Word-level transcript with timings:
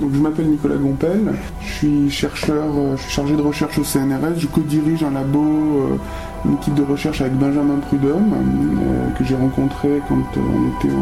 Donc, 0.00 0.10
je 0.12 0.18
m'appelle 0.20 0.46
Nicolas 0.46 0.76
Gompel, 0.76 1.32
je 1.60 1.72
suis 1.72 2.10
chercheur, 2.10 2.64
je 2.96 3.02
suis 3.02 3.12
chargé 3.12 3.36
de 3.36 3.42
recherche 3.42 3.78
au 3.78 3.84
CNRS, 3.84 4.38
je 4.38 4.46
co-dirige 4.46 5.04
un 5.04 5.12
labo, 5.12 5.98
une 6.44 6.54
équipe 6.54 6.74
de 6.74 6.82
recherche 6.82 7.20
avec 7.20 7.34
Benjamin 7.34 7.78
Prudhomme, 7.86 8.34
que 9.16 9.24
j'ai 9.24 9.36
rencontré 9.36 10.00
quand 10.08 10.16
on 10.36 10.78
était 10.78 10.94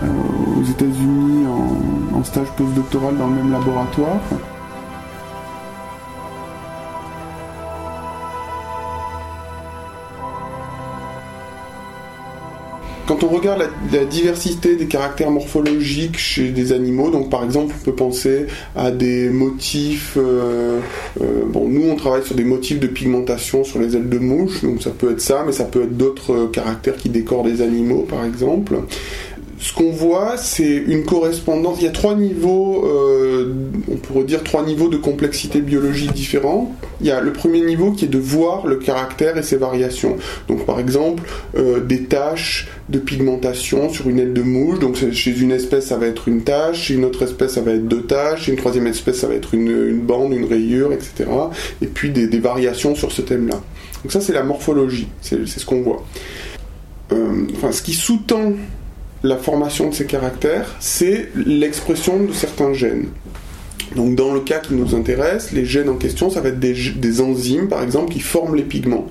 aux 0.00 0.64
États-Unis 0.64 1.46
en, 1.46 2.18
en 2.18 2.24
stage 2.24 2.48
postdoctoral 2.56 3.16
dans 3.18 3.26
le 3.26 3.34
même 3.34 3.52
laboratoire. 3.52 4.20
On 13.30 13.36
regarde 13.36 13.68
la, 13.92 14.04
diversité 14.04 14.76
des 14.76 14.86
caractères 14.86 15.30
morphologiques 15.30 16.18
chez 16.18 16.48
des 16.50 16.72
animaux, 16.72 17.10
donc 17.10 17.30
par 17.30 17.44
exemple 17.44 17.74
on 17.78 17.84
peut 17.84 17.94
penser 17.94 18.46
à 18.74 18.90
des 18.90 19.28
motifs, 19.28 20.14
euh, 20.16 20.80
euh, 21.20 21.42
bon 21.46 21.68
nous 21.68 21.88
on 21.90 21.96
travaille 21.96 22.24
sur 22.24 22.34
des 22.34 22.44
motifs 22.44 22.80
de 22.80 22.86
pigmentation 22.86 23.64
sur 23.64 23.78
les 23.78 23.96
ailes 23.96 24.08
de 24.08 24.18
mouche, 24.18 24.62
donc 24.62 24.82
ça 24.82 24.90
peut 24.90 25.12
être 25.12 25.20
ça, 25.20 25.42
mais 25.46 25.52
ça 25.52 25.64
peut 25.64 25.82
être 25.82 25.96
d'autres 25.96 26.46
caractères 26.46 26.96
qui 26.96 27.08
décorent 27.08 27.44
des 27.44 27.60
animaux 27.60 28.06
par 28.08 28.24
exemple 28.24 28.76
ce 29.60 29.72
qu'on 29.72 29.90
voit, 29.90 30.36
c'est 30.36 30.76
une 30.76 31.04
correspondance. 31.04 31.78
Il 31.80 31.84
y 31.84 31.88
a 31.88 31.92
trois 31.92 32.14
niveaux, 32.14 32.86
euh, 32.86 33.52
on 33.90 33.96
pourrait 33.96 34.24
dire 34.24 34.44
trois 34.44 34.64
niveaux 34.64 34.88
de 34.88 34.96
complexité 34.96 35.60
biologique 35.60 36.12
différents. 36.12 36.74
Il 37.00 37.08
y 37.08 37.10
a 37.10 37.20
le 37.20 37.32
premier 37.32 37.62
niveau 37.62 37.90
qui 37.90 38.04
est 38.04 38.08
de 38.08 38.18
voir 38.18 38.66
le 38.66 38.76
caractère 38.76 39.36
et 39.36 39.42
ses 39.42 39.56
variations. 39.56 40.16
Donc, 40.46 40.64
par 40.64 40.78
exemple, 40.78 41.24
euh, 41.56 41.80
des 41.80 42.04
taches 42.04 42.68
de 42.88 43.00
pigmentation 43.00 43.90
sur 43.90 44.08
une 44.08 44.20
aile 44.20 44.32
de 44.32 44.42
mouche. 44.42 44.78
Donc, 44.78 44.96
chez 45.12 45.36
une 45.36 45.50
espèce, 45.50 45.86
ça 45.86 45.96
va 45.96 46.06
être 46.06 46.28
une 46.28 46.42
tache. 46.42 46.84
Chez 46.84 46.94
une 46.94 47.04
autre 47.04 47.22
espèce, 47.22 47.54
ça 47.54 47.60
va 47.60 47.72
être 47.72 47.88
deux 47.88 48.02
taches. 48.02 48.44
Chez 48.44 48.52
une 48.52 48.58
troisième 48.58 48.86
espèce, 48.86 49.18
ça 49.18 49.26
va 49.26 49.34
être 49.34 49.54
une, 49.54 49.98
bande, 50.00 50.32
une 50.32 50.44
rayure, 50.44 50.92
etc. 50.92 51.28
Et 51.82 51.86
puis 51.86 52.10
des, 52.10 52.38
variations 52.38 52.94
sur 52.94 53.10
ce 53.10 53.22
thème-là. 53.22 53.60
Donc, 54.04 54.12
ça, 54.12 54.20
c'est 54.20 54.32
la 54.32 54.44
morphologie. 54.44 55.08
C'est 55.20 55.46
ce 55.48 55.66
qu'on 55.66 55.82
voit. 55.82 56.04
Euh, 57.12 57.46
enfin, 57.56 57.72
ce 57.72 57.82
qui 57.82 57.94
sous-tend 57.94 58.52
la 59.22 59.36
formation 59.36 59.88
de 59.88 59.94
ces 59.94 60.06
caractères, 60.06 60.76
c'est 60.80 61.28
l'expression 61.34 62.22
de 62.22 62.32
certains 62.32 62.72
gènes. 62.72 63.08
Donc 63.96 64.14
dans 64.14 64.32
le 64.32 64.40
cas 64.40 64.58
qui 64.58 64.74
nous 64.74 64.94
intéresse, 64.94 65.52
les 65.52 65.64
gènes 65.64 65.88
en 65.88 65.96
question, 65.96 66.30
ça 66.30 66.40
va 66.40 66.50
être 66.50 66.60
des, 66.60 67.20
enzymes, 67.20 67.68
par 67.68 67.82
exemple, 67.82 68.12
qui 68.12 68.20
forment 68.20 68.54
les 68.54 68.62
pigments. 68.62 69.06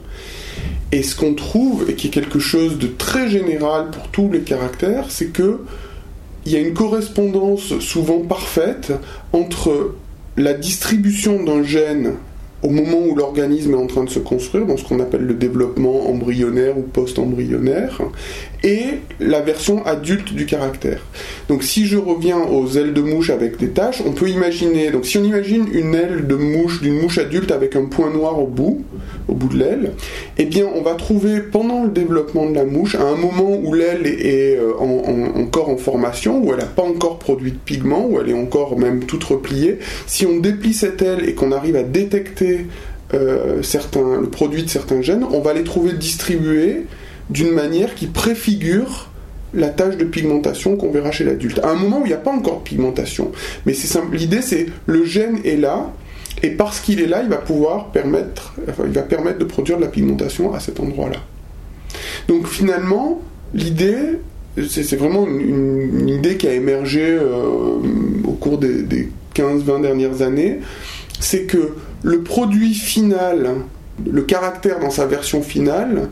Et 0.91 1.03
ce 1.03 1.16
qu'on 1.16 1.33
trouve, 1.33 1.89
et 1.89 1.95
qui 1.95 2.08
est 2.08 2.11
quelque 2.11 2.39
chose 2.39 2.77
de 2.77 2.88
très 2.88 3.30
général 3.30 3.89
pour 3.91 4.08
tous 4.09 4.31
les 4.31 4.41
caractères, 4.41 5.08
c'est 5.09 5.27
que 5.27 5.61
il 6.45 6.53
y 6.53 6.55
a 6.55 6.59
une 6.59 6.73
correspondance 6.73 7.77
souvent 7.80 8.19
parfaite 8.19 8.94
entre 9.33 9.95
la 10.38 10.53
distribution 10.53 11.44
d'un 11.44 11.61
gène 11.61 12.14
au 12.64 12.69
moment 12.69 12.99
où 12.99 13.16
l'organisme 13.16 13.73
est 13.73 13.77
en 13.77 13.88
train 13.88 14.03
de 14.03 14.09
se 14.09 14.19
construire, 14.19 14.66
dans 14.66 14.77
ce 14.77 14.83
qu'on 14.83 14.99
appelle 14.99 15.21
le 15.21 15.36
développement 15.36 16.09
embryonnaire 16.09 16.77
ou 16.77 16.81
post-embryonnaire, 16.81 18.02
et 18.63 19.00
la 19.19 19.41
version 19.41 19.86
adulte 19.86 20.33
du 20.33 20.45
caractère. 20.45 21.00
Donc 21.50 21.63
si 21.63 21.86
je 21.86 21.97
reviens 21.97 22.39
aux 22.39 22.67
ailes 22.77 22.94
de 22.94 23.02
mouche 23.02 23.30
avec 23.30 23.58
des 23.58 23.69
taches, 23.69 24.02
on 24.05 24.11
peut 24.11 24.30
imaginer, 24.30 24.91
donc 24.91 25.05
si 25.05 25.17
on 25.17 25.23
imagine 25.23 25.67
une 25.72 25.95
aile 25.95 26.27
de 26.27 26.36
mouche, 26.36 26.81
d'une 26.81 26.99
mouche 26.99 27.17
adulte 27.17 27.52
avec 27.52 27.75
un 27.75 27.86
point 27.86 28.11
noir 28.11 28.39
au 28.39 28.47
bout, 28.47 28.83
au 29.27 29.33
bout 29.33 29.49
de 29.49 29.58
l'aile, 29.58 29.91
eh 30.38 30.45
bien 30.45 30.66
on 30.73 30.81
va 30.81 30.95
trouver 30.95 31.39
pendant 31.39 31.83
le 31.83 31.89
développement 31.89 32.49
de 32.49 32.55
la 32.55 32.66
mouche, 32.66 32.95
à 32.95 33.03
un 33.03 33.16
moment 33.16 33.59
où 33.64 33.73
l'aile 33.73 34.05
est 34.08 34.58
euh, 34.58 34.73
encore 35.36 35.70
en 35.70 35.77
formation, 35.77 36.43
où 36.43 36.52
elle 36.54 36.60
n'a 36.60 36.65
pas 36.65 36.83
encore 36.83 37.20
produit 37.20 37.52
de 37.52 37.58
pigments, 37.58 38.08
où 38.08 38.20
elle 38.20 38.30
est 38.30 38.39
encore 38.39 38.77
même 38.77 39.05
toute 39.05 39.23
repliée, 39.23 39.80
si 40.05 40.26
on 40.26 40.39
déplie 40.39 40.73
cette 40.73 41.02
aile 41.02 41.27
et 41.27 41.33
qu'on 41.33 41.52
arrive 41.52 41.76
à 41.76 41.83
détecter 41.83 42.67
euh, 43.14 43.61
certains, 43.64 44.20
le 44.20 44.30
produit 44.30 44.64
de 44.64 44.70
certains 44.70 45.02
gènes, 45.02 45.23
on 45.31 45.39
va 45.39 45.54
les 45.54 45.64
trouver 45.64 45.93
distribués 45.93 46.86
d'une 47.30 47.52
manière 47.52 47.95
qui 47.95 48.08
préfigure 48.08 49.10
la 49.54 49.70
tâche 49.70 49.98
de 49.98 50.04
pigmentation 50.04 50.76
qu'on 50.76 50.92
verra 50.92 51.11
chez 51.11 51.23
l'adulte. 51.23 51.60
À 51.60 51.70
un 51.70 51.76
moment 51.76 52.02
où 52.02 52.05
il 52.05 52.10
n'y 52.10 52.14
a 52.14 52.17
pas 52.17 52.32
encore 52.32 52.60
de 52.60 52.64
pigmentation. 52.64 53.32
Mais 53.65 53.73
c'est 53.73 53.99
l'idée 54.11 54.42
c'est 54.42 54.67
le 54.86 55.05
gène 55.05 55.39
est 55.45 55.58
là, 55.58 55.92
et 56.43 56.52
parce 56.52 56.80
qu'il 56.80 57.02
est 57.02 57.08
là, 57.08 57.21
il 57.23 57.30
va 57.30 57.37
pouvoir 57.37 57.92
permettre 57.92 58.54
de 58.58 59.43
produire 59.45 59.77
de 59.77 59.83
la 59.83 59.87
pigmentation 59.87 60.54
à 60.54 60.60
cet 60.60 60.80
endroit-là. 60.80 61.17
Donc 62.27 62.48
finalement, 62.48 63.21
l'idée, 63.54 64.20
c'est 64.70 64.95
vraiment 64.95 65.26
une, 65.26 66.10
idée 66.10 66.37
qui 66.37 66.48
a 66.48 66.54
émergé 66.54 67.02
euh, 67.02 67.80
au 68.23 68.32
cours 68.33 68.58
des, 68.58 68.83
des 68.83 69.10
15-20 69.36 69.82
dernières 69.82 70.21
années, 70.21 70.60
c'est 71.20 71.43
que 71.43 71.73
le 72.04 72.21
produit 72.21 72.73
final, 72.73 73.55
le 74.05 74.21
caractère 74.21 74.80
dans 74.80 74.92
sa 74.92 75.05
version 75.05 75.42
finale, 75.42 76.10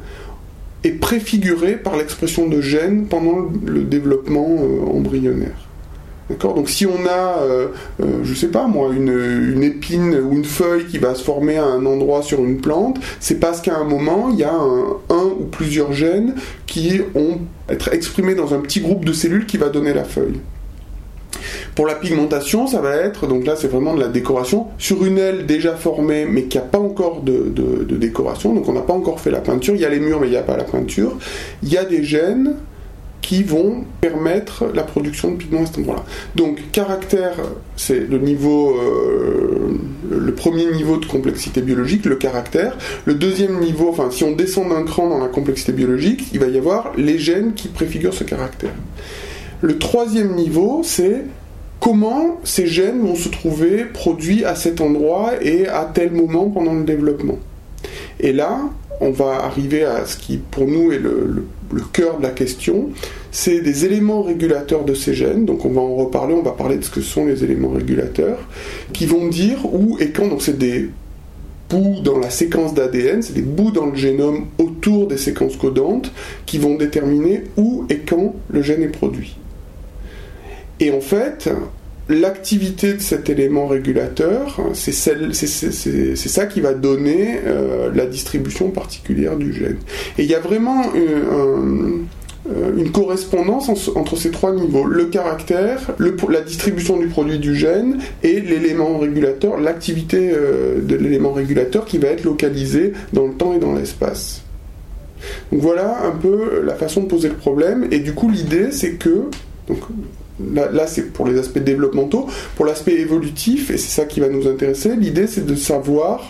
est 0.85 0.99
préfiguré 0.99 1.73
par 1.73 1.97
l'expression 1.97 2.47
de 2.47 2.61
gènes 2.61 3.05
pendant 3.05 3.49
le 3.65 3.83
développement 3.83 4.47
euh, 4.49 4.85
embryonnaire. 4.85 5.65
Donc 6.39 6.69
si 6.69 6.87
on 6.87 7.05
a, 7.07 7.43
euh, 7.43 7.67
euh, 8.01 8.23
je 8.23 8.33
sais 8.33 8.47
pas 8.47 8.65
moi, 8.65 8.89
une, 8.95 9.61
épine 9.61 10.15
ou 10.15 10.33
une 10.33 10.45
feuille 10.45 10.85
qui 10.85 10.97
va 10.97 11.13
se 11.13 11.23
former 11.23 11.57
à 11.57 11.65
un 11.65 11.85
endroit 11.85 12.23
sur 12.23 12.43
une 12.43 12.61
plante, 12.61 12.99
c'est 13.19 13.39
parce 13.39 13.61
qu'à 13.61 13.77
un 13.77 13.83
moment, 13.83 14.29
il 14.31 14.39
y 14.39 14.43
a 14.43 14.53
un, 14.53 14.97
un, 15.09 15.23
ou 15.39 15.45
plusieurs 15.51 15.93
gènes 15.93 16.33
qui 16.65 16.97
vont 17.13 17.41
être 17.69 17.93
exprimés 17.93 18.33
dans 18.33 18.55
un 18.55 18.59
petit 18.59 18.79
groupe 18.79 19.05
de 19.05 19.13
cellules 19.13 19.45
qui 19.45 19.57
va 19.57 19.69
donner 19.69 19.93
la 19.93 20.03
feuille. 20.03 20.39
Pour 21.75 21.85
la 21.85 21.95
pigmentation, 21.95 22.67
ça 22.67 22.81
va 22.81 22.95
être, 22.95 23.27
donc 23.27 23.45
là 23.45 23.55
c'est 23.55 23.67
vraiment 23.67 23.93
de 23.93 23.99
la 23.99 24.07
décoration, 24.07 24.67
sur 24.77 25.05
une 25.05 25.17
aile 25.17 25.45
déjà 25.45 25.75
formée 25.75 26.25
mais 26.25 26.43
qui 26.43 26.57
n'a 26.57 26.63
pas 26.63 26.79
encore 26.79 27.21
de, 27.21 27.53
décoration, 27.97 28.53
donc 28.53 28.67
on 28.67 28.73
n'a 28.73 28.81
pas 28.81 28.93
encore 28.93 29.19
fait 29.19 29.31
la 29.31 29.41
peinture, 29.41 29.75
il 29.75 29.81
y 29.81 29.85
a 29.85 29.89
les 29.89 29.99
murs 29.99 30.19
mais 30.19 30.27
il 30.27 30.31
n'y 30.31 30.37
a 30.37 30.43
pas 30.43 30.57
la 30.57 30.63
peinture, 30.63 31.17
il 31.63 31.71
y 31.71 31.77
a 31.77 31.85
des 31.85 32.03
gènes 32.03 32.55
qui 33.21 33.41
vont 33.41 33.83
permettre 34.01 34.65
la 34.75 34.83
production 34.83 35.31
de 35.31 35.37
pigments 35.37 35.63
à 35.63 35.65
cet 35.65 35.79
endroit-là. 35.79 36.03
Donc 36.35 36.59
caractère, 36.71 37.33
c'est 37.75 38.07
le 38.07 38.19
niveau, 38.19 38.77
euh, 38.77 39.79
le 40.11 40.35
premier 40.35 40.71
niveau 40.71 40.97
de 40.97 41.07
complexité 41.07 41.61
biologique, 41.61 42.05
le 42.05 42.17
caractère. 42.17 42.77
Le 43.05 43.15
deuxième 43.15 43.59
niveau, 43.59 43.89
enfin 43.89 44.11
si 44.11 44.23
on 44.23 44.33
descend 44.33 44.69
d'un 44.69 44.83
cran 44.83 45.09
dans 45.09 45.17
la 45.17 45.27
complexité 45.27 45.71
biologique, 45.71 46.27
il 46.33 46.39
va 46.39 46.45
y 46.45 46.57
avoir 46.59 46.91
les 46.97 47.17
gènes 47.17 47.53
qui 47.55 47.67
préfigurent 47.67 48.13
ce 48.13 48.23
caractère. 48.23 48.73
Le 49.61 49.77
troisième 49.77 50.35
niveau, 50.35 50.81
c'est 50.83 51.23
comment 51.79 52.39
ces 52.43 52.67
gènes 52.67 53.01
vont 53.01 53.15
se 53.15 53.29
trouver 53.29 53.85
produits 53.85 54.43
à 54.43 54.55
cet 54.55 54.81
endroit 54.81 55.33
et 55.41 55.67
à 55.67 55.89
tel 55.91 56.11
moment 56.11 56.49
pendant 56.49 56.73
le 56.73 56.83
développement. 56.83 57.37
Et 58.19 58.33
là, 58.33 58.59
on 59.01 59.11
va 59.11 59.43
arriver 59.43 59.83
à 59.83 60.05
ce 60.05 60.17
qui 60.17 60.37
pour 60.37 60.67
nous 60.67 60.91
est 60.91 60.99
le, 60.99 61.45
cœur 61.91 62.17
de 62.17 62.23
la 62.23 62.29
question, 62.29 62.89
c'est 63.31 63.59
des 63.59 63.85
éléments 63.85 64.21
régulateurs 64.21 64.85
de 64.85 64.93
ces 64.93 65.13
gènes, 65.13 65.45
donc 65.45 65.65
on 65.65 65.69
va 65.69 65.81
en 65.81 65.95
reparler, 65.95 66.33
on 66.33 66.41
va 66.41 66.51
parler 66.51 66.77
de 66.77 66.83
ce 66.83 66.89
que 66.89 67.01
sont 67.01 67.25
les 67.25 67.43
éléments 67.43 67.69
régulateurs, 67.69 68.39
qui 68.93 69.05
vont 69.05 69.27
dire 69.27 69.65
où 69.73 69.97
et 69.99 70.11
quand, 70.11 70.27
donc 70.27 70.41
c'est 70.41 70.57
des 70.57 70.89
bouts 71.69 71.99
dans 72.03 72.17
la 72.17 72.29
séquence 72.29 72.73
d'ADN, 72.73 73.21
c'est 73.21 73.33
des 73.33 73.41
bouts 73.41 73.71
dans 73.71 73.87
le 73.87 73.95
génome 73.95 74.45
autour 74.57 75.07
des 75.07 75.17
séquences 75.17 75.57
codantes 75.57 76.11
qui 76.45 76.57
vont 76.57 76.75
déterminer 76.75 77.43
où 77.57 77.85
et 77.89 77.97
quand 77.97 78.35
le 78.49 78.61
gène 78.61 78.83
est 78.83 78.87
produit. 78.87 79.35
Et 80.79 80.91
en 80.91 81.01
fait, 81.01 81.49
l'activité 82.09 82.93
de 82.93 83.01
cet 83.01 83.29
élément 83.29 83.67
régulateur, 83.67 84.59
c'est 84.73 84.91
ça 84.91 86.45
qui 86.45 86.61
va 86.61 86.73
donner 86.73 87.39
euh, 87.45 87.89
la 87.93 88.05
distribution 88.05 88.69
particulière 88.69 89.37
du 89.37 89.53
gène. 89.53 89.77
Et 90.17 90.23
il 90.23 90.29
y 90.29 90.35
a 90.35 90.39
vraiment 90.39 90.83
euh, 90.95 92.73
une, 92.77 92.91
correspondance 92.91 93.69
entre 93.95 94.15
ces 94.15 94.29
trois 94.29 94.53
niveaux 94.53 94.85
le 94.85 95.05
caractère, 95.05 95.95
la 95.97 96.41
distribution 96.41 96.97
du 96.97 97.07
produit 97.07 97.39
du 97.39 97.55
gène 97.55 97.97
et 98.21 98.39
l'élément 98.39 98.99
régulateur, 98.99 99.59
l'activité 99.59 100.31
euh, 100.31 100.81
de 100.81 100.95
l'élément 100.95 101.33
régulateur 101.33 101.85
qui 101.85 101.97
va 101.97 102.09
être 102.09 102.23
localisé 102.23 102.93
dans 103.13 103.25
le 103.25 103.33
temps 103.33 103.53
et 103.53 103.59
dans 103.59 103.73
l'espace. 103.73 104.43
Donc 105.51 105.61
voilà 105.61 106.05
un 106.05 106.11
peu 106.11 106.61
la 106.63 106.75
façon 106.75 107.01
de 107.01 107.07
poser 107.07 107.29
le 107.29 107.35
problème. 107.35 107.87
Et 107.89 107.99
du 107.99 108.13
coup, 108.13 108.29
l'idée, 108.29 108.71
c'est 108.71 108.91
que 108.91 109.29
Là, 110.53 110.87
c'est 110.87 111.13
pour 111.13 111.27
les 111.27 111.39
aspects 111.39 111.59
développementaux. 111.59 112.27
Pour 112.55 112.65
l'aspect 112.65 112.93
évolutif, 112.93 113.71
et 113.71 113.77
c'est 113.77 114.01
ça 114.01 114.05
qui 114.05 114.19
va 114.19 114.27
nous 114.27 114.47
intéresser, 114.47 114.95
l'idée 114.95 115.27
c'est 115.27 115.45
de 115.45 115.55
savoir 115.55 116.29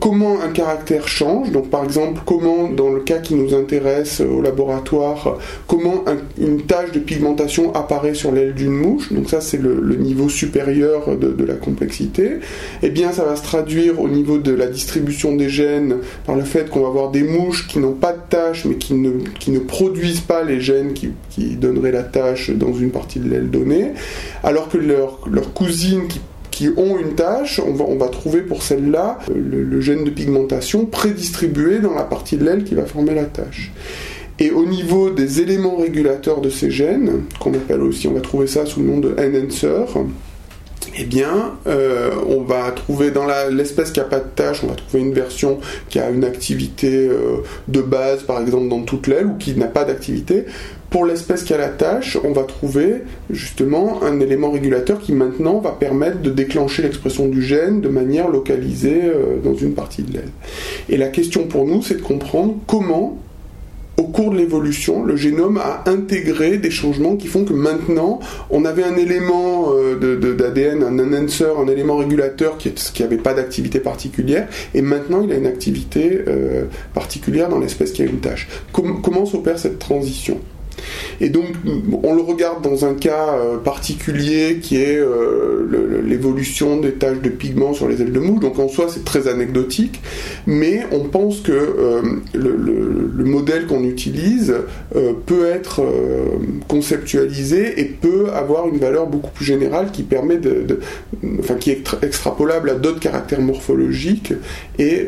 comment 0.00 0.40
un 0.40 0.50
caractère 0.50 1.08
change. 1.08 1.50
Donc 1.50 1.70
par 1.70 1.84
exemple, 1.84 2.20
comment 2.24 2.68
dans 2.68 2.90
le 2.90 3.00
cas 3.00 3.18
qui 3.18 3.34
nous 3.34 3.54
intéresse 3.54 4.20
au 4.20 4.40
laboratoire, 4.40 5.38
comment 5.66 6.04
une 6.38 6.62
tache 6.62 6.92
de 6.92 6.98
pigmentation 6.98 7.74
apparaît 7.74 8.14
sur 8.14 8.32
l'aile 8.32 8.54
d'une 8.54 8.72
mouche. 8.72 9.12
Donc 9.12 9.28
ça 9.28 9.40
c'est 9.40 9.60
le, 9.60 9.96
niveau 9.96 10.28
supérieur 10.28 11.16
de, 11.16 11.44
la 11.44 11.54
complexité. 11.54 12.38
Eh 12.82 12.90
bien 12.90 13.12
ça 13.12 13.24
va 13.24 13.36
se 13.36 13.42
traduire 13.42 14.00
au 14.00 14.08
niveau 14.08 14.38
de 14.38 14.52
la 14.52 14.66
distribution 14.66 15.36
des 15.36 15.48
gènes 15.48 15.96
par 16.26 16.36
le 16.36 16.42
fait 16.42 16.70
qu'on 16.70 16.80
va 16.80 16.88
avoir 16.88 17.10
des 17.10 17.22
mouches 17.22 17.66
qui 17.68 17.78
n'ont 17.78 17.92
pas 17.92 18.12
de 18.12 18.20
tache 18.28 18.64
mais 18.64 18.76
qui 18.76 18.94
ne, 18.94 19.58
produisent 19.58 20.20
pas 20.20 20.42
les 20.42 20.60
gènes 20.60 20.92
qui, 20.92 21.12
donneraient 21.56 21.92
la 21.92 22.02
tache 22.02 22.50
dans 22.50 22.72
une 22.72 22.90
partie 22.90 23.18
de 23.18 23.28
l'aile 23.28 23.50
donnée, 23.50 23.92
alors 24.42 24.68
que 24.68 24.78
leurs 24.78 25.20
leur 25.30 25.52
cousines 25.52 26.08
qui 26.08 26.20
ont 26.70 26.98
une 26.98 27.14
tâche, 27.14 27.60
on 27.64 27.72
va, 27.72 27.84
on 27.86 27.96
va 27.96 28.08
trouver 28.08 28.42
pour 28.42 28.62
celle-là 28.62 29.18
euh, 29.30 29.34
le, 29.36 29.80
gène 29.80 30.04
de 30.04 30.10
pigmentation 30.10 30.86
prédistribué 30.86 31.78
dans 31.78 31.94
la 31.94 32.04
partie 32.04 32.36
de 32.36 32.44
l'aile 32.44 32.64
qui 32.64 32.74
va 32.74 32.84
former 32.84 33.14
la 33.14 33.24
tâche. 33.24 33.72
Et 34.38 34.50
au 34.50 34.64
niveau 34.64 35.10
des 35.10 35.40
éléments 35.40 35.76
régulateurs 35.76 36.40
de 36.40 36.50
ces 36.50 36.70
gènes, 36.70 37.24
qu'on 37.38 37.54
appelle 37.54 37.82
aussi, 37.82 38.08
on 38.08 38.14
va 38.14 38.20
trouver 38.20 38.46
ça 38.46 38.66
sous 38.66 38.80
le 38.80 38.86
nom 38.86 38.98
de 38.98 39.14
enhancer, 39.18 39.84
eh 40.98 41.04
bien, 41.04 41.54
euh, 41.66 42.10
on 42.28 42.42
va 42.42 42.70
trouver 42.72 43.10
dans 43.10 43.26
l'espèce 43.50 43.92
qui 43.92 44.00
n'a 44.00 44.04
pas 44.04 44.18
de 44.18 44.28
tâche, 44.34 44.62
on 44.62 44.66
va 44.66 44.74
trouver 44.74 45.02
une 45.02 45.14
version 45.14 45.58
qui 45.88 45.98
a 45.98 46.10
une 46.10 46.24
activité 46.24 47.08
euh, 47.08 47.38
de 47.68 47.80
base, 47.80 48.24
par 48.24 48.40
exemple, 48.40 48.68
dans 48.68 48.82
toute 48.82 49.06
l'aile, 49.06 49.26
ou 49.26 49.34
qui 49.36 49.54
n'a 49.54 49.68
pas 49.68 49.84
d'activité. 49.84 50.44
Pour 50.92 51.06
l'espèce 51.06 51.42
qui 51.42 51.54
a 51.54 51.56
la 51.56 51.70
tâche, 51.70 52.18
on 52.22 52.32
va 52.32 52.42
trouver 52.42 52.96
justement 53.30 54.02
un 54.02 54.20
élément 54.20 54.50
régulateur 54.50 55.00
qui 55.00 55.14
maintenant 55.14 55.58
va 55.58 55.70
permettre 55.70 56.20
de 56.20 56.28
déclencher 56.28 56.82
l'expression 56.82 57.28
du 57.28 57.42
gène 57.42 57.80
de 57.80 57.88
manière 57.88 58.28
localisée 58.28 59.00
euh, 59.04 59.38
dans 59.42 59.54
une 59.54 59.72
partie 59.72 60.02
de 60.02 60.12
l'aile. 60.12 60.28
Et 60.90 60.98
la 60.98 61.08
question 61.08 61.46
pour 61.46 61.66
nous, 61.66 61.80
c'est 61.80 61.94
de 61.94 62.02
comprendre 62.02 62.56
comment 62.66 63.16
au 63.96 64.04
cours 64.04 64.32
de 64.32 64.36
l'évolution, 64.36 65.02
le 65.02 65.16
génome 65.16 65.56
a 65.56 65.82
intégré 65.86 66.58
des 66.58 66.70
changements 66.70 67.16
qui 67.16 67.26
font 67.26 67.44
que 67.44 67.54
maintenant, 67.54 68.20
on 68.50 68.66
avait 68.66 68.84
un 68.84 68.96
élément 68.96 69.72
euh, 69.74 70.34
d'ADN, 70.34 70.82
un 70.82 70.98
enhancer, 70.98 71.46
un 71.58 71.68
élément 71.68 71.96
régulateur 71.96 72.58
qui 72.58 72.74
n'avait 73.00 73.16
pas 73.16 73.32
d'activité 73.32 73.80
particulière, 73.80 74.46
et 74.74 74.82
maintenant 74.82 75.22
il 75.22 75.32
a 75.32 75.36
une 75.36 75.46
activité 75.46 76.22
euh, 76.28 76.64
particulière 76.92 77.48
dans 77.48 77.58
l'espèce 77.58 77.92
qui 77.92 78.02
a 78.02 78.04
une 78.04 78.20
tâche. 78.20 78.48
comment 78.72 79.24
s'opère 79.24 79.58
cette 79.58 79.78
transition? 79.78 80.38
Et 81.20 81.28
donc, 81.28 81.46
on 82.02 82.14
le 82.14 82.22
regarde 82.22 82.62
dans 82.62 82.84
un 82.84 82.94
cas 82.94 83.34
euh, 83.34 83.56
particulier 83.58 84.58
qui 84.60 84.76
est 84.76 84.98
euh, 84.98 86.02
l'évolution 86.04 86.80
des 86.80 86.92
taches 86.92 87.20
de 87.20 87.28
pigments 87.28 87.74
sur 87.74 87.88
les 87.88 88.02
ailes 88.02 88.12
de 88.12 88.18
mouche. 88.18 88.40
Donc, 88.40 88.58
en 88.58 88.68
soi, 88.68 88.86
c'est 88.88 89.04
très 89.04 89.28
anecdotique, 89.28 90.00
mais 90.46 90.84
on 90.90 91.04
pense 91.04 91.40
que 91.40 91.52
euh, 91.52 92.02
le, 92.34 93.24
modèle 93.24 93.66
qu'on 93.66 93.84
utilise 93.84 94.54
peut 95.24 95.46
être 95.46 95.80
conceptualisé 96.68 97.80
et 97.80 97.84
peut 97.84 98.26
avoir 98.34 98.68
une 98.68 98.76
valeur 98.76 99.06
beaucoup 99.06 99.30
plus 99.30 99.44
générale 99.44 99.90
qui 99.90 100.02
permet 100.02 100.36
de, 100.36 100.80
enfin, 101.38 101.54
qui 101.54 101.70
est 101.70 101.82
extrapolable 102.02 102.68
à 102.68 102.74
d'autres 102.74 103.00
caractères 103.00 103.40
morphologiques 103.40 104.34
et, 104.78 105.06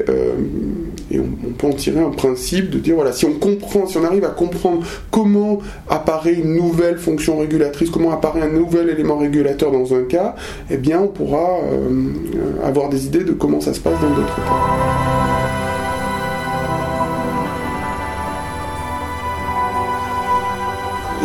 on, 1.12 1.48
on, 1.48 1.52
peut 1.52 1.66
en 1.66 1.72
tirer 1.72 2.00
un 2.00 2.10
principe 2.10 2.70
de 2.70 2.78
dire 2.78 2.94
voilà, 2.94 3.12
si 3.12 3.26
on 3.26 3.34
comprend, 3.34 3.86
si 3.86 3.98
on 3.98 4.04
arrive 4.04 4.24
à 4.24 4.30
comprendre 4.30 4.86
comment 5.10 5.60
apparaît 5.88 6.34
une 6.34 6.54
nouvelle 6.54 6.98
fonction 6.98 7.38
régulatrice, 7.38 7.90
comment 7.90 8.12
apparaît 8.12 8.42
un 8.42 8.48
nouvel 8.48 8.88
élément 8.90 9.18
régulateur 9.18 9.70
dans 9.70 9.94
un 9.94 10.04
cas, 10.04 10.34
eh 10.70 10.76
bien 10.76 11.00
on 11.00 11.08
pourra 11.08 11.58
euh, 11.72 12.64
avoir 12.64 12.88
des 12.88 13.06
idées 13.06 13.24
de 13.24 13.32
comment 13.32 13.60
ça 13.60 13.74
se 13.74 13.80
passe 13.80 14.00
dans 14.00 14.10
d'autres 14.10 14.36
cas. 14.36 14.42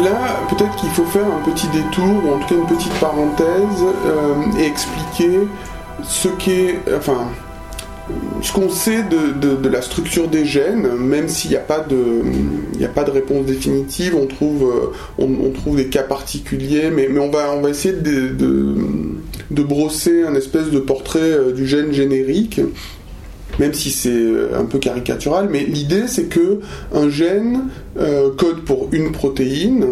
Là, 0.04 0.18
peut-être 0.50 0.76
qu'il 0.78 0.90
faut 0.90 1.04
faire 1.04 1.26
un 1.26 1.50
petit 1.52 1.68
détour, 1.68 2.24
ou 2.24 2.36
en 2.36 2.40
tout 2.40 2.48
cas 2.48 2.56
une 2.56 2.78
petite 2.78 2.94
parenthèse, 3.02 3.84
euh, 4.06 4.58
et 4.58 4.66
expliquer 4.66 5.40
ce 6.04 6.30
qu'est, 6.30 6.76
ce 8.42 8.54
qu'on 8.54 8.70
sait 8.70 9.04
de, 9.04 9.70
la 9.70 9.82
structure 9.82 10.28
des 10.28 10.46
gènes, 10.46 10.88
même 10.96 11.28
s'il 11.28 11.52
n'y 11.52 11.58
a, 11.58 11.60
pas 11.60 11.80
de, 11.80 13.12
réponse 13.12 13.46
définitive, 13.46 14.16
on 14.16 14.28
trouve, 14.28 14.94
euh, 15.20 15.76
des 15.76 15.88
cas 15.88 16.04
particuliers, 16.04 16.90
mais, 16.90 17.10
on, 17.20 17.30
va, 17.30 17.70
essayer 17.70 17.94
de, 17.94 18.30
de, 19.50 19.64
brosser 19.64 20.24
un 20.24 20.36
espèce 20.36 20.70
de 20.70 20.80
portrait 20.80 21.20
euh, 21.20 21.52
du 21.52 21.68
gène 21.68 21.92
générique 21.92 22.62
même 23.60 23.74
si 23.74 23.92
c'est 23.92 24.10
euh, 24.10 24.58
un 24.58 24.64
peu 24.64 24.80
caricatural, 24.80 25.50
mais 25.52 25.66
l'idée 25.66 26.04
c'est 26.08 26.26
que 26.26 26.60
un 26.94 27.10
gène 27.10 27.64
code 28.38 28.62
pour 28.64 28.88
une 28.94 29.12
protéine 29.12 29.86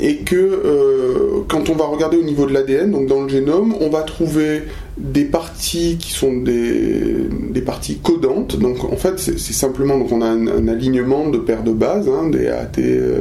et 0.00 0.16
que 0.16 1.44
quand 1.48 1.70
on 1.70 1.74
va 1.74 1.84
regarder 1.84 2.16
au 2.16 2.24
niveau 2.24 2.44
de 2.44 2.52
l'ADN, 2.52 2.90
donc 2.90 3.06
dans 3.06 3.22
le 3.22 3.28
génome, 3.28 3.74
on 3.80 3.88
va 3.88 4.02
trouver 4.02 4.64
des 4.96 5.24
parties 5.24 5.98
qui 5.98 6.12
sont 6.12 6.36
des, 6.36 7.28
parties 7.64 7.98
codantes. 7.98 8.58
Donc 8.58 8.84
en 8.84 8.96
fait, 8.96 9.18
c'est 9.18 9.38
simplement 9.38 9.98
donc 9.98 10.12
on 10.12 10.22
a 10.22 10.26
un, 10.26 10.68
alignement 10.68 11.28
de 11.28 11.38
paires 11.38 11.64
de 11.64 11.72
bases, 11.72 12.08
hein, 12.08 12.28
des 12.28 12.48
AT, 12.48 12.80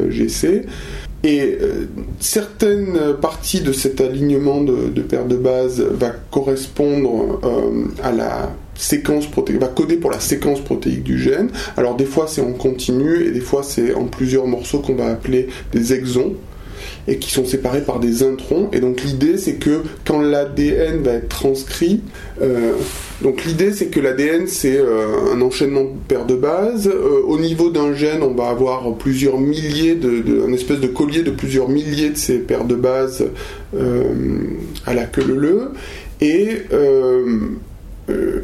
GC. 0.10 0.66
Et 1.24 1.58
euh, 1.60 1.88
certaines 2.20 3.00
parties 3.20 3.62
de 3.62 3.72
cet 3.72 4.00
alignement 4.00 4.62
de, 4.62 5.02
paires 5.02 5.26
de 5.26 5.36
bases 5.36 5.82
va 5.82 6.12
correspondre 6.30 7.40
euh, 7.44 7.86
à 8.04 8.12
la 8.12 8.52
séquence 8.76 9.26
protéique, 9.26 9.60
va 9.60 9.68
coder 9.68 9.96
pour 9.96 10.12
la 10.12 10.20
séquence 10.20 10.60
protéique 10.60 11.04
du 11.04 11.18
gène. 11.18 11.50
Alors 11.78 11.96
des 11.96 12.06
fois 12.06 12.28
c'est 12.28 12.42
en 12.42 12.52
continu 12.52 13.26
et 13.26 13.32
des 13.32 13.40
fois 13.40 13.64
c'est 13.64 13.96
en 13.96 14.06
plusieurs 14.06 14.46
morceaux 14.46 14.80
qu'on 14.80 14.96
va 14.96 15.08
appeler 15.08 15.48
des 15.72 15.94
exons 15.94 16.34
et 17.08 17.18
qui 17.18 17.32
sont 17.32 17.46
séparés 17.46 17.82
par 17.82 18.00
des 18.00 18.24
introns. 18.24 18.70
Et 18.74 18.80
donc 18.80 19.02
l'idée 19.04 19.38
c'est 19.38 19.56
que 19.56 19.84
quand 20.06 20.22
l'ADN 20.22 21.02
va 21.04 21.14
être 21.14 21.30
transcrit, 21.30 22.02
euh, 22.42 22.74
donc 23.22 23.46
l'idée 23.46 23.74
c'est 23.74 23.88
que 23.88 24.00
l'ADN 24.00 24.48
c'est 24.48 24.78
euh, 24.78 25.34
un 25.34 25.42
enchaînement 25.42 25.84
de 25.84 25.90
paires 26.08 26.26
de 26.26 26.36
bases. 26.36 26.88
Euh, 26.88 27.22
au 27.26 27.38
niveau 27.38 27.70
d'un 27.70 27.94
gène, 27.94 28.24
on 28.24 28.34
va 28.34 28.50
avoir 28.50 28.94
plusieurs 28.96 29.40
milliers 29.40 29.96
de, 29.96 30.44
un 30.48 30.54
espèce 30.54 30.80
de 30.80 30.88
collier 30.88 31.24
de 31.24 31.32
plusieurs 31.32 31.70
milliers 31.70 32.10
de 32.10 32.18
ces 32.18 32.40
paires 32.40 32.66
de 32.66 32.76
bases 32.76 33.26
à 34.86 34.94
la 34.94 35.04
queue 35.06 35.24
leu. 35.24 35.72
Et 36.22 36.62
euh, 38.10 38.42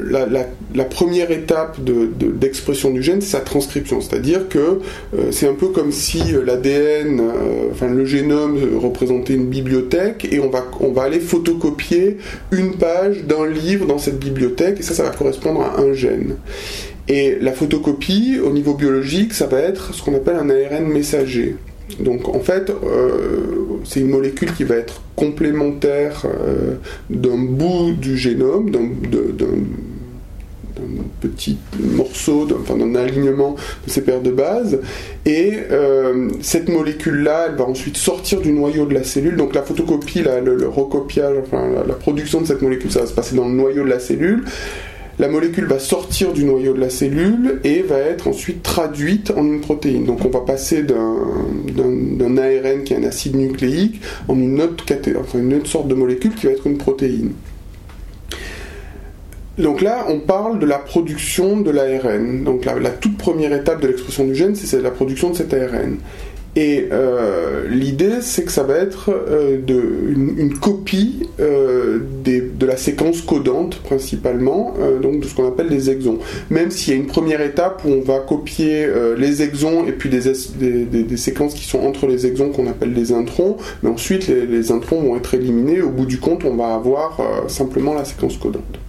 la, 0.73 0.83
première 0.85 1.31
étape 1.31 1.77
d'expression 1.81 2.89
du 2.91 3.03
gène, 3.03 3.21
c'est 3.21 3.37
sa 3.37 3.41
transcription. 3.41 4.01
C'est-à-dire 4.01 4.49
que 4.49 4.79
euh, 5.15 5.31
c'est 5.31 5.47
un 5.47 5.53
peu 5.53 5.67
comme 5.67 5.91
si 5.91 6.33
euh, 6.33 6.43
l'ADN, 6.43 7.21
enfin 7.71 7.87
le 7.87 8.05
génome 8.05 8.57
représentait 8.79 9.33
une 9.33 9.47
bibliothèque 9.47 10.27
et 10.31 10.39
on 10.39 10.49
va, 10.49 10.65
on 10.79 10.91
va 10.91 11.03
aller 11.03 11.19
photocopier 11.19 12.17
une 12.51 12.75
page 12.75 13.23
d'un 13.23 13.45
livre 13.47 13.85
dans 13.85 13.99
cette 13.99 14.19
bibliothèque 14.19 14.79
et 14.79 14.83
ça, 14.83 14.93
ça 14.93 15.03
va 15.03 15.11
correspondre 15.11 15.61
à 15.61 15.79
un 15.79 15.93
gène. 15.93 16.35
Et 17.07 17.37
la 17.41 17.51
photocopie, 17.51 18.39
au 18.43 18.51
niveau 18.51 18.73
biologique, 18.73 19.33
ça 19.33 19.47
va 19.47 19.59
être 19.59 19.93
ce 19.93 20.01
qu'on 20.01 20.15
appelle 20.15 20.35
un 20.35 20.49
ARN 20.49 20.87
messager. 20.87 21.55
Donc 21.99 22.27
en 22.27 22.39
fait, 22.39 22.69
euh, 22.69 23.79
c'est 23.83 23.99
une 23.99 24.09
molécule 24.09 24.53
qui 24.53 24.63
va 24.63 24.75
être 24.75 25.01
complémentaire 25.15 26.23
euh, 26.25 26.75
d'un 27.09 27.37
bout 27.37 27.93
du 27.93 28.17
génome, 28.17 28.69
d'un 28.71 28.87
petit 31.19 31.57
morceau, 31.79 32.45
d'un 32.45 32.95
alignement 32.95 33.55
de 33.85 33.91
ces 33.91 34.01
paires 34.01 34.21
de 34.21 34.31
bases. 34.31 34.79
Et 35.25 35.53
euh, 35.71 36.29
cette 36.41 36.69
molécule-là, 36.69 37.47
elle 37.49 37.55
va 37.55 37.65
ensuite 37.65 37.97
sortir 37.97 38.41
du 38.41 38.51
noyau 38.51 38.85
de 38.85 38.93
la 38.93 39.03
cellule. 39.03 39.35
Donc 39.35 39.53
la 39.53 39.61
photocopie, 39.61 40.23
le, 40.23 40.67
recopiage, 40.67 41.35
enfin 41.43 41.69
la 41.87 41.93
production 41.93 42.41
de 42.41 42.47
cette 42.47 42.61
molécule, 42.61 42.91
ça 42.91 43.01
va 43.01 43.05
se 43.05 43.13
passer 43.13 43.35
dans 43.35 43.47
le 43.47 43.53
noyau 43.53 43.83
de 43.83 43.89
la 43.89 43.99
cellule 43.99 44.43
la 45.21 45.27
molécule 45.27 45.65
va 45.65 45.77
sortir 45.77 46.33
du 46.33 46.43
noyau 46.43 46.73
de 46.73 46.79
la 46.79 46.89
cellule 46.89 47.59
et 47.63 47.83
va 47.83 47.99
être 47.99 48.27
ensuite 48.27 48.63
traduite 48.63 49.31
en 49.37 49.45
une 49.45 49.61
protéine. 49.61 50.03
Donc 50.03 50.25
on 50.25 50.29
va 50.29 50.39
passer 50.39 50.81
d'un 50.81 52.37
ARN 52.37 52.83
qui 52.83 52.93
est 52.93 52.97
un 52.97 53.03
acide 53.03 53.35
nucléique 53.35 54.01
en 54.27 54.35
une 54.35 54.59
autre, 54.59 54.83
sorte 55.65 55.87
de 55.87 55.93
molécule 55.93 56.33
qui 56.33 56.47
va 56.47 56.53
être 56.53 56.65
une 56.65 56.79
protéine. 56.79 57.33
Donc 59.59 59.81
là, 59.81 60.05
on 60.09 60.19
parle 60.19 60.57
de 60.57 60.65
la 60.65 60.79
production 60.79 61.61
de 61.61 61.69
l'ARN. 61.69 62.43
Donc 62.43 62.65
la, 62.65 62.89
toute 62.89 63.19
première 63.19 63.53
étape 63.53 63.79
de 63.79 63.89
l'expression 63.89 64.25
du 64.25 64.33
gène, 64.33 64.55
c'est 64.55 64.81
la 64.81 64.89
production 64.89 65.29
de 65.29 65.35
cet 65.35 65.53
ARN. 65.53 65.97
Et 66.57 66.89
euh, 66.91 67.65
l'idée, 67.69 68.21
c'est 68.21 68.43
que 68.43 68.51
ça 68.51 68.63
va 68.63 68.75
être 68.75 69.09
euh, 69.09 69.57
de, 69.57 69.81
une, 70.09 70.57
copie 70.59 71.29
euh, 71.39 71.99
de 72.25 72.65
la 72.65 72.75
séquence 72.75 73.21
codante 73.21 73.77
principalement, 73.77 74.73
donc 75.01 75.21
de 75.21 75.25
ce 75.25 75.33
qu'on 75.33 75.47
appelle 75.47 75.69
les 75.69 75.89
exons. 75.89 76.19
Même 76.49 76.69
s'il 76.69 76.93
y 76.93 76.97
a 76.97 76.99
une 76.99 77.07
première 77.07 77.41
étape 77.41 77.83
où 77.85 77.89
on 77.89 78.01
va 78.01 78.19
copier 78.19 78.87
les 79.17 79.41
exons 79.41 79.85
et 79.87 79.91
puis 79.93 80.09
des, 80.09 81.17
séquences 81.17 81.53
qui 81.53 81.65
sont 81.65 81.79
entre 81.79 82.05
les 82.07 82.27
exons 82.27 82.49
qu'on 82.49 82.67
appelle 82.67 82.93
les 82.93 83.11
introns, 83.11 83.57
mais 83.81 83.89
ensuite 83.89 84.27
les, 84.27 84.71
introns 84.71 85.01
vont 85.01 85.17
être 85.17 85.33
éliminés. 85.33 85.81
Au 85.81 85.89
bout 85.89 86.05
du 86.05 86.19
compte, 86.19 86.43
on 86.45 86.55
va 86.55 86.73
avoir 86.73 87.19
simplement 87.47 87.93
la 87.93 88.05
séquence 88.05 88.37
codante. 88.37 88.79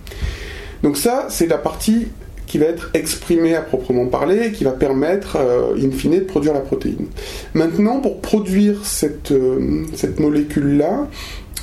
Donc 0.83 0.97
ça, 0.97 1.27
c'est 1.31 1.47
la 1.47 1.59
partie 1.59 2.09
qui 2.53 2.59
va 2.59 2.67
être 2.67 2.91
exprimée 2.93 3.55
à 3.55 3.63
proprement 3.63 4.05
parler 4.05 4.49
et 4.49 4.53
qui 4.53 4.63
va 4.63 4.73
permettre, 4.73 5.39
euh, 5.41 5.75
in 5.83 5.91
fine, 5.91 6.19
de 6.19 6.21
produire 6.21 6.53
la 6.53 6.61
protéine. 6.61 7.07
Maintenant, 7.55 8.01
pour 8.01 8.21
produire 8.21 8.85
cette, 8.85 9.33
euh, 9.33 9.85
cette 9.95 10.21
molécule-là, 10.21 11.09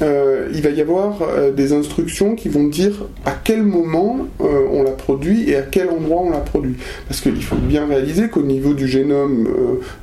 euh, 0.01 0.47
il 0.51 0.63
va 0.63 0.71
y 0.71 0.81
avoir 0.81 1.19
des 1.55 1.73
instructions 1.73 2.33
qui 2.33 2.49
vont 2.49 2.63
dire 2.63 3.05
à 3.23 3.33
quel 3.33 3.61
moment 3.61 4.25
on 4.39 4.81
la 4.81 4.91
produit 4.91 5.47
et 5.47 5.57
à 5.57 5.61
quel 5.61 5.89
endroit 5.89 6.21
on 6.23 6.31
la 6.31 6.39
produit. 6.39 6.77
Parce 7.07 7.21
qu'il 7.21 7.43
faut 7.43 7.57
bien 7.57 7.85
réaliser 7.85 8.29
qu'au 8.29 8.41
niveau 8.41 8.73
du 8.73 8.87
génome, 8.87 9.47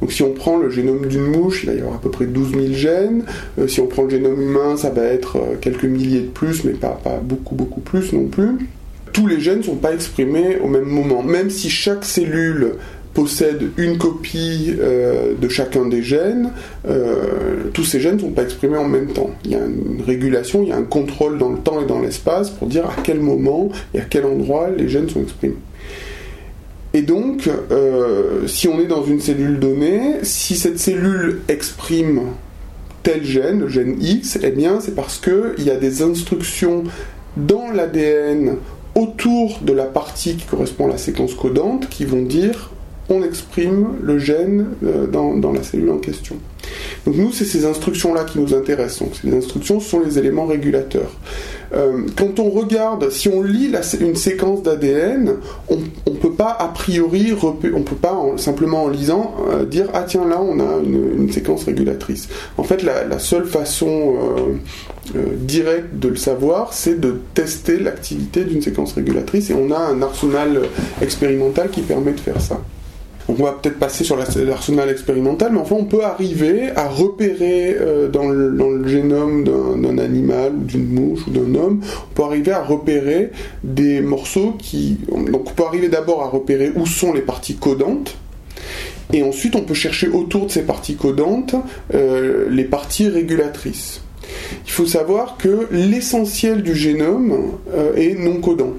donc 0.00 0.12
si 0.12 0.22
on 0.22 0.34
prend 0.34 0.56
le 0.56 0.70
génome 0.70 1.06
d'une 1.06 1.24
mouche, 1.24 1.64
il 1.64 1.70
va 1.70 1.74
y 1.74 1.80
avoir 1.80 1.96
à 1.96 2.00
peu 2.00 2.10
près 2.10 2.26
12 2.26 2.50
000 2.50 2.64
gènes. 2.74 3.24
si 3.66 3.80
on 3.80 3.86
prend 3.86 4.04
le 4.04 4.10
génome 4.10 4.40
humain, 4.40 4.76
ça 4.76 4.90
va 4.90 5.02
être 5.02 5.38
quelques 5.60 5.84
milliers 5.84 6.20
de 6.20 6.26
plus, 6.26 6.62
mais 6.62 6.74
pas, 6.74 7.00
pas 7.02 7.18
beaucoup, 7.20 7.56
beaucoup 7.56 7.80
plus 7.80 8.12
non 8.12 8.26
plus 8.26 8.58
tous 9.12 9.26
les 9.26 9.40
gènes 9.40 9.58
ne 9.58 9.62
sont 9.62 9.76
pas 9.76 9.92
exprimés 9.92 10.58
au 10.62 10.68
même 10.68 10.84
moment. 10.84 11.22
Même 11.22 11.50
si 11.50 11.70
chaque 11.70 12.04
cellule 12.04 12.72
possède 13.14 13.70
une 13.78 13.96
copie 13.96 14.74
euh, 14.78 15.32
de 15.40 15.48
chacun 15.48 15.86
des 15.86 16.02
gènes, 16.02 16.50
euh, 16.86 17.70
tous 17.72 17.84
ces 17.84 17.98
gènes 17.98 18.16
ne 18.16 18.20
sont 18.20 18.30
pas 18.30 18.42
exprimés 18.42 18.76
en 18.76 18.88
même 18.88 19.08
temps. 19.08 19.30
Il 19.46 19.52
y 19.52 19.54
a 19.54 19.64
une 19.64 20.02
régulation, 20.06 20.62
il 20.62 20.68
y 20.68 20.72
a 20.72 20.76
un 20.76 20.82
contrôle 20.82 21.38
dans 21.38 21.48
le 21.48 21.58
temps 21.58 21.80
et 21.80 21.86
dans 21.86 22.00
l'espace 22.00 22.50
pour 22.50 22.68
dire 22.68 22.84
à 22.84 22.94
quel 23.02 23.20
moment 23.20 23.70
et 23.94 24.00
à 24.00 24.04
quel 24.04 24.26
endroit 24.26 24.68
les 24.68 24.88
gènes 24.88 25.08
sont 25.08 25.22
exprimés. 25.22 25.56
Et 26.92 27.00
donc, 27.00 27.48
euh, 27.70 28.46
si 28.46 28.68
on 28.68 28.78
est 28.80 28.86
dans 28.86 29.04
une 29.04 29.20
cellule 29.20 29.58
donnée, 29.58 30.16
si 30.22 30.56
cette 30.56 30.78
cellule 30.78 31.40
exprime 31.48 32.20
tel 33.02 33.24
gène, 33.24 33.60
le 33.60 33.68
gène 33.68 33.96
X, 33.98 34.38
eh 34.42 34.50
bien 34.50 34.80
c'est 34.80 34.94
parce 34.94 35.18
qu'il 35.18 35.64
y 35.64 35.70
a 35.70 35.76
des 35.76 36.02
instructions 36.02 36.84
dans 37.36 37.70
l'ADN 37.70 38.56
autour 38.96 39.60
de 39.60 39.72
la 39.72 39.84
partie 39.84 40.36
qui 40.36 40.46
correspond 40.46 40.86
à 40.86 40.88
la 40.88 40.98
séquence 40.98 41.34
codante 41.34 41.88
qui 41.88 42.04
vont 42.04 42.22
dire 42.22 42.70
on 43.08 43.22
exprime 43.22 43.88
le 44.02 44.18
gène 44.18 44.66
euh, 44.82 45.06
dans, 45.06 45.52
la 45.52 45.62
cellule 45.62 45.90
en 45.90 45.98
question. 45.98 46.36
Donc 47.06 47.16
nous, 47.16 47.32
c'est 47.32 47.44
ces 47.44 47.64
instructions-là 47.64 48.24
qui 48.24 48.38
nous 48.38 48.54
intéressent. 48.54 49.08
ces 49.22 49.32
instructions 49.34 49.80
sont 49.80 50.00
les 50.00 50.18
éléments 50.18 50.46
régulateurs. 50.46 51.12
Euh, 51.72 52.02
quand 52.16 52.38
on 52.38 52.50
regarde, 52.50 53.10
si 53.10 53.28
on 53.28 53.42
lit 53.42 53.72
une 54.00 54.16
séquence 54.16 54.62
d'ADN, 54.62 55.36
on 55.68 55.78
ne 56.10 56.16
peut 56.16 56.32
pas 56.32 56.50
a 56.50 56.68
priori, 56.68 57.34
on 57.42 57.82
peut 57.82 57.96
pas 57.96 58.16
simplement 58.36 58.84
en 58.84 58.88
lisant 58.88 59.34
euh, 59.50 59.64
dire 59.64 59.86
ah 59.92 60.04
tiens 60.06 60.26
là 60.26 60.40
on 60.40 60.60
a 60.60 60.78
une, 60.82 61.30
séquence 61.32 61.64
régulatrice. 61.64 62.28
En 62.56 62.62
fait, 62.62 62.82
la, 62.82 63.18
seule 63.18 63.46
façon 63.46 64.14
directe 65.14 65.94
de 65.94 66.08
le 66.08 66.16
savoir, 66.16 66.72
c'est 66.72 67.00
de 67.00 67.20
tester 67.34 67.78
l'activité 67.78 68.44
d'une 68.44 68.62
séquence 68.62 68.92
régulatrice 68.92 69.50
et 69.50 69.54
on 69.54 69.70
a 69.72 69.78
un 69.78 70.02
arsenal 70.02 70.62
expérimental 71.02 71.70
qui 71.70 71.80
permet 71.82 72.12
de 72.12 72.20
faire 72.20 72.40
ça. 72.40 72.60
On 73.28 73.32
va 73.32 73.52
peut-être 73.52 73.78
passer 73.78 74.04
sur 74.04 74.16
l'arsenal 74.16 74.88
expérimental, 74.88 75.50
mais 75.52 75.58
enfin 75.58 75.76
on 75.76 75.84
peut 75.84 76.04
arriver 76.04 76.70
à 76.76 76.88
repérer 76.88 77.76
euh, 77.78 78.08
dans, 78.08 78.28
le, 78.28 78.86
génome 78.86 79.42
d'un 79.44 79.98
animal 79.98 80.52
ou 80.54 80.64
d'une 80.64 80.86
mouche 80.86 81.26
ou 81.26 81.30
d'un 81.30 81.58
homme, 81.58 81.80
on 81.82 82.14
peut 82.14 82.22
arriver 82.22 82.52
à 82.52 82.62
repérer 82.62 83.32
des 83.64 84.00
morceaux 84.00 84.54
qui... 84.58 84.98
Donc 85.08 85.50
on 85.50 85.54
peut 85.54 85.64
arriver 85.64 85.88
d'abord 85.88 86.22
à 86.22 86.28
repérer 86.28 86.70
où 86.76 86.86
sont 86.86 87.12
les 87.12 87.20
parties 87.20 87.56
codantes, 87.56 88.16
et 89.12 89.24
ensuite 89.24 89.56
on 89.56 89.62
peut 89.62 89.74
chercher 89.74 90.08
autour 90.08 90.46
de 90.46 90.52
ces 90.52 90.62
parties 90.62 90.94
codantes 90.94 91.56
euh, 91.94 92.46
les 92.48 92.64
parties 92.64 93.08
régulatrices. 93.08 94.02
Il 94.66 94.70
faut 94.70 94.86
savoir 94.86 95.36
que 95.36 95.66
l'essentiel 95.72 96.62
du 96.62 96.74
génome 96.74 97.58
euh, 97.74 97.94
est 97.96 98.14
non 98.14 98.40
codant 98.40 98.74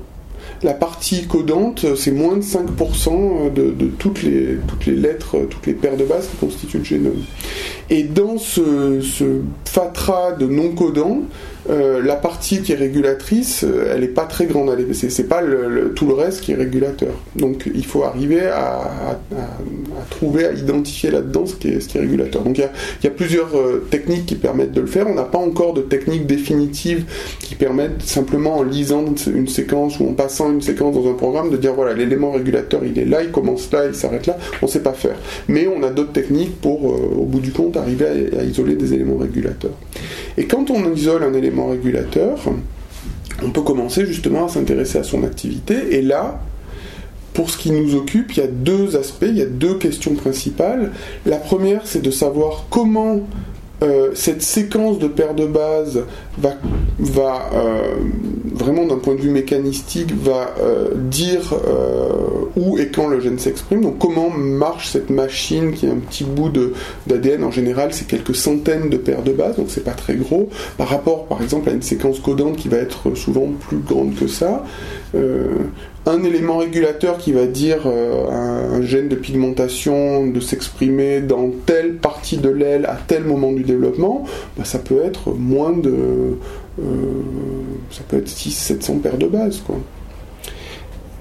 la 0.64 0.74
partie 0.74 1.28
codante, 1.28 1.86
c'est 1.96 2.12
moins 2.12 2.38
de 2.38 2.42
5% 2.42 3.54
de, 3.54 3.88
toutes, 4.00 4.24
les, 4.24 4.58
toutes 4.68 4.86
les 4.86 4.96
lettres, 4.96 5.38
toutes 5.50 5.66
les 5.68 5.74
paires 5.74 5.98
de 5.98 6.06
bases 6.06 6.28
qui 6.28 6.38
constituent 6.38 6.80
le 6.80 6.84
génome. 6.84 7.24
Et 7.89 8.03
dans 8.03 8.38
ce, 8.38 9.01
ce 9.01 9.41
fatras 9.65 10.34
de 10.34 10.46
non-codants, 10.46 11.22
euh, 11.70 12.01
la 12.01 12.15
partie 12.15 12.62
qui 12.62 12.72
est 12.72 12.75
régulatrice, 12.75 13.65
euh, 13.65 13.91
elle 13.94 14.01
n'est 14.01 14.08
pas 14.08 14.24
très 14.24 14.46
grande. 14.46 14.75
C'est 14.94 15.27
pas 15.27 15.41
tout 15.96 16.08
le 16.08 16.13
reste 16.13 16.41
qui 16.41 16.53
est 16.53 16.56
régulateur. 16.56 17.13
Donc 17.36 17.70
il 17.74 17.86
faut 17.86 18.03
arriver 18.03 18.48
à, 18.48 19.20
trouver, 20.10 20.46
à 20.46 20.53
identifier 20.53 21.12
là-dedans 21.12 21.46
ce, 21.46 21.56
qui 21.56 21.67
est 21.70 22.00
régulateur. 22.00 22.44
Donc 22.44 22.58
il 22.58 22.70
y 23.03 23.08
a, 23.08 23.12
plusieurs 23.12 23.58
euh, 23.58 23.86
techniques 23.89 24.25
qui 24.25 24.36
permettent 24.36 24.72
de 24.72 24.82
le 24.82 24.88
faire. 24.88 25.08
On 25.08 25.15
n'a 25.15 25.24
pas 25.24 25.39
encore 25.39 25.74
de 25.74 25.82
technique 25.82 26.25
définitive 26.25 27.06
qui 27.39 27.56
permettent 27.56 28.01
simplement 28.01 28.58
en 28.58 28.63
lisant 28.63 29.03
une 29.27 29.48
séquence 29.48 30.00
ou 30.00 30.08
en 30.08 30.13
passant 30.13 30.51
une 30.51 30.62
séquence 30.62 30.96
dans 30.96 31.10
un 31.10 31.15
programme 31.15 31.50
de 31.50 31.58
dire 31.58 31.74
voilà 31.74 31.94
l'élément 31.94 32.32
régulateur 32.32 32.82
il 32.86 32.98
est 32.98 33.06
là, 33.06 33.24
il 33.24 33.32
commence 33.32 33.72
là, 33.72 33.88
il 33.88 33.96
s'arrête 33.96 34.27
là. 34.27 34.38
On 34.62 34.67
ne 34.67 34.72
sait 34.72 34.84
pas 34.84 34.94
faire. 34.94 35.15
Mais 35.48 35.67
on 35.67 35.84
a 35.84 35.89
d'autres 35.89 36.13
techniques 36.13 36.62
pour, 36.62 36.86
au 36.86 37.25
bout 37.25 37.39
du 37.39 37.51
compte, 37.51 37.76
arriver 37.77 38.29
à 38.38 38.43
isoler 38.43 38.75
des 38.75 38.93
éléments 38.93 39.17
régulateurs. 39.17 39.77
Et 40.38 40.46
quand 40.46 40.69
on 40.69 40.93
isole 40.93 41.24
un 41.24 41.34
élément 41.34 41.69
régulateur, 41.69 42.39
on 43.43 43.51
peut 43.51 43.62
commencer 43.62 44.05
justement 44.05 44.46
à 44.46 44.50
s'intéresser 44.50 44.98
à 44.98 45.03
son 45.03 45.24
activité. 45.24 45.96
Et 45.98 46.01
là, 46.01 46.39
pour 47.34 47.51
ce 47.51 47.57
qui 47.57 47.72
nous 47.72 47.96
occupe, 47.96 48.36
il 48.36 48.39
y 48.39 48.43
a 48.43 48.48
deux 48.48 48.96
aspects, 48.96 49.27
il 49.27 49.38
y 49.38 49.43
a 49.43 49.46
deux 49.46 49.77
questions 49.77 50.15
principales. 50.15 50.91
La 51.25 51.38
première, 51.38 51.86
c'est 51.86 52.01
de 52.01 52.10
savoir 52.10 52.65
comment 52.69 53.22
euh, 53.84 54.10
cette 54.15 54.41
séquence 54.41 54.98
de 54.98 55.07
paires 55.07 55.36
de 55.36 55.46
bases 55.46 56.01
va, 56.39 57.50
euh, 57.53 57.96
vraiment 58.53 58.88
d'un 58.88 58.98
point 58.98 59.13
de 59.13 59.22
vue 59.22 59.29
mécanistique 59.29 60.12
va 60.19 60.55
euh, 60.60 60.89
dire 60.96 61.53
où 62.55 62.79
et 62.79 62.88
quand 62.88 63.07
le 63.07 63.19
gène 63.19 63.38
s'exprime. 63.38 63.81
Donc 63.81 64.00
comment 64.00 64.29
marche 64.29 64.89
cette 64.89 65.12
machine 65.12 65.74
qui 65.74 65.86
est 65.86 65.91
un 65.91 65.98
petit 65.98 66.24
bout 66.24 66.51
d'ADN 67.05 67.43
en 67.43 67.51
général, 67.51 67.93
c'est 67.93 68.07
quelques 68.07 68.36
centaines 68.36 68.89
de 68.89 68.98
paires 68.98 69.22
de 69.22 69.31
bases, 69.31 69.57
donc 69.57 69.67
c'est 69.69 69.84
pas 69.84 69.91
très 69.91 70.15
gros 70.15 70.50
par 70.77 70.88
rapport 70.88 71.25
par 71.25 71.41
exemple 71.41 71.69
à 71.69 71.74
une 71.74 71.84
séquence 71.84 72.19
codante 72.19 72.57
qui 72.57 72.69
va 72.69 72.77
être 72.77 73.15
souvent 73.15 73.48
plus 73.67 73.77
grande 73.77 74.15
que 74.15 74.27
ça 74.27 74.63
un 76.08 76.24
élément 76.24 76.58
régulateur 76.58 77.18
qui 77.18 77.34
va 77.34 77.46
dire 77.46 77.82
euh, 77.86 78.30
un, 78.30 78.82
gène 78.82 79.10
de 79.10 79.16
pigmentation 79.16 80.26
de 80.28 80.40
s'exprimer 80.40 81.20
dans 81.20 81.52
telle 81.66 81.96
partie 81.96 82.38
de 82.38 82.50
l'aile 82.50 82.86
à 82.86 82.96
tel 82.96 83.26
moment 83.26 83.52
du 83.52 83.64
développement, 83.64 84.24
bah, 84.58 84.64
ça 84.64 84.80
peut 84.80 85.04
être 85.04 85.32
moins 85.34 85.74
de. 85.74 86.38
Euh, 86.80 86.84
ça 87.92 88.02
peut 88.08 88.18
être 88.18 88.30
600-700 88.30 89.00
paires 89.00 89.18
de 89.18 89.28
bases. 89.28 89.62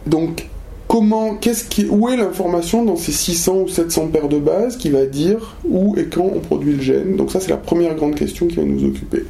Donc, 0.07 0.49
comment, 0.87 1.35
qu'est-ce 1.35 1.64
qui, 1.64 1.87
où 1.87 2.09
est 2.09 2.16
l'information 2.16 2.85
dans 2.85 2.97
ces 2.97 3.11
600 3.11 3.57
ou 3.64 3.69
700 3.69 4.09
paires 4.09 4.28
de 4.28 4.38
bases 4.38 4.76
qui 4.76 4.90
va 4.90 5.07
dire 5.07 5.57
où 5.69 5.97
et 5.97 6.05
quand 6.05 6.31
on 6.33 6.38
produit 6.38 6.75
le 6.75 6.83
gène? 6.83 7.16
Donc, 7.16 7.33
ça, 7.33 7.40
c'est 7.40 7.50
la 7.50 7.57
première 7.57 7.97
grande 7.97 8.14
question 8.14 8.47
qui 8.47 8.57
va 8.57 8.64
nous 8.64 8.85
occuper. 8.85 9.25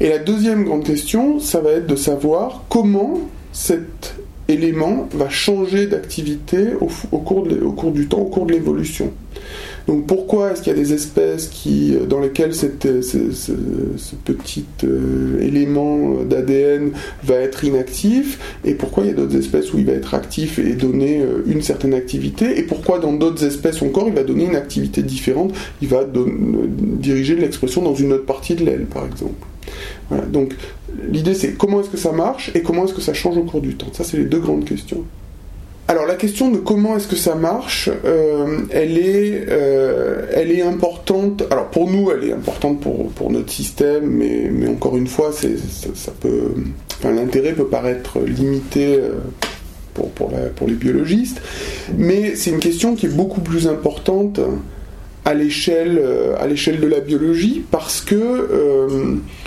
Et 0.00 0.08
la 0.08 0.18
deuxième 0.18 0.64
grande 0.64 0.84
question, 0.84 1.40
ça 1.40 1.60
va 1.60 1.72
être 1.72 1.86
de 1.86 1.96
savoir 1.96 2.62
comment 2.70 3.20
cette 3.52 4.14
élément 4.48 5.08
va 5.12 5.28
changer 5.28 5.86
d'activité 5.86 6.74
au, 6.80 7.18
cours 7.18 7.46
au 7.62 7.72
cours 7.72 7.92
du 7.92 8.06
temps, 8.06 8.20
au 8.20 8.26
cours 8.26 8.46
de 8.46 8.52
l'évolution. 8.52 9.10
Donc 9.86 10.06
pourquoi 10.06 10.52
est-ce 10.52 10.62
qu'il 10.62 10.72
y 10.72 10.76
a 10.76 10.78
des 10.78 10.94
espèces 10.94 11.48
qui, 11.48 11.94
dans 12.08 12.20
lesquelles 12.20 12.54
cette, 12.54 13.02
ce, 13.02 13.52
petit 14.24 14.64
euh, 14.84 15.40
élément 15.42 16.22
d'ADN 16.22 16.92
va 17.22 17.34
être 17.34 17.64
inactif 17.64 18.58
et 18.64 18.74
pourquoi 18.74 19.04
il 19.04 19.10
y 19.10 19.12
a 19.12 19.14
d'autres 19.14 19.36
espèces 19.36 19.74
où 19.74 19.78
il 19.78 19.84
va 19.84 19.92
être 19.92 20.14
actif 20.14 20.58
et 20.58 20.72
donner 20.72 21.20
euh, 21.20 21.42
une 21.46 21.60
certaine 21.60 21.92
activité 21.92 22.58
et 22.58 22.62
pourquoi 22.62 22.98
dans 22.98 23.12
d'autres 23.12 23.44
espèces 23.44 23.82
encore 23.82 24.08
il 24.08 24.14
va 24.14 24.22
donner 24.22 24.46
une 24.46 24.56
activité 24.56 25.02
différente, 25.02 25.52
il 25.82 25.88
va 25.88 26.06
diriger 26.06 27.36
l'expression 27.36 27.82
dans 27.82 27.94
une 27.94 28.14
autre 28.14 28.24
partie 28.24 28.54
de 28.54 28.64
l'aile 28.64 28.86
par 28.86 29.04
exemple. 29.04 29.46
Voilà, 30.08 30.24
donc 30.26 30.54
l'idée 31.10 31.34
c'est 31.34 31.52
comment 31.52 31.80
est-ce 31.80 31.90
que 31.90 31.96
ça 31.96 32.12
marche 32.12 32.50
et 32.54 32.62
comment 32.62 32.84
est-ce 32.84 32.94
que 32.94 33.00
ça 33.00 33.14
change 33.14 33.36
au 33.36 33.44
cours 33.44 33.60
du 33.60 33.76
temps. 33.76 33.92
Ça 33.92 34.04
c'est 34.04 34.16
les 34.16 34.24
deux 34.24 34.40
grandes 34.40 34.64
questions. 34.64 35.04
Alors 35.86 36.06
la 36.06 36.14
question 36.14 36.50
de 36.50 36.56
comment 36.56 36.96
est-ce 36.96 37.08
que 37.08 37.16
ça 37.16 37.34
marche, 37.34 37.90
euh, 38.06 38.60
elle, 38.70 38.96
est, 38.96 39.44
euh, 39.50 40.26
elle 40.32 40.50
est 40.50 40.62
importante. 40.62 41.44
Alors 41.50 41.66
pour 41.66 41.90
nous, 41.90 42.10
elle 42.10 42.26
est 42.26 42.32
importante 42.32 42.80
pour, 42.80 43.10
pour 43.10 43.30
notre 43.30 43.52
système, 43.52 44.06
mais, 44.06 44.48
mais 44.50 44.66
encore 44.66 44.96
une 44.96 45.06
fois, 45.06 45.30
ça, 45.32 46.12
peut, 46.20 46.54
l'intérêt 47.04 47.52
peut 47.52 47.66
paraître 47.66 48.20
limité 48.20 48.96
euh, 48.96 49.10
pour, 49.92 50.10
pour, 50.12 50.30
la, 50.30 50.48
pour 50.48 50.68
les 50.68 50.74
biologistes, 50.74 51.42
mais 51.98 52.34
c'est 52.34 52.50
une 52.50 52.60
question 52.60 52.94
qui 52.94 53.04
est 53.04 53.14
beaucoup 53.14 53.42
plus 53.42 53.68
importante 53.68 54.40
à 55.24 55.34
l'échelle 55.34 56.00
à 56.38 56.46
l'échelle 56.46 56.80
de 56.80 56.86
la 56.86 57.00
biologie 57.00 57.64
parce 57.70 58.00
que 58.00 58.16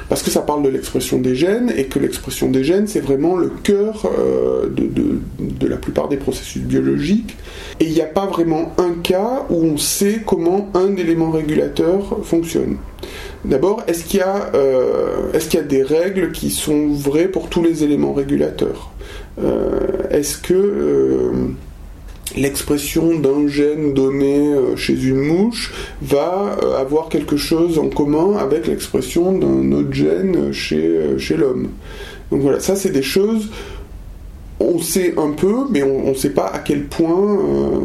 parce 0.09 0.23
que 0.23 0.29
ça 0.29 0.41
parle 0.41 0.63
de 0.63 0.69
l'expression 0.69 1.19
des 1.19 1.35
gènes 1.35 1.71
et 1.75 1.85
que 1.85 1.99
l'expression 1.99 2.49
des 2.49 2.63
gènes 2.63 2.87
c'est 2.87 2.99
vraiment 2.99 3.35
le 3.35 3.49
cœur 3.63 4.09
euh, 4.17 4.69
de, 4.69 4.89
de, 5.39 5.67
la 5.67 5.77
plupart 5.77 6.07
des 6.07 6.17
processus 6.17 6.61
biologiques 6.61 7.35
et 7.79 7.85
il 7.85 7.91
n'y 7.91 8.01
a 8.01 8.05
pas 8.05 8.25
vraiment 8.25 8.73
un 8.77 8.93
cas 9.03 9.45
où 9.49 9.63
on 9.63 9.77
sait 9.77 10.21
comment 10.25 10.69
un 10.73 10.95
élément 10.95 11.31
régulateur 11.31 12.19
fonctionne. 12.23 12.77
D'abord, 13.43 13.83
est-ce 13.87 14.05
qu'il 14.05 14.21
y, 14.21 14.23
euh, 14.23 15.31
est 15.33 15.47
qu'il 15.47 15.59
y, 15.59 15.63
a 15.63 15.65
des 15.65 15.83
règles 15.83 16.31
qui 16.31 16.49
sont 16.49 16.87
vraies 16.87 17.27
pour 17.27 17.49
tous 17.49 17.61
les 17.61 17.83
éléments 17.83 18.13
régulateurs? 18.13 18.91
Est-ce 20.09 20.37
que 20.37 21.33
l'expression 22.35 23.17
d'un 23.19 23.47
gène 23.47 23.93
donné 23.93 24.53
chez 24.75 25.01
une 25.01 25.21
mouche 25.21 25.73
va 26.01 26.57
avoir 26.77 27.09
quelque 27.09 27.37
chose 27.37 27.79
en 27.79 27.89
commun 27.89 28.37
avec 28.37 28.67
l'expression 28.67 29.31
d'un 29.37 29.71
autre 29.71 29.93
gène 29.93 30.51
chez, 30.51 31.17
chez 31.17 31.37
l'homme. 31.37 31.69
Donc 32.31 32.41
voilà, 32.41 32.59
ça 32.59 32.75
c'est 32.75 32.91
des 32.91 33.03
choses 33.03 33.49
on 34.59 34.79
sait 34.79 35.13
un 35.17 35.31
peu, 35.31 35.65
mais 35.69 35.83
on 35.83 36.09
ne 36.09 36.15
sait 36.15 36.31
pas 36.31 36.47
à 36.47 36.59
quel 36.59 36.85
point 36.85 37.39
euh, 37.39 37.79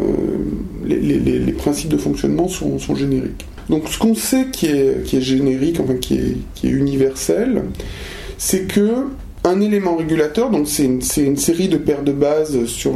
les, 0.85 1.53
principes 1.53 1.91
de 1.91 1.97
fonctionnement 1.97 2.49
sont, 2.49 2.79
génériques. 2.95 3.47
Donc 3.69 3.89
ce 3.89 3.99
qu'on 3.99 4.15
sait 4.15 4.47
qui 4.51 4.67
est, 4.67 5.21
générique, 5.21 5.81
enfin 5.81 5.97
qui 5.97 6.15
est, 6.17 6.67
universel, 6.67 7.65
c'est 8.39 8.63
que 8.63 9.07
un 9.45 9.61
élément 9.61 9.97
régulateur, 9.97 10.51
donc 10.51 10.69
c'est 10.69 10.85
une, 10.85 11.37
série 11.37 11.69
de 11.69 11.77
paires 11.77 12.03
de 12.03 12.13
bases 12.13 12.67
sur, 12.67 12.95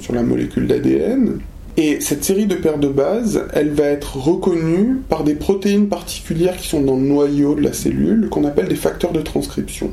sur 0.00 0.14
la 0.14 0.22
molécule 0.22 0.66
d'ADN, 0.66 1.38
et 1.76 2.00
cette 2.00 2.24
série 2.24 2.46
de 2.46 2.54
paires 2.54 2.78
de 2.78 2.88
bases, 2.88 3.44
elle 3.52 3.70
va 3.70 3.84
être 3.84 4.16
reconnue 4.16 4.96
par 5.08 5.24
des 5.24 5.34
protéines 5.34 5.88
particulières 5.88 6.56
qui 6.56 6.68
sont 6.68 6.80
dans 6.80 6.96
le 6.96 7.02
noyau 7.02 7.54
de 7.54 7.60
la 7.60 7.74
cellule, 7.74 8.28
qu'on 8.30 8.44
appelle 8.44 8.68
des 8.68 8.76
facteurs 8.76 9.12
de 9.12 9.20
transcription. 9.20 9.92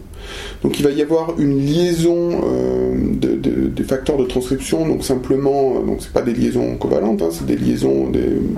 Donc 0.62 0.80
il 0.80 0.84
va 0.86 0.92
y 0.92 1.02
avoir 1.02 1.40
une 1.40 1.60
liaison 1.60 2.42
euh, 2.46 2.94
de, 3.14 3.36
des 3.68 3.84
facteurs 3.84 4.18
de 4.18 4.24
transcription, 4.24 4.88
donc 4.88 5.04
simplement, 5.04 5.76
euh, 5.76 5.86
donc 5.86 5.98
c'est 6.00 6.14
pas 6.14 6.22
des 6.22 6.34
liaisons 6.34 6.78
covalentes, 6.78 7.22
hein, 7.22 7.30
c'est 7.32 7.46
des 7.46 7.58
liaisons 7.58 8.12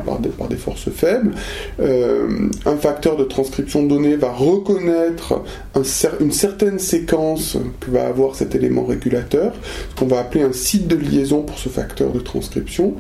par, 0.05 0.19
des, 0.19 0.55
forces 0.55 0.89
faibles. 0.91 1.31
Euh, 1.79 2.27
un 2.67 2.77
facteur 2.77 3.17
de 3.17 3.23
transcription 3.23 3.83
donné 3.83 4.15
va 4.15 4.31
reconnaître 4.31 5.41
une 6.19 6.31
certaine 6.31 6.77
séquence 6.77 7.57
que 7.79 7.89
va 7.89 8.05
avoir 8.05 8.35
cet 8.35 8.53
élément 8.53 8.85
régulateur, 8.85 9.53
ce 9.89 9.99
qu'on 9.99 10.05
va 10.05 10.19
appeler 10.19 10.43
un 10.43 10.53
site 10.53 10.87
de 10.87 10.95
liaison 10.95 11.41
pour 11.41 11.57
ce 11.57 11.69
facteur 11.69 12.11
de 12.11 12.19
transcription. 12.19 12.93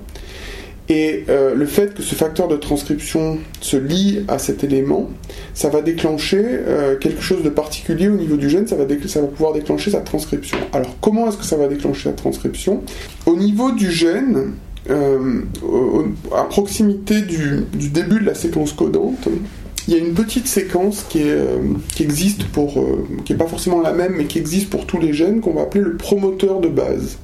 Et 0.87 1.23
euh, 1.29 1.55
le 1.55 1.65
fait 1.65 1.95
que 1.95 2.03
ce 2.03 2.13
facteur 2.13 2.47
de 2.47 2.55
transcription 2.55 3.39
se 3.59 3.75
lie 3.75 4.23
à 4.27 4.37
cet 4.37 4.63
élément, 4.63 5.09
ça 5.55 5.69
va 5.69 5.81
déclencher 5.81 6.43
euh, 6.43 6.95
quelque 6.97 7.21
chose 7.21 7.41
de 7.41 7.49
particulier 7.49 8.07
au 8.07 8.17
niveau 8.17 8.37
du 8.37 8.49
gène, 8.49 8.67
ça 8.67 8.75
va, 8.75 8.85
pouvoir 9.27 9.53
déclencher 9.53 9.91
sa 9.91 10.01
transcription. 10.01 10.57
Alors 10.73 10.95
comment 11.01 11.27
est-ce 11.27 11.37
que 11.37 11.43
ça 11.43 11.57
va 11.57 11.67
déclencher 11.67 12.09
la 12.09 12.15
transcription? 12.15 12.83
Au 13.25 13.35
niveau 13.35 13.71
du 13.71 13.91
gène, 13.91 14.53
euh, 14.91 15.41
à 16.35 16.43
proximité 16.43 17.21
du, 17.21 17.89
début 17.89 18.19
de 18.19 18.25
la 18.25 18.35
séquence 18.35 18.71
codante, 18.71 19.27
il 19.87 19.93
y 19.95 19.97
a 19.97 19.99
une 19.99 20.13
petite 20.13 20.47
séquence 20.47 21.03
qui, 21.09 21.23
existe 21.99 22.43
qui 23.23 23.33
n'est 23.33 23.37
pas 23.37 23.47
forcément 23.47 23.81
la 23.81 23.93
même, 23.93 24.13
mais 24.17 24.25
qui 24.25 24.37
existe 24.37 24.69
pour 24.69 24.85
tous 24.85 24.99
les 24.99 25.13
gènes, 25.13 25.41
qu'on 25.41 25.53
va 25.53 25.61
appeler 25.61 25.83
le 25.83 25.95
promoteur 25.95 26.59
de 26.59 26.69
base. 26.69 27.17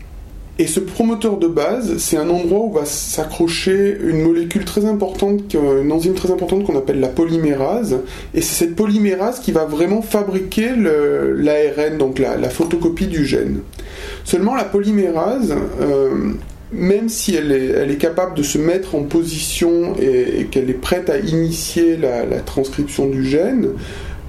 Et 0.59 0.67
ce 0.67 0.79
promoteur 0.79 1.37
de 1.37 1.47
base, 1.47 1.97
c'est 1.97 2.17
un 2.17 2.29
endroit 2.29 2.59
où 2.59 2.71
va 2.71 2.85
s'accrocher 2.85 3.97
une 4.03 4.21
molécule 4.21 4.65
très 4.65 4.85
importante, 4.85 5.53
une 5.53 5.91
enzyme 5.91 6.13
très 6.13 6.29
importante 6.29 6.65
qu'on 6.65 6.77
appelle 6.77 6.99
la 6.99 7.07
polymérase. 7.07 7.99
Et 8.33 8.41
c'est 8.41 8.65
cette 8.65 8.75
polymérase 8.75 9.39
qui 9.39 9.51
va 9.51 9.65
vraiment 9.65 10.01
fabriquer 10.01 10.71
l'ARN, 10.75 11.97
donc 11.97 12.19
la, 12.19 12.49
photocopie 12.49 13.07
du 13.07 13.25
gène. 13.25 13.61
Seulement 14.23 14.53
la 14.53 14.65
polymérase, 14.65 15.55
euh, 15.81 16.33
même 16.71 17.09
si 17.09 17.35
elle 17.35 17.51
est, 17.51 17.97
capable 17.97 18.35
de 18.35 18.43
se 18.43 18.57
mettre 18.57 18.95
en 18.95 19.03
position 19.03 19.95
et, 19.99 20.45
qu'elle 20.51 20.69
est 20.69 20.73
prête 20.73 21.09
à 21.09 21.17
initier 21.17 21.97
la 21.97 22.39
transcription 22.41 23.07
du 23.07 23.25
gène, 23.25 23.69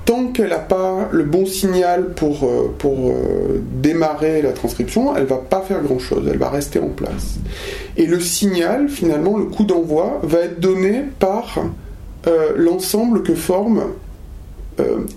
tant 0.04 0.28
qu'elle 0.28 0.50
n'a 0.50 0.58
pas 0.58 1.08
le 1.12 1.24
bon 1.24 1.46
signal 1.46 2.10
pour, 2.14 2.44
euh, 2.44 2.74
euh, 2.84 3.60
démarrer 3.80 4.42
la 4.42 4.52
transcription, 4.52 5.16
elle 5.16 5.24
va 5.24 5.36
pas 5.36 5.60
faire 5.60 5.82
grand 5.82 5.98
chose, 5.98 6.28
elle 6.30 6.38
va 6.38 6.50
rester 6.50 6.78
en 6.78 6.88
place. 6.88 7.36
Et 7.96 8.06
le 8.06 8.20
signal, 8.20 8.88
finalement, 8.88 9.36
le 9.36 9.44
coup 9.44 9.64
d'envoi, 9.64 10.20
va 10.22 10.40
être 10.40 10.60
donné 10.60 11.02
par 11.18 11.58
euh, 12.26 12.52
l'ensemble 12.56 13.22
que 13.22 13.34
forment 13.34 13.84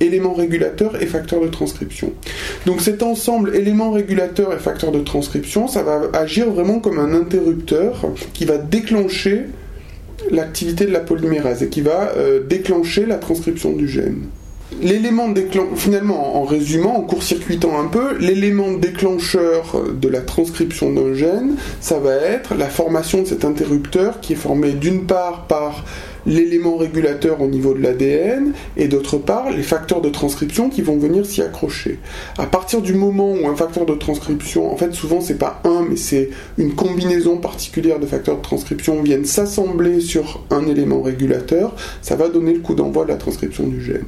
éléments 0.01 0.33
régulateurs 0.33 1.01
et 1.01 1.05
facteurs 1.05 1.39
de 1.41 1.47
transcription. 1.47 2.11
Donc 2.65 2.81
cet 2.81 3.01
ensemble 3.01 3.55
éléments 3.55 3.91
régulateurs 3.91 4.53
et 4.53 4.57
facteurs 4.57 4.91
de 4.91 4.99
transcription, 4.99 5.67
ça 5.69 5.81
va 5.81 6.01
agir 6.13 6.51
vraiment 6.51 6.79
comme 6.79 6.99
un 6.99 7.13
interrupteur 7.13 8.05
qui 8.33 8.43
va 8.43 8.57
déclencher 8.57 9.45
l'activité 10.29 10.85
de 10.85 10.91
la 10.91 10.99
polymérase 10.99 11.63
et 11.63 11.69
qui 11.69 11.81
va 11.81 12.11
déclencher 12.47 13.05
la 13.05 13.15
transcription 13.15 13.71
du 13.71 13.87
gène 13.87 14.25
l'élément 14.81 15.33
finalement, 15.75 16.37
en 16.37 16.43
résumant, 16.43 16.97
en 16.97 17.01
court-circuitant 17.01 17.79
un 17.79 17.87
peu, 17.87 18.17
l'élément 18.17 18.73
déclencheur 18.73 19.83
de 19.93 20.07
la 20.07 20.21
transcription 20.21 20.91
d'un 20.91 21.13
gène, 21.13 21.55
ça 21.81 21.99
va 21.99 22.13
être 22.15 22.55
la 22.55 22.67
formation 22.67 23.21
de 23.21 23.27
cet 23.27 23.45
interrupteur 23.45 24.19
qui 24.19 24.33
est 24.33 24.37
formé 24.37 24.71
d'une 24.71 25.05
part 25.05 25.45
par 25.47 25.85
l'élément 26.25 26.77
régulateur 26.77 27.41
au 27.41 27.47
niveau 27.47 27.73
de 27.73 27.81
l'ADN 27.81 28.53
et 28.77 28.87
d'autre 28.87 29.17
part 29.17 29.51
les 29.51 29.63
facteurs 29.63 30.01
de 30.01 30.09
transcription 30.09 30.69
qui 30.69 30.81
vont 30.81 30.97
venir 30.97 31.25
s'y 31.25 31.41
accrocher. 31.41 31.99
À 32.37 32.45
partir 32.45 32.81
du 32.81 32.93
moment 32.93 33.31
où 33.31 33.47
un 33.47 33.55
facteur 33.55 33.85
de 33.85 33.95
transcription, 33.95 34.71
en 34.71 34.77
fait 34.77 34.93
souvent 34.93 35.21
c'est 35.21 35.37
pas 35.37 35.61
un 35.63 35.85
mais 35.89 35.95
c'est 35.95 36.29
une 36.57 36.73
combinaison 36.73 37.37
particulière 37.37 37.99
de 37.99 38.05
facteurs 38.05 38.37
de 38.37 38.41
transcription 38.41 39.01
viennent 39.01 39.25
s'assembler 39.25 39.99
sur 39.99 40.43
un 40.49 40.65
élément 40.67 41.01
régulateur, 41.01 41.75
ça 42.01 42.15
va 42.15 42.29
donner 42.29 42.53
le 42.53 42.59
coup 42.59 42.75
d'envoi 42.75 43.05
de 43.05 43.09
la 43.09 43.17
transcription 43.17 43.67
du 43.67 43.81
gène. 43.81 44.05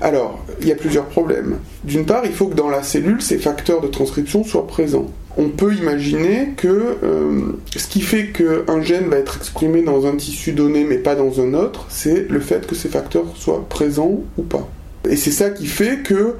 Alors, 0.00 0.44
il 0.60 0.68
y 0.68 0.72
a 0.72 0.76
plusieurs 0.76 1.06
problèmes. 1.06 1.58
D'une 1.84 2.06
part, 2.06 2.24
il 2.24 2.32
faut 2.32 2.46
que 2.46 2.54
dans 2.54 2.68
la 2.68 2.82
cellule, 2.82 3.20
ces 3.20 3.38
facteurs 3.38 3.80
de 3.80 3.88
transcription 3.88 4.44
soient 4.44 4.66
présents. 4.66 5.10
On 5.40 5.50
peut 5.50 5.72
imaginer 5.72 6.48
que 6.56 6.96
euh, 7.04 7.52
ce 7.76 7.86
qui 7.86 8.00
fait 8.00 8.32
qu'un 8.32 8.82
gène 8.82 9.08
va 9.08 9.18
être 9.18 9.36
exprimé 9.36 9.82
dans 9.82 10.04
un 10.04 10.16
tissu 10.16 10.50
donné 10.50 10.82
mais 10.82 10.98
pas 10.98 11.14
dans 11.14 11.40
un 11.40 11.54
autre, 11.54 11.86
c'est 11.88 12.28
le 12.28 12.40
fait 12.40 12.66
que 12.66 12.74
ces 12.74 12.88
facteurs 12.88 13.24
soient 13.36 13.64
présents 13.68 14.18
ou 14.36 14.42
pas. 14.42 14.68
Et 15.08 15.14
c'est 15.14 15.30
ça 15.30 15.50
qui 15.50 15.66
fait 15.66 16.02
que 16.02 16.34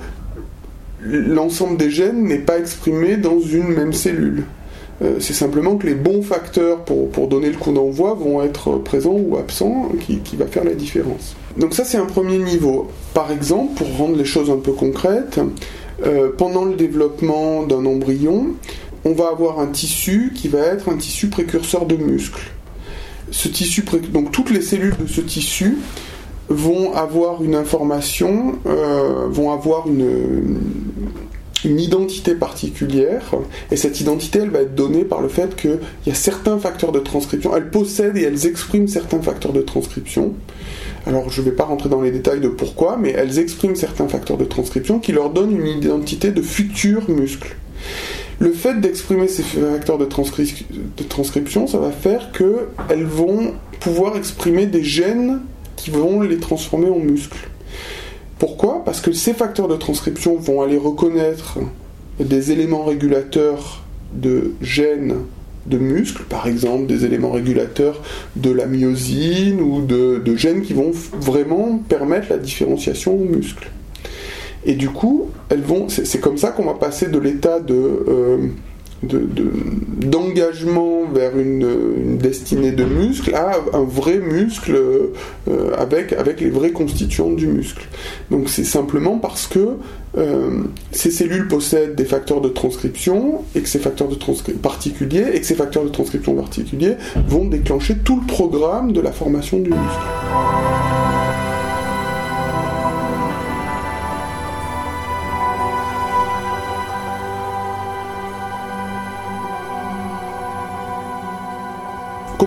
l'ensemble 1.01 1.77
des 1.77 1.93
gènes 1.93 2.25
n'est 2.25 2.39
pas 2.39 2.59
exprimé 2.59 3.17
dans 3.17 3.39
une 3.39 3.69
même 3.69 3.93
cellule. 3.93 4.43
Euh, 5.01 5.19
c'est 5.21 5.33
simplement 5.33 5.77
que 5.77 5.87
les 5.87 5.95
bons 5.95 6.23
facteurs 6.23 6.85
pour, 6.85 7.29
donner 7.29 7.51
le 7.51 7.57
coup 7.57 7.73
d'envoi 7.73 8.15
vont 8.15 8.43
être 8.43 8.79
présents 8.79 9.17
ou 9.17 9.37
absents, 9.37 9.93
qui, 10.01 10.19
qui 10.19 10.35
va 10.35 10.47
faire 10.47 10.65
la 10.65 10.75
différence. 10.75 11.37
Donc 11.57 11.73
ça 11.73 11.85
c'est 11.85 11.99
un 11.99 12.07
premier 12.07 12.39
niveau. 12.39 12.89
Par 13.15 13.31
exemple, 13.31 13.75
pour 13.77 13.97
rendre 13.97 14.17
les 14.17 14.25
choses 14.25 14.51
un 14.51 14.57
peu 14.57 14.73
concrètes, 14.73 15.39
euh, 16.05 16.31
pendant 16.37 16.65
le 16.65 16.75
développement 16.75 17.65
d'un 17.65 17.85
embryon, 17.85 18.55
on 19.05 19.13
va 19.13 19.29
avoir 19.29 19.61
un 19.61 19.69
tissu 19.69 20.33
qui 20.35 20.49
va 20.49 20.61
être 20.61 20.89
un 20.89 20.97
tissu 20.97 21.29
précurseur 21.29 21.87
de 21.87 21.97
muscles. 21.97 22.51
Ce 23.31 23.49
tissu, 23.49 23.85
donc 24.13 24.33
toutes 24.33 24.51
les 24.51 24.63
cellules 24.63 24.97
de 24.97 25.07
ce 25.07 25.21
tissu 25.21 25.79
vont 26.49 26.95
avoir 26.95 27.43
une 27.43 27.55
information, 27.55 28.59
euh, 28.67 29.27
vont 29.29 29.53
avoir 29.53 29.87
une, 29.87 30.59
une 31.65 31.81
identité 31.81 32.35
particulière, 32.35 33.35
et 33.71 33.77
cette 33.77 34.01
identité, 34.01 34.41
elle 34.41 34.51
va 34.51 34.61
être 34.61 34.75
donnée 34.75 35.05
par 35.05 35.21
le 35.21 35.29
fait 35.29 35.57
qu'il 35.57 35.79
y 36.07 36.11
a 36.11 36.15
certains 36.15 36.59
facteurs 36.59 36.93
de 36.93 37.01
transcription, 37.01 37.55
elles 37.57 37.71
possèdent 37.71 38.17
et 38.17 38.23
elles 38.23 38.47
expriment 38.47 38.89
certains 38.89 39.21
facteurs 39.21 39.53
de 39.53 39.61
transcription. 39.61 40.35
Alors 41.07 41.31
je 41.31 41.41
ne 41.41 41.47
vais 41.47 41.53
pas 41.53 41.65
rentrer 41.65 41.89
dans 41.89 42.01
les 42.01 42.11
détails 42.11 42.41
de 42.41 42.49
pourquoi, 42.49 42.97
mais 42.97 43.11
elles 43.11 43.39
expriment 43.39 43.77
certains 43.77 44.09
facteurs 44.09 44.37
de 44.37 44.45
transcription 44.45 44.99
qui 44.99 45.13
leur 45.13 45.31
donnent 45.31 45.59
une 45.59 45.67
identité 45.67 46.31
de 46.31 46.43
futur 46.43 47.09
muscle. 47.11 47.57
Le 48.41 48.53
fait 48.53 48.81
d'exprimer 48.81 49.27
ces 49.27 49.43
facteurs 49.43 49.99
de, 49.99 50.05
de, 50.05 51.03
transcription, 51.03 51.67
ça 51.67 51.79
va 51.79 51.91
faire 51.91 52.31
qu'elles 52.31 53.05
vont 53.05 53.55
pouvoir 53.81 54.17
exprimer 54.17 54.67
des 54.67 54.85
gènes 54.85 55.41
qui 55.77 55.91
vont 55.91 56.21
les 56.21 56.39
transformer 56.39 56.89
en 56.89 56.99
muscles. 56.99 57.49
Pourquoi? 58.39 58.85
Parce 58.85 59.01
que 59.01 59.13
ces 59.13 59.35
facteurs 59.35 59.67
de 59.67 59.77
transcription 59.77 60.37
vont 60.37 60.63
aller 60.63 60.77
reconnaître 60.77 61.59
des 62.21 62.53
éléments 62.53 62.85
régulateurs 62.85 63.83
de 64.13 64.53
gènes 64.61 65.17
de 65.67 65.79
muscles, 65.79 66.23
par 66.29 66.47
exemple 66.47 66.87
des 66.87 67.05
éléments 67.05 67.31
régulateurs 67.31 68.03
de 68.37 68.51
la 68.51 68.67
myosine 68.67 69.61
ou 69.61 69.83
de, 69.85 70.23
gènes 70.37 70.63
qui 70.63 70.73
vont 70.73 70.93
vraiment 71.21 71.79
permettre 71.89 72.29
la 72.31 72.39
différenciation 72.39 73.15
aux 73.15 73.25
muscles. 73.25 73.71
Et 74.69 74.75
du 74.75 74.91
coup, 74.91 75.31
elles 75.49 75.63
vont, 75.63 75.89
c'est 75.89 76.21
comme 76.21 76.37
ça 76.37 76.51
qu'on 76.51 76.67
va 76.67 76.75
passer 76.75 77.09
de 77.09 77.19
l'état 77.19 77.59
de 77.59 77.75
euh, 77.75 78.37
d'engagement 79.03 81.05
vers 81.13 81.39
une, 81.39 82.19
destinée 82.19 82.73
de 82.73 82.85
muscle 82.85 83.33
à 83.35 83.53
un 83.73 83.85
vrai 83.85 84.19
muscle 84.19 84.77
euh, 84.77 85.13
avec, 85.77 86.13
avec 86.13 86.41
les 86.41 86.51
vrais 86.51 86.73
constituants 86.73 87.31
du 87.31 87.47
muscle. 87.47 87.87
Donc 88.33 88.49
c'est 88.49 88.65
simplement 88.65 89.19
parce 89.19 89.47
que 89.47 89.77
euh, 90.17 90.63
ces 90.91 91.13
cellules 91.13 91.47
possèdent 91.47 91.95
des 91.95 92.05
facteurs 92.05 92.41
de 92.41 92.49
transcription 92.49 93.45
et 93.55 93.61
que 93.61 93.69
ces 93.69 93.79
facteurs 93.79 94.09
de 94.09 94.17
transcription 94.17 94.61
particuliers 94.61 95.27
et 95.33 95.41
que 95.41 95.47
ces 95.47 95.55
facteurs 95.55 95.85
de 95.85 95.91
transcription 95.91 96.35
particuliers 96.35 96.97
vont 97.29 97.45
déclencher 97.45 97.99
tout 97.99 98.21
le 98.21 98.27
programme 98.27 98.93
de 98.93 99.01
la 99.01 99.13
formation 99.13 99.59
du 99.59 99.71
muscle. 99.71 101.08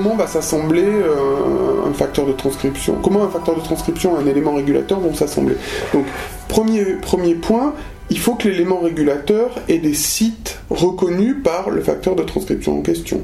Comment 0.01 0.15
va 0.15 0.27
s'assembler 0.27 0.83
euh, 0.83 1.87
un 1.87 1.93
facteur 1.93 2.25
de 2.25 2.31
transcription? 2.31 2.95
Comment 3.03 3.23
un 3.23 3.29
facteur 3.29 3.55
de 3.55 3.61
transcription 3.61 4.19
et 4.19 4.23
un 4.23 4.27
élément 4.27 4.55
régulateur 4.55 4.99
vont 4.99 5.13
s'assembler? 5.13 5.55
Donc, 5.93 6.05
premier, 6.47 6.83
premier 7.01 7.35
point, 7.35 7.73
il 8.09 8.17
faut 8.17 8.33
que 8.35 8.47
l'élément 8.47 8.79
régulateur 8.79 9.51
ait 9.69 9.77
des 9.77 9.93
sites 9.93 10.59
reconnus 10.69 11.35
par 11.43 11.69
le 11.69 11.81
facteur 11.81 12.15
de 12.15 12.23
transcription 12.23 12.79
en 12.79 12.81
question. 12.81 13.21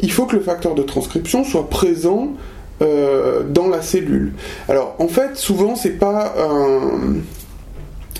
Il 0.00 0.10
faut 0.10 0.26
que 0.26 0.34
le 0.34 0.42
facteur 0.42 0.74
de 0.74 0.82
transcription 0.82 1.44
soit 1.44 1.68
présent 1.68 2.30
euh, 2.82 3.44
dans 3.44 3.68
la 3.68 3.80
cellule. 3.80 4.32
Alors 4.68 4.96
en 4.98 5.08
fait, 5.08 5.36
souvent 5.36 5.76
c'est 5.76 5.98
pas 5.98 6.34
un, 6.38 7.18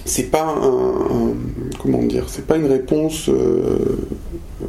c'est 0.05 0.31
pas 0.31 0.55
un, 0.63 1.35
comment 1.83 2.03
dire, 2.03 2.25
c'est 2.29 2.47
pas 2.47 2.57
une 2.57 2.67
réponse 2.67 3.29
euh, 3.29 3.99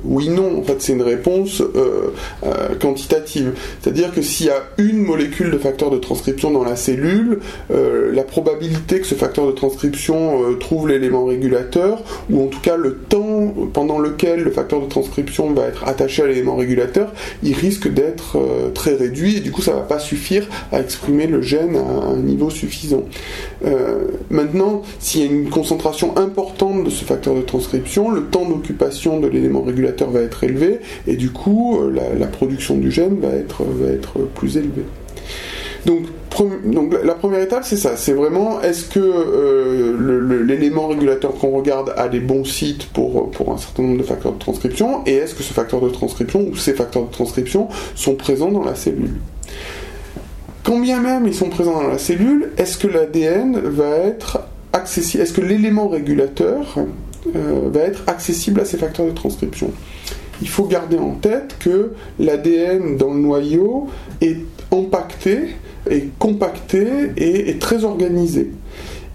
oui 0.04 0.30
non. 0.30 0.60
En 0.60 0.63
fait, 0.63 0.82
c'est 0.82 0.93
une 0.93 1.01
réponse 1.01 1.62
euh, 1.62 2.12
euh, 2.43 2.75
quantitative. 2.80 3.54
C'est-à-dire 3.82 4.13
que 4.13 4.21
s'il 4.21 4.47
y 4.47 4.49
a 4.49 4.63
une 4.77 4.97
molécule 4.97 5.51
de 5.51 5.58
facteur 5.58 5.89
de 5.89 5.97
transcription 5.97 6.51
dans 6.51 6.63
la 6.63 6.75
cellule, 6.75 7.39
la 7.69 8.23
probabilité 8.23 8.99
que 8.99 9.08
ce 9.08 9.15
facteur 9.15 9.47
de 9.47 9.51
transcription 9.51 10.56
trouve 10.60 10.88
l'élément 10.88 11.25
régulateur, 11.25 12.04
ou 12.30 12.43
en 12.43 12.47
tout 12.47 12.60
cas 12.60 12.75
le 12.75 12.95
temps 12.95 13.54
pendant 13.73 13.99
lequel 13.99 14.41
le 14.41 14.51
facteur 14.51 14.82
de 14.82 14.88
transcription 14.88 15.54
va 15.54 15.67
être 15.67 15.88
attaché 15.88 16.23
à 16.23 16.27
l'élément 16.27 16.56
régulateur, 16.56 17.13
il 17.43 17.54
risque 17.54 17.91
d'être 17.91 18.38
très 18.73 18.93
réduit 18.93 19.38
et 19.38 19.39
du 19.39 19.51
coup 19.51 19.62
ça 19.62 19.73
va 19.73 19.82
pas 19.82 19.99
suffire 19.99 20.47
à 20.71 20.80
exprimer 20.80 21.27
le 21.27 21.41
gène 21.41 21.75
à 21.75 22.12
un 22.12 22.17
niveau 22.17 22.49
suffisant. 22.49 23.04
maintenant, 24.30 24.82
s'il 24.99 25.21
y 25.21 25.23
a 25.23 25.32
une 25.32 25.49
concentration 25.49 26.17
importante 26.17 26.84
de 26.84 26.89
ce 26.89 27.06
facteur 27.06 27.36
de 27.36 27.41
transcription, 27.41 28.12
le 28.12 28.23
temps 28.23 28.45
d'occupation 28.45 29.19
de 29.19 29.27
l'élément 29.27 29.62
régulateur 29.62 29.81
va 29.82 30.22
être 30.22 30.44
élevé 30.44 30.80
et 31.08 31.15
du 31.15 31.32
coup 31.32 31.80
euh, 31.80 32.15
la, 32.17 32.28
production 32.28 32.78
du 32.78 32.91
gène 32.91 33.20
va 33.20 33.30
être, 33.30 33.63
va 33.63 33.91
être 33.91 34.20
plus 34.36 34.58
élevée. 34.58 34.86
Donc, 35.86 36.02
donc 36.65 36.96
la 37.04 37.15
première 37.15 37.41
étape 37.41 37.63
c'est 37.63 37.78
ça, 37.78 37.98
c'est 37.98 38.13
vraiment 38.13 38.62
est-ce 38.62 38.86
que 38.86 39.00
euh, 39.00 40.44
l'élément 40.46 40.88
régulateur 40.88 41.34
qu'on 41.34 41.52
regarde 41.52 41.94
a 41.98 42.08
des 42.08 42.20
bons 42.20 42.46
sites 42.46 42.86
pour, 42.88 43.32
pour 43.32 43.52
un 43.52 43.58
certain 43.58 43.84
nombre 43.84 43.98
de 43.98 44.04
facteurs 44.04 44.34
de 44.34 44.39
transcription 44.39 45.02
et 45.06 45.15
est-ce 45.15 45.36
que 45.36 45.44
ce 45.44 45.54
facteur 45.54 45.82
de 45.82 45.89
transcription 45.89 46.41
ou 46.41 46.56
ces 46.56 46.74
facteurs 46.74 47.06
de 47.06 47.12
transcription 47.12 47.67
sont 47.96 48.15
présents 48.15 48.52
dans 48.52 48.63
la 48.63 48.76
cellule? 48.76 49.15
Quand 50.63 50.80
bien 50.80 51.02
même 51.02 51.28
ils 51.28 51.34
sont 51.34 51.50
présents 51.50 51.82
dans 51.82 51.88
la 51.88 51.98
cellule, 51.98 52.52
est-ce 52.58 52.78
que 52.78 52.88
l'ADN 52.88 53.60
va 53.60 53.98
être 53.98 54.41
accessible, 54.74 55.24
est-ce 55.24 55.34
que 55.34 55.41
l'élément 55.41 55.88
régulateur 55.88 56.78
euh, 57.36 57.70
va 57.72 57.82
être 57.82 58.04
accessible 58.08 58.60
à 58.60 58.65
ces 58.65 58.78
facteurs 58.78 59.06
de 59.06 59.12
transcription 59.12 59.72
Il 60.41 60.50
faut 60.50 60.65
garder 60.65 60.98
en 60.98 61.12
tête 61.12 61.56
que 61.60 61.94
l'ADN 62.20 62.98
dans 62.98 63.13
le 63.13 63.20
noyau 63.20 63.88
est 64.22 64.38
empaqueté, 64.72 65.56
est 65.89 66.17
compacté 66.17 67.12
et 67.17 67.50
est 67.50 67.60
très 67.60 67.84
organisé. 67.84 68.52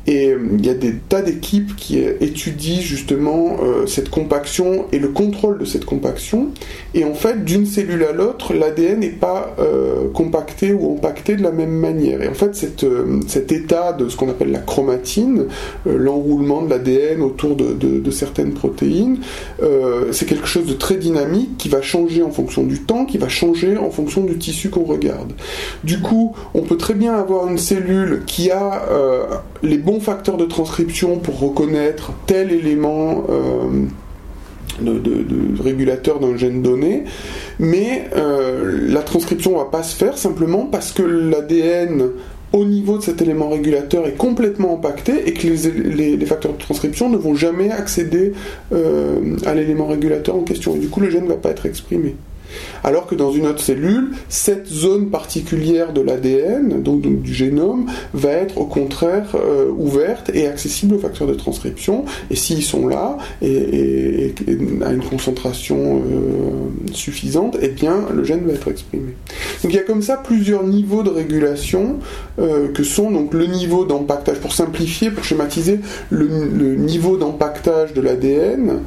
Et 0.07 0.31
euh, 0.31 0.38
il 0.59 0.64
y 0.64 0.71
a 0.71 0.75
des 0.75 0.95
tas 0.95 1.23
d'équipes 1.23 1.75
qui 1.77 1.99
étudient 1.99 2.81
justement 2.81 3.57
euh, 3.62 3.87
cette 3.87 4.09
compaction 4.09 4.87
et 4.92 4.99
le 4.99 5.09
contrôle 5.09 5.59
de 5.59 5.64
cette 5.64 5.85
compaction. 5.85 6.49
Et 6.95 7.05
en 7.05 7.14
fait, 7.14 7.45
d'une 7.45 7.66
cellule 7.66 8.05
à 8.05 8.12
l'autre, 8.12 8.55
l'ADN 8.55 9.01
n'est 9.01 9.09
pas 9.09 9.55
euh, 9.59 10.09
compacté 10.12 10.73
ou 10.73 10.92
empaqueté 10.92 11.37
de 11.37 11.42
la 11.42 11.51
même 11.51 11.71
manière. 11.71 12.23
Et 12.23 12.29
en 12.29 12.35
fait, 12.35 12.55
cette, 12.55 12.87
cet 13.27 13.53
état 13.53 13.92
de 13.92 14.09
ce 14.09 14.16
qu'on 14.16 14.29
appelle 14.29 14.53
la 14.53 14.61
chromatine, 14.61 15.47
l'enroulement 15.85 16.62
de 16.62 16.71
l'ADN 16.71 17.23
autour 17.23 17.57
de, 17.57 17.73
de, 17.73 18.11
certaines 18.11 18.53
protéines, 18.53 19.19
c'est 20.12 20.27
quelque 20.27 20.47
chose 20.47 20.66
de 20.66 20.73
très 20.73 20.97
dynamique 20.97 21.57
qui 21.59 21.69
va 21.69 21.83
changer 21.83 22.23
en 22.23 22.31
fonction 22.31 22.62
du 22.62 22.81
temps, 22.81 23.05
qui 23.05 23.19
va 23.19 23.29
changer 23.29 23.77
en 23.77 23.90
fonction 23.90 24.25
du 24.25 24.38
tissu 24.38 24.71
qu'on 24.71 24.85
regarde. 24.85 25.33
Du 25.85 26.01
coup, 26.01 26.35
on 26.55 26.62
peut 26.62 26.77
très 26.77 26.95
bien 26.95 27.14
avoir 27.14 27.49
une 27.49 27.59
cellule 27.59 28.23
qui 28.27 28.51
a 28.51 28.83
les 29.62 29.79
bons 29.79 29.95
facteur 30.00 30.37
de 30.37 30.44
transcription 30.44 31.18
pour 31.18 31.38
reconnaître 31.38 32.12
tel 32.26 32.52
élément 32.52 33.24
euh, 33.28 33.87
de, 34.80 35.62
régulateur 35.62 36.20
d'un 36.20 36.37
gène 36.37 36.62
donné, 36.62 37.04
mais 37.59 38.09
euh, 38.16 38.87
la 38.88 39.02
transcription 39.02 39.52
ne 39.52 39.59
va 39.59 39.64
pas 39.66 39.82
se 39.82 39.96
faire 39.96 40.18
simplement 40.18 40.66
parce 40.66 40.92
que 40.92 41.02
l'ADN 41.02 42.11
au 42.52 42.64
niveau 42.64 42.98
de 42.98 43.02
cet 43.02 43.20
élément 43.22 43.48
régulateur 43.48 44.06
est 44.06 44.16
complètement 44.16 44.74
impacté 44.74 45.28
et 45.28 45.32
que 45.32 45.46
les, 45.46 46.24
facteurs 46.26 46.52
de 46.52 46.59
transcription 46.59 47.09
ne 47.09 47.16
vont 47.16 47.35
jamais 47.35 47.70
accéder 47.70 48.32
euh, 48.72 49.37
à 49.44 49.54
l'élément 49.54 49.87
régulateur 49.87 50.37
en 50.37 50.42
question. 50.42 50.76
Et 50.76 50.78
du 50.78 50.88
coup, 50.88 51.00
le 51.00 51.11
gène 51.11 51.24
ne 51.24 51.28
va 51.28 51.37
pas 51.37 51.50
être 51.50 51.66
exprimé. 51.66 52.14
Alors 52.85 53.06
que 53.06 53.14
dans 53.14 53.32
une 53.32 53.46
autre 53.46 53.61
cellule, 53.61 54.12
cette 54.28 54.66
zone 54.66 55.11
particulière 55.11 55.92
de 55.92 56.00
l'ADN, 56.00 56.82
donc, 56.82 57.02
du 57.02 57.35
génome, 57.35 57.87
va 58.14 58.30
être 58.30 58.59
au 58.59 58.64
contraire 58.64 59.26
euh, 59.35 59.70
ouverte 59.76 60.30
et 60.35 60.46
accessible 60.46 60.94
aux 60.94 60.98
facteurs 60.98 61.26
de 61.26 61.35
transcription. 61.35 62.04
Et 62.30 62.37
s'ils 62.37 62.62
sont 62.62 62.87
là 62.87 63.16
et, 63.42 64.35
à 64.85 64.92
une 64.92 65.02
concentration 65.02 65.98
euh, 65.98 66.92
suffisante, 66.92 67.56
eh 67.61 67.68
bien 67.68 68.06
le 68.14 68.24
gène 68.24 68.46
va 68.46 68.52
être 68.52 68.70
exprimé. 68.70 69.14
Donc 69.62 69.72
il 69.72 69.76
y 69.76 69.78
a 69.78 69.82
comme 69.82 70.02
ça 70.02 70.16
plusieurs 70.16 70.64
niveaux 70.64 71.02
de 71.02 71.11
régulation 71.11 71.98
euh, 72.38 72.68
que 72.72 72.82
sont 72.82 73.11
donc 73.11 73.35
le 73.35 73.46
niveau 73.46 73.85
d'empactage. 73.85 74.38
Pour 74.38 74.52
simplifier, 74.52 75.11
pour 75.11 75.24
schématiser, 75.24 75.80
le, 76.11 76.26
niveau 76.76 77.16
d'empactage 77.16 77.94
de 77.94 78.00
l'ADN, 78.00 78.80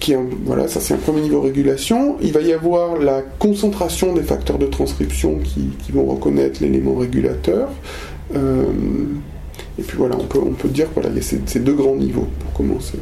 qui 0.00 0.12
est, 0.12 0.18
voilà, 0.44 0.68
ça 0.68 0.80
c'est 0.80 0.94
un 0.94 0.98
premier 0.98 1.22
niveau 1.22 1.40
régulation 1.40 2.16
il 2.20 2.32
va 2.32 2.40
y 2.40 2.52
avoir 2.52 2.98
la 2.98 3.22
concentration 3.38 4.12
des 4.12 4.22
facteurs 4.22 4.58
de 4.58 4.66
transcription 4.66 5.38
qui, 5.38 5.70
vont 5.92 6.04
reconnaître 6.04 6.62
l'élément 6.62 6.94
régulateur. 6.94 7.70
Euh, 8.34 8.64
et 9.78 9.82
puis 9.82 9.96
voilà, 9.96 10.16
on 10.16 10.24
peut, 10.24 10.38
on 10.38 10.52
peut 10.52 10.68
dire 10.68 10.92
qu'il 10.92 11.02
y 11.02 11.18
a 11.18 11.22
ces, 11.22 11.60
deux 11.60 11.72
grands 11.72 11.96
niveaux 11.96 12.28
pour 12.40 12.52
commencer. 12.52 12.98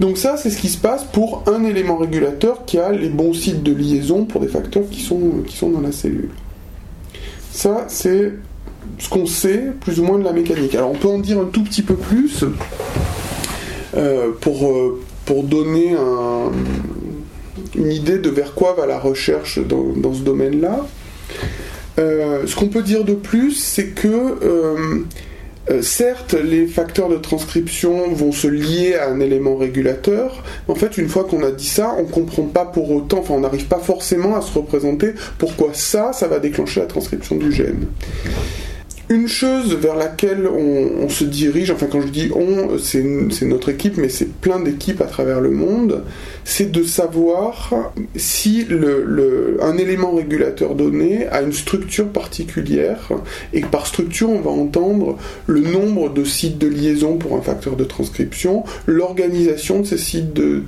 Donc 0.00 0.16
ça, 0.16 0.36
c'est 0.36 0.50
ce 0.50 0.58
qui 0.58 0.68
se 0.68 0.78
passe 0.78 1.04
pour 1.04 1.44
un 1.46 1.64
élément 1.64 1.96
régulateur 1.96 2.64
qui 2.64 2.78
a 2.78 2.92
les 2.92 3.08
bons 3.08 3.34
sites 3.34 3.62
de 3.62 3.72
liaison 3.72 4.24
pour 4.24 4.40
des 4.40 4.48
facteurs 4.48 4.84
qui 4.90 5.00
sont, 5.00 5.42
qui 5.46 5.56
sont 5.56 5.70
dans 5.70 5.80
la 5.80 5.92
cellule. 5.92 6.30
Ça, 7.50 7.86
c'est 7.88 8.32
ce 8.98 9.08
qu'on 9.08 9.26
sait 9.26 9.72
plus 9.80 10.00
ou 10.00 10.04
moins 10.04 10.18
de 10.18 10.24
la 10.24 10.32
mécanique. 10.32 10.74
Alors 10.74 10.90
on 10.90 10.96
peut 10.96 11.08
en 11.08 11.18
dire 11.18 11.40
un 11.40 11.44
tout 11.44 11.62
petit 11.62 11.82
peu 11.82 11.94
plus 11.94 12.42
euh, 12.42 12.54
pour, 14.40 14.66
euh, 14.66 15.00
pour 15.24 15.42
donner 15.44 15.92
un, 15.92 16.50
une 17.76 17.92
idée 17.92 18.18
de 18.18 18.30
vers 18.30 18.54
quoi 18.54 18.74
va 18.74 18.86
la 18.86 18.98
recherche 18.98 19.58
dans, 19.58 20.14
ce 20.14 20.22
domaine-là. 20.22 20.86
Euh, 21.98 22.46
ce 22.46 22.56
qu'on 22.56 22.68
peut 22.68 22.82
dire 22.82 23.04
de 23.04 23.14
plus, 23.14 23.52
c'est 23.52 23.88
que 23.88 24.08
euh, 24.08 25.04
euh, 25.70 25.82
certes, 25.82 26.34
les 26.34 26.66
facteurs 26.66 27.08
de 27.08 27.16
transcription 27.16 28.12
vont 28.12 28.32
se 28.32 28.48
lier 28.48 28.94
à 28.94 29.10
un 29.10 29.20
élément 29.20 29.56
régulateur. 29.56 30.42
En 30.68 30.74
fait, 30.74 30.98
une 30.98 31.08
fois 31.08 31.24
qu'on 31.24 31.42
a 31.44 31.50
dit 31.50 31.66
ça, 31.66 31.94
on 31.98 32.04
ne 32.04 32.08
comprend 32.08 32.44
pas 32.44 32.64
pour 32.64 32.90
autant, 32.90 33.18
enfin, 33.18 33.34
on 33.34 33.40
n'arrive 33.40 33.66
pas 33.66 33.78
forcément 33.78 34.36
à 34.36 34.40
se 34.40 34.52
représenter 34.52 35.12
pourquoi 35.38 35.70
ça, 35.72 36.12
ça 36.12 36.28
va 36.28 36.38
déclencher 36.38 36.80
la 36.80 36.86
transcription 36.86 37.36
du 37.36 37.52
gène. 37.52 37.86
Une 39.12 39.28
chose 39.28 39.74
vers 39.74 39.94
laquelle 39.94 40.48
on, 40.48 41.06
se 41.10 41.24
dirige, 41.24 41.70
enfin 41.70 41.86
quand 41.86 42.00
je 42.00 42.08
dis 42.08 42.30
on, 42.34 42.78
c'est 42.78 43.02
notre 43.42 43.68
équipe, 43.68 43.98
mais 43.98 44.08
c'est 44.08 44.32
plein 44.32 44.58
d'équipes 44.58 45.02
à 45.02 45.04
travers 45.04 45.42
le 45.42 45.50
monde, 45.50 46.02
c'est 46.44 46.72
de 46.72 46.82
savoir 46.82 47.92
si 48.16 48.66
un 49.60 49.76
élément 49.76 50.12
régulateur 50.12 50.74
donné 50.74 51.26
a 51.26 51.42
une 51.42 51.52
structure 51.52 52.08
particulière, 52.08 53.10
et 53.52 53.60
par 53.60 53.86
structure 53.86 54.30
on 54.30 54.40
va 54.40 54.50
entendre 54.50 55.18
le 55.46 55.60
nombre 55.60 56.08
de 56.08 56.24
sites 56.24 56.56
de 56.56 56.68
liaison 56.68 57.18
pour 57.18 57.36
un 57.36 57.42
facteur 57.42 57.76
de 57.76 57.84
transcription, 57.84 58.64
l'organisation 58.86 59.80
de 59.80 59.86
ces 59.86 59.98
sites 59.98 60.32
de, 60.32 60.62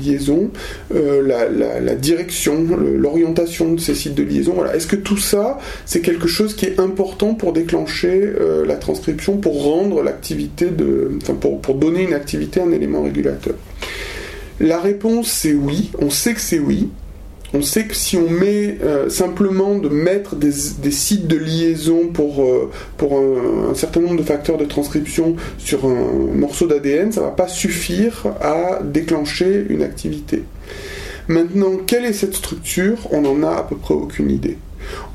liaison, 0.00 0.48
euh, 0.94 1.26
la, 1.26 1.94
direction, 1.96 2.64
l'orientation 2.76 3.72
de 3.72 3.80
ces 3.80 3.96
sites 3.96 4.14
de 4.14 4.22
liaison. 4.22 4.64
Est-ce 4.64 4.86
que 4.86 4.94
tout 4.96 5.18
ça, 5.18 5.58
c'est 5.86 6.02
quelque 6.02 6.28
chose 6.28 6.54
qui 6.54 6.66
est 6.66 6.78
important 6.78 7.31
pour 7.34 7.52
déclencher 7.52 8.22
euh, 8.22 8.64
la 8.66 8.76
transcription, 8.76 9.36
pour 9.36 9.64
rendre 9.64 10.02
l'activité 10.02 10.66
de, 10.66 11.12
enfin 11.22 11.34
pour, 11.34 11.60
pour 11.60 11.74
donner 11.74 12.02
une 12.02 12.14
activité 12.14 12.60
à 12.60 12.64
un 12.64 12.72
élément 12.72 13.02
régulateur 13.02 13.54
la 14.62 14.78
réponse 14.78 15.28
c'est 15.28 15.54
oui, 15.54 15.90
on 15.98 16.08
sait 16.08 16.34
que 16.34 16.40
c'est 16.40 16.58
oui. 16.58 16.88
On 17.54 17.60
sait 17.60 17.84
que 17.84 17.94
si 17.94 18.16
on 18.16 18.30
met 18.30 18.78
euh, 18.82 19.10
simplement 19.10 19.76
de 19.76 19.90
mettre 19.90 20.36
des, 20.36 20.50
sites 20.52 21.26
de 21.26 21.36
liaison 21.36 22.06
pour, 22.06 22.42
euh, 22.42 22.70
pour 22.96 23.18
un, 23.18 23.74
certain 23.74 24.00
nombre 24.00 24.16
de 24.16 24.22
facteurs 24.22 24.56
de 24.56 24.64
transcription 24.64 25.36
sur 25.58 25.84
un 25.84 26.32
morceau 26.34 26.66
d'ADN, 26.66 27.12
ça 27.12 27.20
ne 27.20 27.26
va 27.26 27.32
pas 27.32 27.48
suffire 27.48 28.24
à 28.40 28.78
déclencher 28.82 29.66
une 29.68 29.82
activité. 29.82 30.44
Maintenant, 31.28 31.72
quelle 31.86 32.06
est 32.06 32.14
cette 32.14 32.34
structure? 32.34 32.96
On 33.10 33.20
n'en 33.20 33.46
a 33.46 33.54
à 33.54 33.62
peu 33.64 33.76
près 33.76 33.94
aucune 33.94 34.30
idée. 34.30 34.56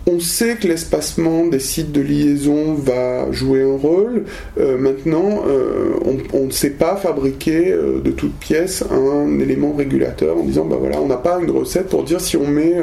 On 0.10 0.22
sait 0.22 0.56
que 0.56 0.70
l'espacement 0.70 1.46
des 1.48 1.60
sites 1.60 1.92
de 1.92 2.00
liaison 2.00 2.76
va 2.76 3.30
jouer 3.34 3.64
un 3.64 3.76
rôle. 3.76 4.24
Euh, 4.58 4.78
maintenant, 4.78 5.44
euh, 5.46 5.96
on, 6.34 6.46
ne 6.46 6.50
sait 6.50 6.70
pas 6.70 6.96
fabriquer 6.96 7.74
euh, 7.74 8.00
de 8.00 8.12
toute 8.12 8.34
pièce 8.36 8.86
un 8.90 9.38
élément 9.40 9.74
régulateur 9.74 10.38
en 10.38 10.44
disant, 10.44 10.64
bah 10.64 10.78
voilà, 10.80 11.02
on 11.02 11.08
n'a 11.08 11.18
pas 11.18 11.40
une 11.42 11.52
recette 11.52 11.90
pour 11.90 12.04
dire 12.04 12.22
si 12.22 12.38
on 12.38 12.48
met 12.48 12.76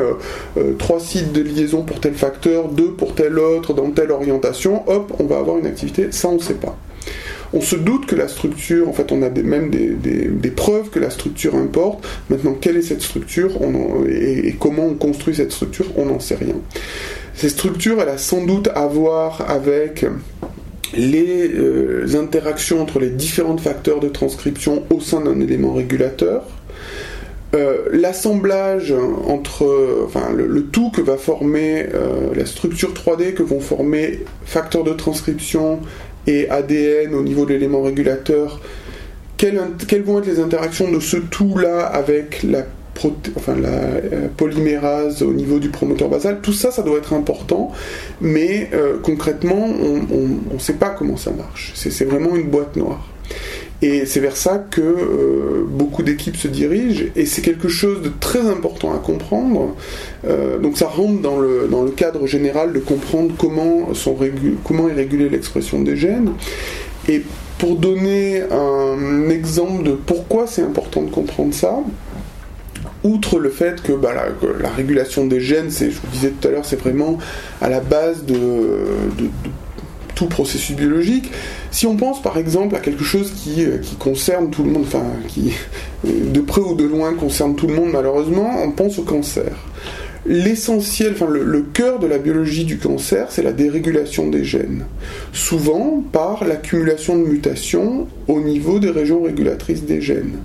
trois 0.78 1.00
sites 1.00 1.32
de 1.32 1.40
liaison 1.40 1.82
pour 1.82 1.98
tel 1.98 2.12
facteur, 2.12 2.68
deux 2.68 2.90
pour 2.90 3.14
tel 3.14 3.38
autre, 3.38 3.72
dans 3.72 3.90
telle 3.90 4.10
orientation, 4.10 4.86
hop, 4.86 5.14
on 5.18 5.24
va 5.24 5.38
avoir 5.38 5.56
une 5.56 5.66
activité. 5.66 6.08
Ça, 6.10 6.28
on 6.28 6.34
ne 6.34 6.40
sait 6.40 6.52
pas. 6.52 6.76
On 7.56 7.60
se 7.60 7.76
doute 7.76 8.06
que 8.06 8.16
la 8.16 8.26
structure, 8.26 8.88
en 8.88 8.92
fait, 8.92 9.12
on 9.12 9.22
a 9.22 9.30
même 9.30 9.70
des, 9.70 10.50
preuves 10.50 10.90
que 10.90 10.98
la 10.98 11.08
structure 11.08 11.54
importe. 11.54 12.04
Maintenant, 12.28 12.54
quelle 12.60 12.76
est 12.76 12.82
cette 12.82 13.00
structure? 13.00 13.52
Et, 14.08 14.56
comment 14.58 14.86
on 14.86 14.94
construit 14.94 15.36
cette 15.36 15.52
structure, 15.52 15.86
on 15.96 16.06
n'en 16.06 16.18
sait 16.18 16.34
rien. 16.34 16.56
Cette 17.34 17.50
structure, 17.50 18.02
elle 18.02 18.08
a 18.08 18.18
sans 18.18 18.44
doute 18.44 18.68
à 18.74 18.86
voir 18.88 19.48
avec 19.48 20.04
les 20.96 21.48
euh, 21.54 22.20
interactions 22.20 22.82
entre 22.82 22.98
les 22.98 23.10
différents 23.10 23.56
facteurs 23.56 24.00
de 24.00 24.08
transcription 24.08 24.82
au 24.90 25.00
sein 25.00 25.20
d'un 25.20 25.40
élément 25.40 25.74
régulateur. 25.74 26.42
Euh, 27.54 27.84
l'assemblage 27.92 28.92
entre 29.28 30.04
enfin, 30.06 30.32
le, 30.32 30.64
tout 30.64 30.90
que 30.90 31.00
va 31.00 31.16
former 31.16 31.86
euh, 31.94 32.34
la 32.34 32.46
structure 32.46 32.92
3D 32.92 33.34
que 33.34 33.44
vont 33.44 33.60
former 33.60 34.24
facteurs 34.44 34.82
de 34.82 34.92
transcription 34.92 35.78
et 36.26 36.48
ADN 36.48 37.14
au 37.14 37.22
niveau 37.22 37.44
de 37.44 37.52
l'élément 37.52 37.82
régulateur, 37.82 38.60
quelles, 39.36 39.58
vont 40.02 40.18
être 40.18 40.26
les 40.26 40.40
interactions 40.40 40.90
de 40.90 41.00
ce 41.00 41.16
tout-là 41.16 41.86
avec 41.86 42.42
la, 42.42 42.64
euh, 43.04 44.28
polymérase 44.36 45.22
au 45.22 45.32
niveau 45.32 45.58
du 45.58 45.68
promoteur 45.68 46.08
basal, 46.08 46.40
tout 46.40 46.52
ça, 46.52 46.70
ça 46.70 46.82
doit 46.82 46.98
être 46.98 47.12
important, 47.12 47.72
mais 48.20 48.70
euh, 48.72 48.98
concrètement, 49.02 49.66
on 49.66 50.54
ne 50.54 50.58
sait 50.58 50.74
pas 50.74 50.90
comment 50.90 51.16
ça 51.16 51.32
marche. 51.32 51.72
C'est 51.74 52.04
vraiment 52.04 52.36
une 52.36 52.48
boîte 52.48 52.76
noire. 52.76 53.08
Et 53.82 54.06
c'est 54.06 54.20
vers 54.20 54.36
ça 54.36 54.64
que 54.70 54.80
euh, 54.80 55.64
beaucoup 55.68 56.02
d'équipes 56.02 56.36
se 56.36 56.48
dirigent, 56.48 57.04
et 57.16 57.26
c'est 57.26 57.42
quelque 57.42 57.68
chose 57.68 58.02
de 58.02 58.10
très 58.20 58.40
important 58.40 58.94
à 58.94 58.98
comprendre. 58.98 59.74
Euh, 60.26 60.58
donc 60.58 60.78
ça 60.78 60.86
rentre 60.86 61.20
dans 61.20 61.38
le, 61.38 61.68
dans 61.70 61.82
le 61.82 61.90
cadre 61.90 62.26
général 62.26 62.72
de 62.72 62.78
comprendre 62.78 63.34
comment, 63.36 63.88
comment 64.64 64.88
est 64.88 64.94
régulée 64.94 65.28
l'expression 65.28 65.82
des 65.82 65.96
gènes. 65.96 66.32
Et 67.08 67.22
pour 67.58 67.76
donner 67.76 68.42
un 68.50 69.28
exemple 69.28 69.84
de 69.84 69.92
pourquoi 69.92 70.46
c'est 70.46 70.62
important 70.62 71.02
de 71.02 71.10
comprendre 71.10 71.52
ça, 71.52 71.78
outre 73.02 73.38
le 73.38 73.50
fait 73.50 73.82
que, 73.82 73.92
bah, 73.92 74.14
la, 74.60 74.70
régulation 74.70 75.26
des 75.26 75.40
gènes, 75.40 75.70
je 75.70 75.86
vous 75.86 76.10
disais 76.10 76.30
tout 76.30 76.48
à 76.48 76.50
l'heure, 76.50 76.64
c'est 76.64 76.80
vraiment 76.80 77.18
à 77.60 77.68
la 77.68 77.80
base 77.80 78.24
de 78.24 78.38
tout 80.14 80.26
processus 80.26 80.74
biologique. 80.74 81.30
Si 81.74 81.88
on 81.88 81.96
pense 81.96 82.22
par 82.22 82.38
exemple 82.38 82.76
à 82.76 82.78
quelque 82.78 83.02
chose 83.02 83.32
qui, 83.32 83.64
euh, 83.64 83.78
concerne 83.98 84.48
tout 84.48 84.62
le 84.62 84.70
monde, 84.70 84.84
enfin 84.86 85.02
qui 85.26 85.54
de 86.04 86.40
près 86.40 86.60
ou 86.60 86.76
de 86.76 86.84
loin 86.84 87.14
concerne 87.14 87.56
tout 87.56 87.66
le 87.66 87.74
monde 87.74 87.90
malheureusement, 87.92 88.48
on 88.62 88.70
pense 88.70 89.00
au 89.00 89.02
cancer. 89.02 89.50
L'essentiel, 90.24 91.14
enfin 91.14 91.26
le, 91.28 91.62
cœur 91.62 91.98
de 91.98 92.06
la 92.06 92.18
biologie 92.18 92.64
du 92.64 92.78
cancer, 92.78 93.26
c'est 93.30 93.42
la 93.42 93.50
dérégulation 93.50 94.28
des 94.28 94.44
gènes. 94.44 94.84
Souvent 95.32 96.00
par 96.12 96.44
l'accumulation 96.44 97.18
de 97.18 97.24
mutations 97.24 98.06
au 98.28 98.40
niveau 98.40 98.78
des 98.78 98.90
régions 98.90 99.22
régulatrices 99.22 99.82
des 99.82 100.00
gènes. 100.00 100.38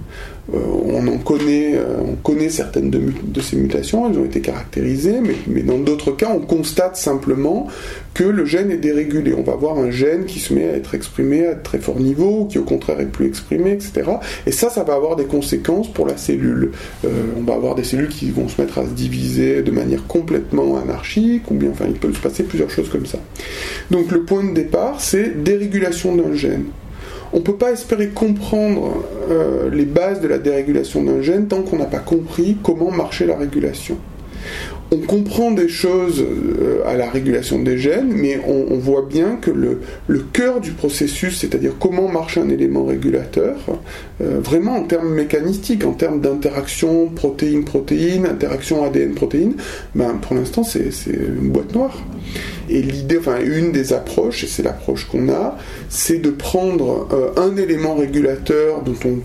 Euh, 0.54 0.58
on 0.86 1.08
en 1.08 1.18
connaît, 1.18 1.76
euh, 1.76 2.50
certaines 2.50 2.90
de, 2.90 3.42
ces 3.42 3.56
mutations, 3.56 4.10
elles 4.10 4.18
ont 4.18 4.26
été 4.26 4.42
caractérisées, 4.42 5.20
mais, 5.48 5.62
dans 5.62 5.78
d'autres 5.78 6.12
cas, 6.12 6.32
on 6.34 6.40
constate 6.40 6.96
simplement 6.96 7.68
que 8.14 8.24
le 8.24 8.46
gène 8.46 8.72
est 8.72 8.78
dérégulé. 8.78 9.34
On 9.38 9.44
va 9.44 9.54
avoir 9.54 9.78
un 9.78 9.92
gène 9.92 10.26
qui 10.26 10.40
se 10.40 10.54
met 10.54 10.68
à 10.68 10.74
être 10.74 10.96
exprimé 10.96 11.46
à 11.46 11.56
très 11.56 11.80
fort 11.80 12.00
niveau, 12.00 12.46
qui 12.46 12.58
au 12.58 12.64
contraire 12.64 13.00
est 13.00 13.06
plus 13.06 13.28
exprimé, 13.28 13.72
etc. 13.72 14.12
Et 14.46 14.52
ça, 14.52 14.70
ça 14.70 14.84
va 14.84 14.96
avoir 14.96 15.16
des 15.16 15.26
conséquences 15.26 15.92
pour 15.92 16.08
la 16.08 16.18
cellule. 16.18 16.72
Euh, 17.06 17.10
on 17.38 17.44
va 17.44 17.54
avoir 17.54 17.76
des 17.76 17.84
cellules 17.84 18.10
qui 18.10 18.32
vont 18.32 18.48
se 18.48 18.60
mettre 18.60 18.80
à 18.80 18.86
se 18.86 18.92
diviser 18.92 19.62
de 19.62 19.72
manière 19.72 20.06
complètement 20.08 20.78
anarchique, 20.78 21.50
ou 21.52 21.54
bien, 21.54 21.70
enfin, 21.72 21.86
il 21.88 21.96
peut 21.96 22.12
se 22.14 22.20
passer 22.20 22.44
plusieurs 22.44 22.70
choses 22.70 22.90
comme 22.90 23.06
ça. 23.06 23.20
Donc 23.92 24.12
le 24.12 24.24
point 24.24 24.44
de 24.44 24.54
départ, 24.54 25.00
c'est 25.00 25.44
dérégulation 25.44 26.16
d'un 26.16 26.34
gène 26.34 26.66
on 27.34 27.38
ne 27.38 27.44
peut 27.44 27.56
pas 27.56 27.72
espérer 27.72 28.10
comprendre 28.10 29.04
euh, 29.30 29.70
les 29.70 29.86
bases 29.86 30.22
de 30.22 30.28
la 30.28 30.38
dérégulation 30.38 31.04
d'un 31.04 31.22
gène 31.22 31.48
tant 31.48 31.62
qu'on 31.62 31.78
n'a 31.78 31.86
pas 31.86 32.00
compris 32.00 32.58
comment 32.64 32.92
marchait 32.92 33.26
la 33.26 33.38
régulation 33.38 33.98
on 34.92 34.98
comprend 34.98 35.52
des 35.52 35.68
choses 35.68 36.24
euh, 36.24 36.82
à 36.86 36.96
la 36.96 37.10
régulation 37.10 37.60
des 37.60 37.78
gènes, 37.78 38.12
mais 38.12 38.40
on, 38.48 38.78
voit 38.78 39.04
bien 39.08 39.36
que 39.36 39.52
le, 39.52 39.80
cœur 40.34 40.62
du 40.62 40.72
processus, 40.72 41.40
c'est-à-dire 41.40 41.74
comment 41.80 42.08
marche 42.08 42.38
un 42.38 42.50
élément 42.50 42.86
régulateur, 42.86 43.58
euh, 44.22 44.40
vraiment 44.42 44.78
en 44.78 44.84
termes 44.84 45.14
mécanistiques, 45.14 45.86
en 45.86 45.94
termes 45.94 46.22
d'interaction 46.22 47.08
protéine-protéine, 47.10 48.26
interaction 48.26 48.84
ADN-protéine, 48.84 49.54
ben, 49.94 50.18
pour 50.22 50.36
l'instant 50.36 50.64
c'est 50.64 50.90
une 51.08 51.50
boîte 51.50 51.74
noire. 51.76 52.02
Et 52.70 52.82
l'idée, 52.82 53.18
enfin 53.18 53.40
une 53.44 53.72
des 53.72 53.94
approches, 53.94 54.44
et 54.44 54.48
c'est 54.48 54.64
l'approche 54.64 55.06
qu'on 55.06 55.30
a, 55.30 55.58
c'est 55.90 56.20
de 56.20 56.30
prendre 56.30 57.08
euh, 57.12 57.32
un 57.38 57.58
élément 57.58 57.96
régulateur 57.96 58.82
dont 58.84 58.96
on 59.06 59.20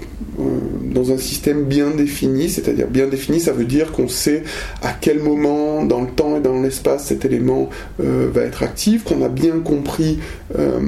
dans 0.94 1.12
un 1.12 1.18
système 1.18 1.64
bien 1.64 1.90
défini, 1.90 2.48
c'est-à-dire 2.48 2.88
bien 2.88 3.06
défini, 3.06 3.40
ça 3.40 3.52
veut 3.52 3.64
dire 3.64 3.92
qu'on 3.92 4.08
sait 4.08 4.42
à 4.82 4.92
quel 4.98 5.18
moment 5.18 5.84
dans 5.84 6.00
le 6.00 6.08
temps 6.08 6.36
et 6.36 6.40
dans 6.40 6.60
l'espace 6.60 7.06
cet 7.06 7.24
élément 7.24 7.70
euh, 8.00 8.28
va 8.32 8.42
être 8.42 8.62
actif, 8.62 9.04
qu'on 9.04 9.22
a 9.22 9.28
bien 9.28 9.60
compris 9.60 10.18
euh, 10.58 10.78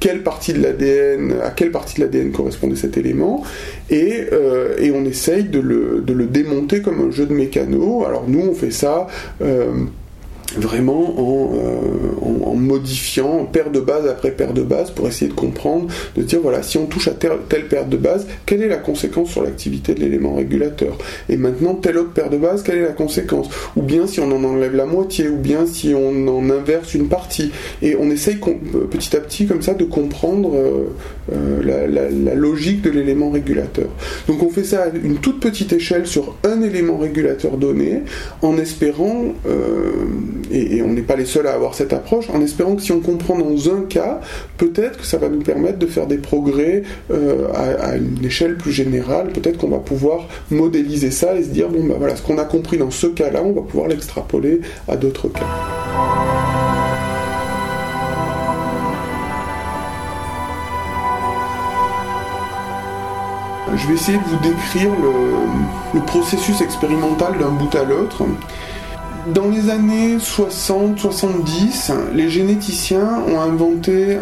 quelle 0.00 0.22
partie 0.22 0.52
de 0.52 0.62
l'ADN, 0.62 1.34
à 1.42 1.50
quelle 1.50 1.70
partie 1.70 1.96
de 1.96 2.00
l'ADN 2.00 2.32
correspondait 2.32 2.76
cet 2.76 2.96
élément, 2.96 3.42
et, 3.90 4.26
euh, 4.32 4.76
et 4.78 4.90
on 4.92 5.04
essaye 5.04 5.44
de 5.44 5.60
le, 5.60 6.02
de 6.04 6.12
le, 6.12 6.26
démonter 6.26 6.80
comme 6.80 7.08
un 7.08 7.10
jeu 7.10 7.26
de 7.26 7.34
mécano. 7.34 8.04
Alors 8.06 8.24
nous, 8.26 8.40
on 8.40 8.54
fait 8.54 8.70
ça 8.70 9.08
vraiment 10.56 11.14
euh, 11.18 12.44
en, 12.44 12.54
modifiant 12.54 13.46
paire 13.46 13.70
de 13.70 13.80
base 13.80 14.06
après 14.06 14.30
paire 14.30 14.52
de 14.52 14.62
base 14.62 14.90
pour 14.90 15.08
essayer 15.08 15.30
de 15.30 15.36
comprendre, 15.36 15.86
de 16.16 16.22
dire 16.22 16.40
voilà, 16.40 16.62
si 16.62 16.78
on 16.78 16.86
touche 16.86 17.08
à 17.08 17.12
telle, 17.12 17.66
paire 17.68 17.86
de 17.86 17.96
base, 17.96 18.26
quelle 18.46 18.62
est 18.62 18.68
la 18.68 18.76
conséquence 18.76 19.30
sur 19.30 19.42
l'activité 19.42 19.94
de 19.94 20.00
l'élément 20.00 20.34
régulateur? 20.34 20.96
Et 21.28 21.36
maintenant, 21.36 21.74
telle 21.74 21.98
autre 21.98 22.12
paire 22.12 22.30
de 22.30 22.36
base, 22.36 22.62
quelle 22.62 22.78
est 22.78 22.82
la 22.82 22.92
conséquence? 22.92 23.48
Ou 23.76 23.82
bien 23.82 24.06
si 24.06 24.20
on 24.20 24.30
en 24.30 24.44
enlève 24.44 24.74
la 24.74 24.86
moitié, 24.86 25.28
ou 25.28 25.36
bien 25.36 25.66
si 25.66 25.94
on 25.94 26.28
en 26.28 26.50
inverse 26.50 26.94
une 26.94 27.08
partie. 27.08 27.50
Et 27.82 27.96
on 27.96 28.10
essaye 28.10 28.38
euh, 28.46 28.86
petit 28.90 29.16
à 29.16 29.20
petit 29.20 29.46
comme 29.46 29.62
ça 29.62 29.74
de 29.74 29.84
comprendre 29.84 30.52
euh, 31.32 31.62
la, 31.62 32.34
logique 32.34 32.82
de 32.82 32.90
l'élément 32.90 33.30
régulateur. 33.30 33.88
Donc 34.28 34.42
on 34.42 34.50
fait 34.50 34.64
ça 34.64 34.84
à 34.84 34.88
une 34.88 35.18
toute 35.18 35.40
petite 35.40 35.72
échelle 35.72 36.06
sur 36.06 36.36
un 36.44 36.62
élément 36.62 36.98
régulateur 36.98 37.56
donné, 37.56 38.02
en 38.42 38.58
espérant 38.58 39.34
et, 40.50 40.82
on 40.82 40.92
n'est 40.92 41.02
pas 41.02 41.16
les 41.16 41.24
seuls 41.24 41.46
à 41.46 41.52
avoir 41.52 41.74
cette 41.74 41.92
approche, 41.92 42.28
en 42.30 42.40
espérant 42.40 42.76
que 42.76 42.82
si 42.82 42.92
on 42.92 43.00
comprend 43.00 43.38
dans 43.38 43.70
un 43.70 43.82
cas, 43.82 44.20
peut-être 44.56 44.98
que 44.98 45.06
ça 45.06 45.18
va 45.18 45.28
nous 45.28 45.42
permettre 45.42 45.78
de 45.78 45.86
faire 45.86 46.06
des 46.06 46.18
progrès 46.18 46.82
euh, 47.10 47.48
à, 47.54 47.96
une 47.96 48.24
échelle 48.24 48.56
plus 48.56 48.72
générale, 48.72 49.28
peut-être 49.28 49.58
qu'on 49.58 49.68
va 49.68 49.78
pouvoir 49.78 50.28
modéliser 50.50 51.10
ça 51.10 51.34
et 51.34 51.42
se 51.42 51.48
dire, 51.48 51.68
bon, 51.68 51.84
ben 51.84 51.96
voilà, 51.98 52.16
ce 52.16 52.22
qu'on 52.22 52.38
a 52.38 52.44
compris 52.44 52.78
dans 52.78 52.90
ce 52.90 53.06
cas-là, 53.08 53.42
on 53.42 53.52
va 53.52 53.62
pouvoir 53.62 53.88
l'extrapoler 53.88 54.60
à 54.88 54.96
d'autres 54.96 55.28
cas. 55.28 55.46
Je 63.76 63.86
vais 63.86 63.94
essayer 63.94 64.18
de 64.18 64.24
vous 64.24 64.36
décrire 64.42 64.90
le 65.94 66.00
processus 66.00 66.60
expérimental 66.60 67.38
d'un 67.38 67.50
bout 67.50 67.74
à 67.76 67.84
l'autre 67.84 68.24
dans 69.26 69.48
les 69.48 69.70
années 69.70 70.16
60-70, 70.16 71.92
les 72.14 72.28
généticiens 72.28 73.22
ont 73.28 73.40
inventé 73.40 74.16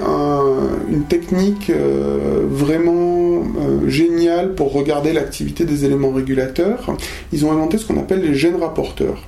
une 0.90 1.04
technique 1.04 1.70
euh, 1.70 2.46
vraiment 2.48 3.42
euh, 3.58 3.88
géniale 3.88 4.54
pour 4.54 4.72
regarder 4.72 5.12
l'activité 5.12 5.64
des 5.64 5.84
éléments 5.84 6.10
régulateurs. 6.10 6.96
Ils 7.32 7.44
ont 7.44 7.52
inventé 7.52 7.78
ce 7.78 7.86
qu'on 7.86 7.98
appelle 7.98 8.22
les 8.22 8.34
gènes 8.34 8.56
rapporteurs, 8.56 9.22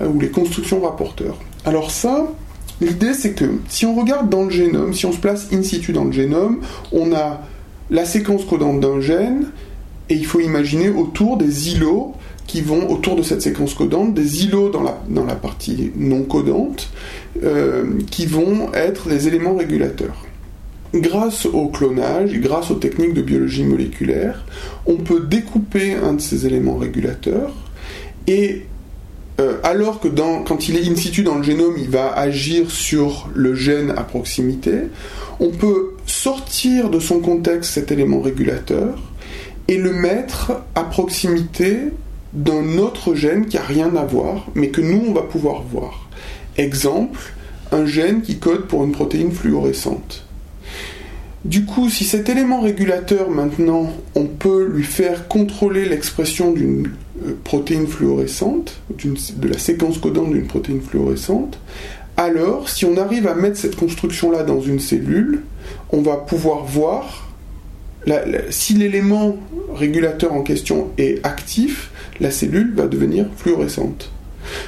euh, 0.00 0.08
ou 0.08 0.20
les 0.20 0.30
constructions 0.30 0.80
rapporteurs. 0.80 1.36
Alors 1.64 1.90
ça, 1.90 2.26
l'idée 2.80 3.14
c'est 3.14 3.32
que 3.32 3.46
si 3.68 3.86
on 3.86 3.94
regarde 3.94 4.28
dans 4.28 4.44
le 4.44 4.50
génome, 4.50 4.92
si 4.92 5.06
on 5.06 5.12
se 5.12 5.18
place 5.18 5.48
in 5.52 5.62
situ 5.62 5.92
dans 5.92 6.04
le 6.04 6.12
génome, 6.12 6.60
on 6.92 7.12
a 7.14 7.42
la 7.90 8.04
séquence 8.04 8.44
codante 8.44 8.80
d'un 8.80 9.00
gène, 9.00 9.46
et 10.08 10.14
il 10.14 10.26
faut 10.26 10.40
imaginer 10.40 10.88
autour 10.88 11.36
des 11.36 11.72
îlots 11.72 12.14
qui 12.50 12.62
vont 12.62 12.90
autour 12.90 13.14
de 13.14 13.22
cette 13.22 13.42
séquence 13.42 13.74
codante, 13.74 14.12
des 14.12 14.44
îlots 14.44 14.70
dans 14.70 14.82
la, 14.82 15.00
dans 15.08 15.24
la 15.24 15.36
partie 15.36 15.92
non 15.94 16.24
codante, 16.24 16.90
euh, 17.44 17.84
qui 18.10 18.26
vont 18.26 18.72
être 18.74 19.08
des 19.08 19.28
éléments 19.28 19.54
régulateurs. 19.54 20.26
Grâce 20.92 21.46
au 21.46 21.68
clonage, 21.68 22.32
grâce 22.40 22.72
aux 22.72 22.74
techniques 22.74 23.14
de 23.14 23.22
biologie 23.22 23.62
moléculaire, 23.62 24.44
on 24.86 24.96
peut 24.96 25.20
découper 25.20 25.94
un 25.94 26.14
de 26.14 26.20
ces 26.20 26.44
éléments 26.44 26.76
régulateurs 26.76 27.54
et 28.26 28.66
euh, 29.40 29.58
alors 29.62 30.00
que 30.00 30.08
quand 30.08 30.68
il 30.68 30.76
est 30.76 30.90
in 30.90 30.96
situ 30.96 31.22
dans 31.22 31.36
le 31.36 31.44
génome, 31.44 31.76
il 31.78 31.88
va 31.88 32.12
agir 32.12 32.68
sur 32.72 33.28
le 33.32 33.54
gène 33.54 33.90
à 33.90 34.02
proximité, 34.02 34.72
on 35.38 35.50
peut 35.50 35.92
sortir 36.04 36.90
de 36.90 36.98
son 36.98 37.20
contexte 37.20 37.74
cet 37.74 37.92
élément 37.92 38.20
régulateur 38.20 38.98
et 39.68 39.78
le 39.78 39.92
mettre 39.92 40.64
à 40.74 40.82
proximité 40.82 41.92
d'un 42.32 42.78
autre 42.78 43.14
gène 43.14 43.46
qui 43.46 43.56
n'a 43.56 43.62
rien 43.62 43.94
à 43.96 44.04
voir, 44.04 44.46
mais 44.54 44.68
que 44.68 44.80
nous, 44.80 45.04
on 45.08 45.12
va 45.12 45.22
pouvoir 45.22 45.62
voir. 45.62 46.08
Exemple, 46.56 47.18
un 47.72 47.86
gène 47.86 48.22
qui 48.22 48.38
code 48.38 48.66
pour 48.66 48.84
une 48.84 48.92
protéine 48.92 49.32
fluorescente. 49.32 50.24
Du 51.44 51.64
coup, 51.64 51.88
si 51.88 52.04
cet 52.04 52.28
élément 52.28 52.60
régulateur, 52.60 53.30
maintenant, 53.30 53.90
on 54.14 54.26
peut 54.26 54.64
lui 54.64 54.84
faire 54.84 55.26
contrôler 55.26 55.86
l'expression 55.86 56.52
d'une 56.52 56.88
euh, 57.26 57.32
protéine 57.44 57.86
fluorescente, 57.86 58.82
de 58.90 59.48
la 59.48 59.58
séquence 59.58 59.98
codante 59.98 60.32
d'une 60.32 60.46
protéine 60.46 60.82
fluorescente, 60.82 61.58
alors 62.18 62.68
si 62.68 62.84
on 62.84 62.98
arrive 62.98 63.26
à 63.26 63.34
mettre 63.34 63.56
cette 63.56 63.76
construction-là 63.76 64.42
dans 64.42 64.60
une 64.60 64.80
cellule, 64.80 65.42
on 65.90 66.02
va 66.02 66.16
pouvoir 66.18 66.64
voir 66.64 67.26
si 68.50 68.74
l'élément 68.74 69.36
régulateur 69.74 70.32
en 70.32 70.42
question 70.42 70.88
est 70.98 71.24
actif, 71.24 71.89
la 72.20 72.30
cellule 72.30 72.72
va 72.74 72.86
devenir 72.86 73.26
fluorescente. 73.36 74.10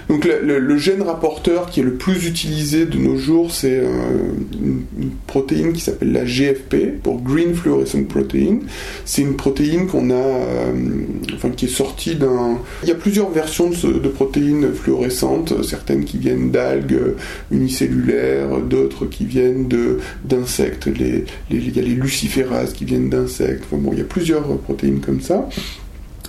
Donc 0.09 0.25
le, 0.25 0.77
gène 0.77 1.03
rapporteur 1.03 1.71
qui 1.71 1.81
est 1.81 1.83
le 1.83 1.95
plus 1.95 2.27
utilisé 2.27 2.87
de 2.87 2.99
nos 2.99 3.17
jours, 3.17 3.53
c'est 3.53 3.79
euh, 3.79 3.89
une, 4.61 4.83
protéine 5.27 5.73
qui 5.73 5.81
s'appelle 5.81 6.13
la 6.13 6.25
GFP, 6.25 7.01
pour 7.03 7.21
Green 7.21 7.55
Fluorescent 7.55 8.05
Protein. 8.05 8.61
C'est 9.05 9.23
une 9.23 9.37
protéine 9.37 9.87
qu'on 9.87 10.11
a, 10.11 10.15
euh, 10.15 10.73
enfin 11.35 11.51
qui 11.51 11.67
est 11.67 11.69
sortie 11.69 12.17
d'un... 12.17 12.59
Il 12.83 12.89
y 12.89 12.93
a 12.93 12.97
plusieurs 12.97 13.31
versions 13.31 13.71
de, 13.71 14.09
protéines 14.09 14.73
fluorescentes, 14.73 15.63
certaines 15.63 16.05
qui 16.05 16.19
viennent 16.19 16.51
d'algues 16.51 17.15
unicellulaires, 17.51 18.59
d'autres 18.61 19.07
qui 19.07 19.25
viennent 19.25 19.69
d'insectes. 20.25 20.89
Il 21.51 21.77
y 21.77 21.79
a 21.79 21.83
les 21.83 21.95
luciférases 21.95 22.73
qui 22.73 22.85
viennent 22.85 23.09
d'insectes. 23.09 23.65
bon, 23.73 23.93
il 23.93 23.99
y 23.99 24.03
a 24.03 24.05
plusieurs 24.05 24.59
protéines 24.59 25.01
comme 25.01 25.21
ça. 25.21 25.49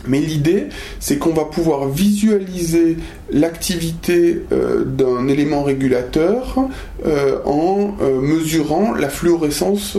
Mais 0.07 0.19
l'idée, 0.19 0.67
c'est 0.99 1.17
qu'on 1.17 1.33
va 1.33 1.45
pouvoir 1.45 1.87
visualiser 1.87 2.97
l'activité 3.31 4.41
euh, 4.51 4.83
d'un 4.83 5.27
élément 5.27 5.63
régulateur 5.63 6.67
euh, 7.05 7.37
en 7.45 7.95
euh, 8.01 8.21
mesurant 8.21 8.93
la 8.93 9.09
fluorescence 9.09 9.97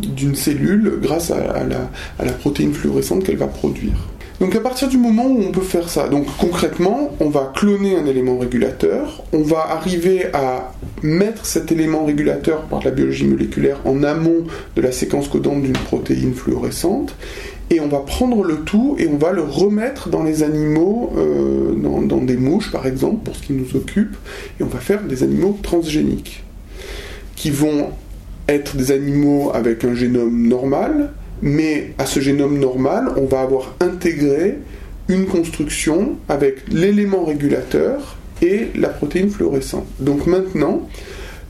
d'une 0.00 0.34
cellule 0.34 0.98
grâce 1.00 1.30
à, 1.30 1.64
la, 1.64 2.32
protéine 2.32 2.72
fluorescente 2.72 3.24
qu'elle 3.24 3.36
va 3.36 3.46
produire. 3.46 3.94
Donc 4.40 4.56
à 4.56 4.60
partir 4.60 4.88
du 4.88 4.96
moment 4.96 5.26
où 5.26 5.42
on 5.46 5.52
peut 5.52 5.60
faire 5.60 5.90
ça, 5.90 6.08
donc 6.08 6.24
concrètement, 6.38 7.10
on 7.20 7.28
va 7.28 7.52
cloner 7.54 7.96
un 7.96 8.06
élément 8.06 8.38
régulateur, 8.38 9.22
on 9.34 9.42
va 9.42 9.66
arriver 9.70 10.28
à 10.32 10.72
mettre 11.02 11.44
cet 11.44 11.70
élément 11.72 12.06
régulateur 12.06 12.62
par 12.62 12.82
la 12.82 12.90
biologie 12.90 13.26
moléculaire 13.26 13.76
en 13.84 14.02
amont 14.02 14.46
de 14.76 14.80
la 14.82 14.92
séquence 14.92 15.28
codante 15.28 15.62
d'une 15.62 15.74
protéine 15.74 16.32
fluorescente, 16.32 17.14
et 17.70 17.80
on 17.80 17.88
va 17.88 18.00
prendre 18.00 18.42
le 18.42 18.60
tout 18.60 18.96
et 18.98 19.06
on 19.06 19.16
va 19.16 19.32
le 19.32 19.42
remettre 19.42 20.08
dans 20.08 20.24
les 20.24 20.42
animaux, 20.42 21.12
euh, 21.16 21.74
dans, 21.74 22.18
des 22.18 22.36
mouches 22.36 22.72
par 22.72 22.86
exemple, 22.86 23.24
pour 23.24 23.36
ce 23.36 23.42
qui 23.42 23.52
nous 23.52 23.76
occupe, 23.76 24.16
et 24.58 24.64
on 24.64 24.66
va 24.66 24.80
faire 24.80 25.02
des 25.02 25.22
animaux 25.22 25.58
transgéniques, 25.62 26.42
qui 27.36 27.50
vont 27.50 27.90
être 28.48 28.76
des 28.76 28.90
animaux 28.90 29.52
avec 29.54 29.84
un 29.84 29.94
génome 29.94 30.48
normal, 30.48 31.12
mais 31.42 31.92
à 31.98 32.06
ce 32.06 32.20
génome 32.20 32.58
normal, 32.58 33.12
on 33.16 33.26
va 33.26 33.40
avoir 33.40 33.76
intégré 33.80 34.58
une 35.08 35.26
construction 35.26 36.16
avec 36.28 36.68
l'élément 36.68 37.24
régulateur 37.24 38.16
et 38.42 38.68
la 38.74 38.88
protéine 38.88 39.30
fluorescente. 39.30 39.86
Donc 40.00 40.26
maintenant, 40.26 40.88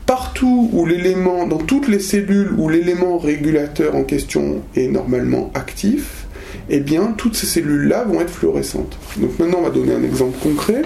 partout 0.05 0.69
où 0.73 0.85
l'élément, 0.85 1.47
dans 1.47 1.57
toutes 1.57 1.87
les 1.87 1.99
cellules 1.99 2.51
où 2.57 2.69
l'élément 2.69 3.17
régulateur 3.17 3.95
en 3.95 4.03
question 4.03 4.61
est 4.75 4.87
normalement 4.87 5.51
actif, 5.53 6.27
eh 6.69 6.79
bien, 6.79 7.13
toutes 7.17 7.35
ces 7.35 7.47
cellules-là 7.47 8.03
vont 8.03 8.21
être 8.21 8.29
fluorescentes. 8.29 8.97
Donc 9.17 9.37
maintenant, 9.39 9.59
on 9.59 9.63
va 9.63 9.69
donner 9.69 9.93
un 9.93 10.03
exemple 10.03 10.37
concret. 10.41 10.83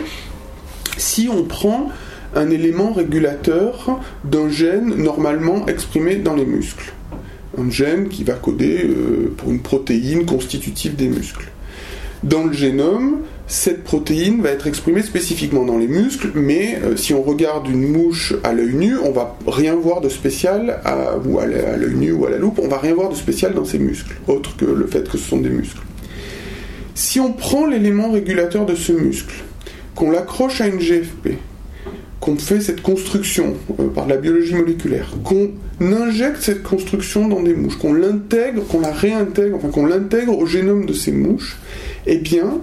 Si 0.97 1.30
on 1.30 1.43
prend 1.43 1.89
un 2.36 2.49
élément 2.49 2.91
régulateur 2.91 4.01
d'un 4.23 4.49
gène 4.49 4.95
normalement 4.95 5.65
exprimé 5.67 6.15
dans 6.17 6.36
les 6.36 6.45
muscles, 6.45 6.93
un 7.58 7.69
gène 7.69 8.10
qui 8.10 8.23
va 8.23 8.34
coder 8.34 8.84
euh, 8.84 9.34
pour 9.38 9.51
une 9.51 9.62
protéine 9.62 10.25
constitutive 10.25 10.95
des 10.95 11.08
muscles. 11.08 11.49
Dans 12.23 12.45
le 12.45 12.54
génome, 12.54 13.19
cette 13.47 13.84
protéine 13.84 14.41
va 14.41 14.49
être 14.49 14.65
exprimée 14.65 15.03
spécifiquement 15.03 15.65
dans 15.65 15.77
les 15.77 15.88
muscles, 15.88 16.31
mais 16.34 16.79
euh, 16.84 16.95
si 16.95 17.13
on 17.13 17.21
regarde 17.21 17.67
une 17.67 17.88
mouche 17.88 18.34
à 18.43 18.53
l'œil 18.53 18.73
nu, 18.73 18.97
on 18.97 19.12
va 19.12 19.38
rien 19.47 19.75
voir 19.75 20.01
de 20.01 20.10
spécial, 20.10 20.79
à, 20.84 21.17
ou 21.17 21.39
à 21.39 21.45
l'œil 21.45 21.95
nu 21.95 22.12
ou 22.12 22.25
à 22.25 22.31
la 22.31 22.38
loupe, 22.38 22.60
on 22.62 22.67
va 22.67 22.79
rien 22.79 22.95
voir 22.95 23.10
de 23.10 23.15
spécial 23.15 23.53
dans 23.53 23.65
ces 23.65 23.77
muscles, 23.77 24.15
autre 24.27 24.58
que 24.58 24.65
le 24.65 24.88
fait 24.88 25.08
que 25.10 25.17
ce 25.17 25.29
sont 25.29 25.38
des 25.38 25.49
muscles. 25.49 25.81
Si 26.95 27.19
on 27.19 27.34
prend 27.34 27.67
l'élément 27.67 28.10
régulateur 28.10 28.65
de 28.65 28.73
ce 28.73 28.93
muscle, 28.93 29.36
qu'on 29.93 30.10
l'accroche 30.10 30.62
à 30.62 30.67
une 30.67 30.79
GFP, 30.79 31.38
qu'on 32.19 32.38
fait 32.38 32.62
cette 32.62 32.81
construction 32.81 33.53
euh, 33.79 33.89
par 33.89 34.08
la 34.08 34.17
biologie 34.17 34.55
moléculaire, 34.55 35.12
qu'on 35.23 35.51
injecte 35.79 36.41
cette 36.41 36.63
construction 36.63 37.27
dans 37.27 37.43
des 37.43 37.53
mouches, 37.53 37.77
qu'on 37.77 37.93
l'intègre, 37.93 38.65
qu'on 38.65 38.79
la 38.79 38.91
réintègre, 38.91 39.58
enfin 39.58 39.69
qu'on 39.69 39.86
l'intègre 39.86 40.36
au 40.36 40.47
génome 40.47 40.88
de 40.88 40.93
ces 40.93 41.12
mouches, 41.12 41.58
eh 42.08 42.17
bien, 42.17 42.60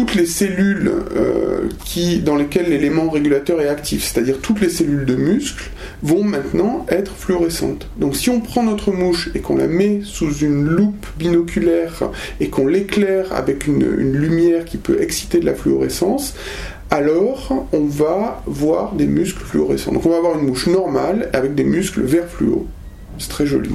toutes 0.00 0.14
les 0.14 0.24
cellules 0.24 0.90
euh, 1.14 1.68
qui, 1.84 2.20
dans 2.20 2.36
lesquelles 2.36 2.70
l'élément 2.70 3.10
régulateur 3.10 3.60
est 3.60 3.68
actif, 3.68 4.02
c'est-à-dire 4.02 4.38
toutes 4.40 4.62
les 4.62 4.70
cellules 4.70 5.04
de 5.04 5.14
muscles, 5.14 5.68
vont 6.02 6.24
maintenant 6.24 6.86
être 6.88 7.14
fluorescentes. 7.14 7.86
Donc 7.98 8.16
si 8.16 8.30
on 8.30 8.40
prend 8.40 8.62
notre 8.62 8.92
mouche 8.92 9.28
et 9.34 9.40
qu'on 9.40 9.56
la 9.56 9.66
met 9.66 10.00
sous 10.02 10.38
une 10.38 10.64
loupe 10.64 11.06
binoculaire 11.18 12.04
et 12.40 12.48
qu'on 12.48 12.66
l'éclaire 12.66 13.34
avec 13.34 13.66
une, 13.66 13.84
lumière 13.84 14.64
qui 14.64 14.78
peut 14.78 15.02
exciter 15.02 15.38
de 15.38 15.44
la 15.44 15.54
fluorescence, 15.54 16.34
alors 16.88 17.66
on 17.74 17.84
va 17.84 18.42
voir 18.46 18.94
des 18.94 19.06
muscles 19.06 19.44
fluorescents. 19.44 19.92
Donc 19.92 20.06
on 20.06 20.10
va 20.10 20.16
avoir 20.16 20.38
une 20.38 20.46
mouche 20.46 20.66
normale 20.66 21.28
avec 21.34 21.54
des 21.54 21.64
muscles 21.64 22.00
vert 22.00 22.26
fluo. 22.26 22.66
C'est 23.18 23.28
très 23.28 23.44
joli. 23.44 23.68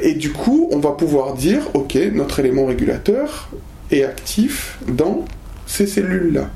Et 0.00 0.14
du 0.14 0.30
coup, 0.30 0.68
on 0.70 0.78
va 0.78 0.92
pouvoir 0.92 1.34
dire, 1.34 1.62
ok, 1.74 1.98
notre 2.12 2.38
élément 2.38 2.66
régulateur, 2.66 3.48
actif 4.02 4.78
dans 4.88 5.24
ces 5.66 5.86
cellules-là. 5.86 6.50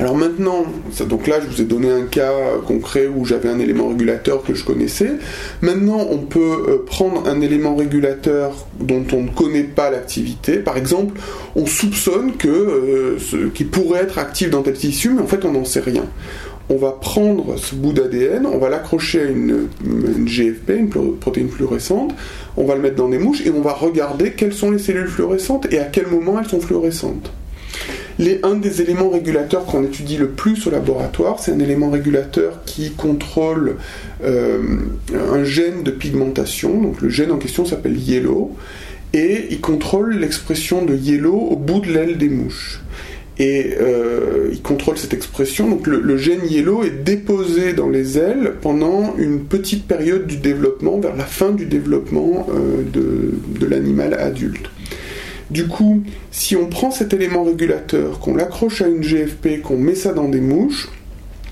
Alors 0.00 0.16
maintenant, 0.16 0.64
donc 1.08 1.26
là 1.26 1.40
je 1.40 1.46
vous 1.46 1.60
ai 1.60 1.64
donné 1.64 1.90
un 1.90 2.04
cas 2.04 2.32
concret 2.64 3.08
où 3.08 3.24
j'avais 3.24 3.48
un 3.48 3.58
élément 3.58 3.88
régulateur 3.88 4.44
que 4.44 4.54
je 4.54 4.64
connaissais. 4.64 5.10
Maintenant 5.60 6.06
on 6.10 6.18
peut 6.18 6.66
euh, 6.68 6.84
prendre 6.86 7.28
un 7.28 7.40
élément 7.40 7.74
régulateur 7.74 8.68
dont 8.78 9.04
on 9.12 9.22
ne 9.22 9.30
connaît 9.30 9.64
pas 9.64 9.90
l'activité. 9.90 10.58
Par 10.58 10.76
exemple, 10.76 11.20
on 11.56 11.66
soupçonne 11.66 12.36
que 12.36 12.48
euh, 12.48 13.50
qui 13.54 13.64
pourrait 13.64 14.02
être 14.02 14.18
actif 14.18 14.50
dans 14.50 14.62
tel 14.62 14.74
tissu, 14.74 15.10
mais 15.10 15.22
en 15.22 15.26
fait 15.26 15.44
on 15.44 15.52
n'en 15.52 15.64
sait 15.64 15.80
rien 15.80 16.04
on 16.70 16.76
va 16.76 16.92
prendre 16.92 17.56
ce 17.56 17.74
bout 17.74 17.92
d'ADN, 17.92 18.46
on 18.46 18.58
va 18.58 18.68
l'accrocher 18.68 19.22
à 19.22 19.24
une, 19.24 19.68
GFP, 20.26 20.70
une 20.70 21.16
protéine 21.16 21.48
fluorescente, 21.48 22.14
on 22.56 22.64
va 22.64 22.74
le 22.74 22.82
mettre 22.82 22.96
dans 22.96 23.08
des 23.08 23.18
mouches 23.18 23.44
et 23.46 23.50
on 23.50 23.60
va 23.60 23.72
regarder 23.72 24.32
quelles 24.32 24.52
sont 24.52 24.70
les 24.70 24.78
cellules 24.78 25.08
fluorescentes 25.08 25.72
et 25.72 25.78
à 25.78 25.84
quel 25.84 26.06
moment 26.06 26.38
elles 26.38 26.48
sont 26.48 26.60
fluorescentes. 26.60 27.32
Les, 28.18 28.40
un 28.42 28.56
des 28.56 28.82
éléments 28.82 29.10
régulateurs 29.10 29.64
qu'on 29.64 29.84
étudie 29.84 30.16
le 30.16 30.30
plus 30.30 30.66
au 30.66 30.70
laboratoire, 30.70 31.38
c'est 31.38 31.52
un 31.52 31.60
élément 31.60 31.88
régulateur 31.88 32.64
qui 32.66 32.90
contrôle 32.90 33.76
euh, 34.24 34.58
un 35.14 35.44
gène 35.44 35.84
de 35.84 35.92
pigmentation. 35.92 36.82
Donc 36.82 37.00
le 37.00 37.10
gène 37.10 37.30
en 37.30 37.36
question 37.36 37.64
s'appelle 37.64 37.96
yellow 37.96 38.56
et 39.14 39.46
il 39.50 39.60
contrôle 39.60 40.16
l'expression 40.16 40.84
de 40.84 40.96
yellow 40.96 41.36
au 41.36 41.56
bout 41.56 41.80
de 41.80 41.92
l'aile 41.92 42.18
des 42.18 42.28
mouches 42.28 42.80
et 43.38 43.74
euh, 43.80 44.50
il 44.52 44.62
contrôle 44.62 44.98
cette 44.98 45.14
expression. 45.14 45.68
Donc 45.68 45.86
le, 45.86 46.16
gène 46.16 46.46
yellow 46.48 46.82
est 46.82 47.04
déposé 47.04 47.72
dans 47.72 47.88
les 47.88 48.18
ailes 48.18 48.54
pendant 48.60 49.14
une 49.16 49.44
petite 49.44 49.86
période 49.86 50.26
du 50.26 50.36
développement, 50.36 50.98
vers 50.98 51.16
la 51.16 51.24
fin 51.24 51.52
du 51.52 51.66
développement 51.66 52.48
euh, 52.50 52.82
de, 52.82 53.34
de 53.60 53.66
l'animal 53.66 54.14
adulte. 54.14 54.70
Du 55.50 55.66
coup, 55.66 56.02
si 56.30 56.56
on 56.56 56.66
prend 56.66 56.90
cet 56.90 57.14
élément 57.14 57.42
régulateur, 57.44 58.18
qu'on 58.18 58.34
l'accroche 58.34 58.82
à 58.82 58.88
une 58.88 59.00
GFP, 59.00 59.62
qu'on 59.62 59.78
met 59.78 59.94
ça 59.94 60.12
dans 60.12 60.28
des 60.28 60.40
mouches, 60.40 60.88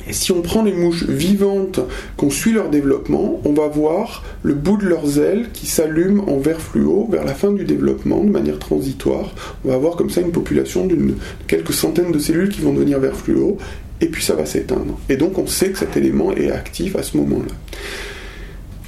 et 0.09 0.13
si 0.13 0.31
on 0.33 0.41
prend 0.41 0.63
les 0.63 0.73
mouches 0.73 1.05
vivantes, 1.05 1.81
qu'on 2.17 2.31
suit 2.31 2.53
leur 2.53 2.71
développement, 2.71 3.41
on 3.45 3.53
va 3.53 3.67
voir 3.67 4.25
le 4.43 4.55
bout 4.55 4.77
de 4.77 4.87
leurs 4.87 5.19
ailes 5.19 5.49
qui 5.53 5.67
s'allume 5.67 6.21
en 6.29 6.39
vert 6.39 6.61
fluo 6.61 7.09
vers 7.11 7.25
la 7.25 7.35
fin 7.35 7.51
du 7.51 7.65
développement 7.65 8.23
de 8.23 8.31
manière 8.31 8.59
transitoire. 8.59 9.35
On 9.65 9.69
va 9.69 9.75
avoir 9.75 9.97
comme 9.97 10.11
ça 10.11 10.21
une 10.21 10.33
population 10.33 10.87
d'une 10.87 11.17
quelques 11.49 11.73
centaines 11.73 12.13
de 12.13 12.19
cellules 12.19 12.51
qui 12.51 12.61
vont 12.61 12.73
devenir 12.73 13.01
vert 13.01 13.17
fluo 13.17 13.59
et 14.01 14.07
puis 14.07 14.23
ça 14.23 14.35
va 14.35 14.47
s'éteindre. 14.47 14.99
Et 15.09 15.17
donc 15.17 15.39
on 15.39 15.47
sait 15.47 15.71
que 15.71 15.79
cet 15.79 15.97
élément 15.97 16.33
est 16.33 16.51
actif 16.51 16.95
à 16.97 17.03
ce 17.03 17.17
moment-là. 17.17 17.55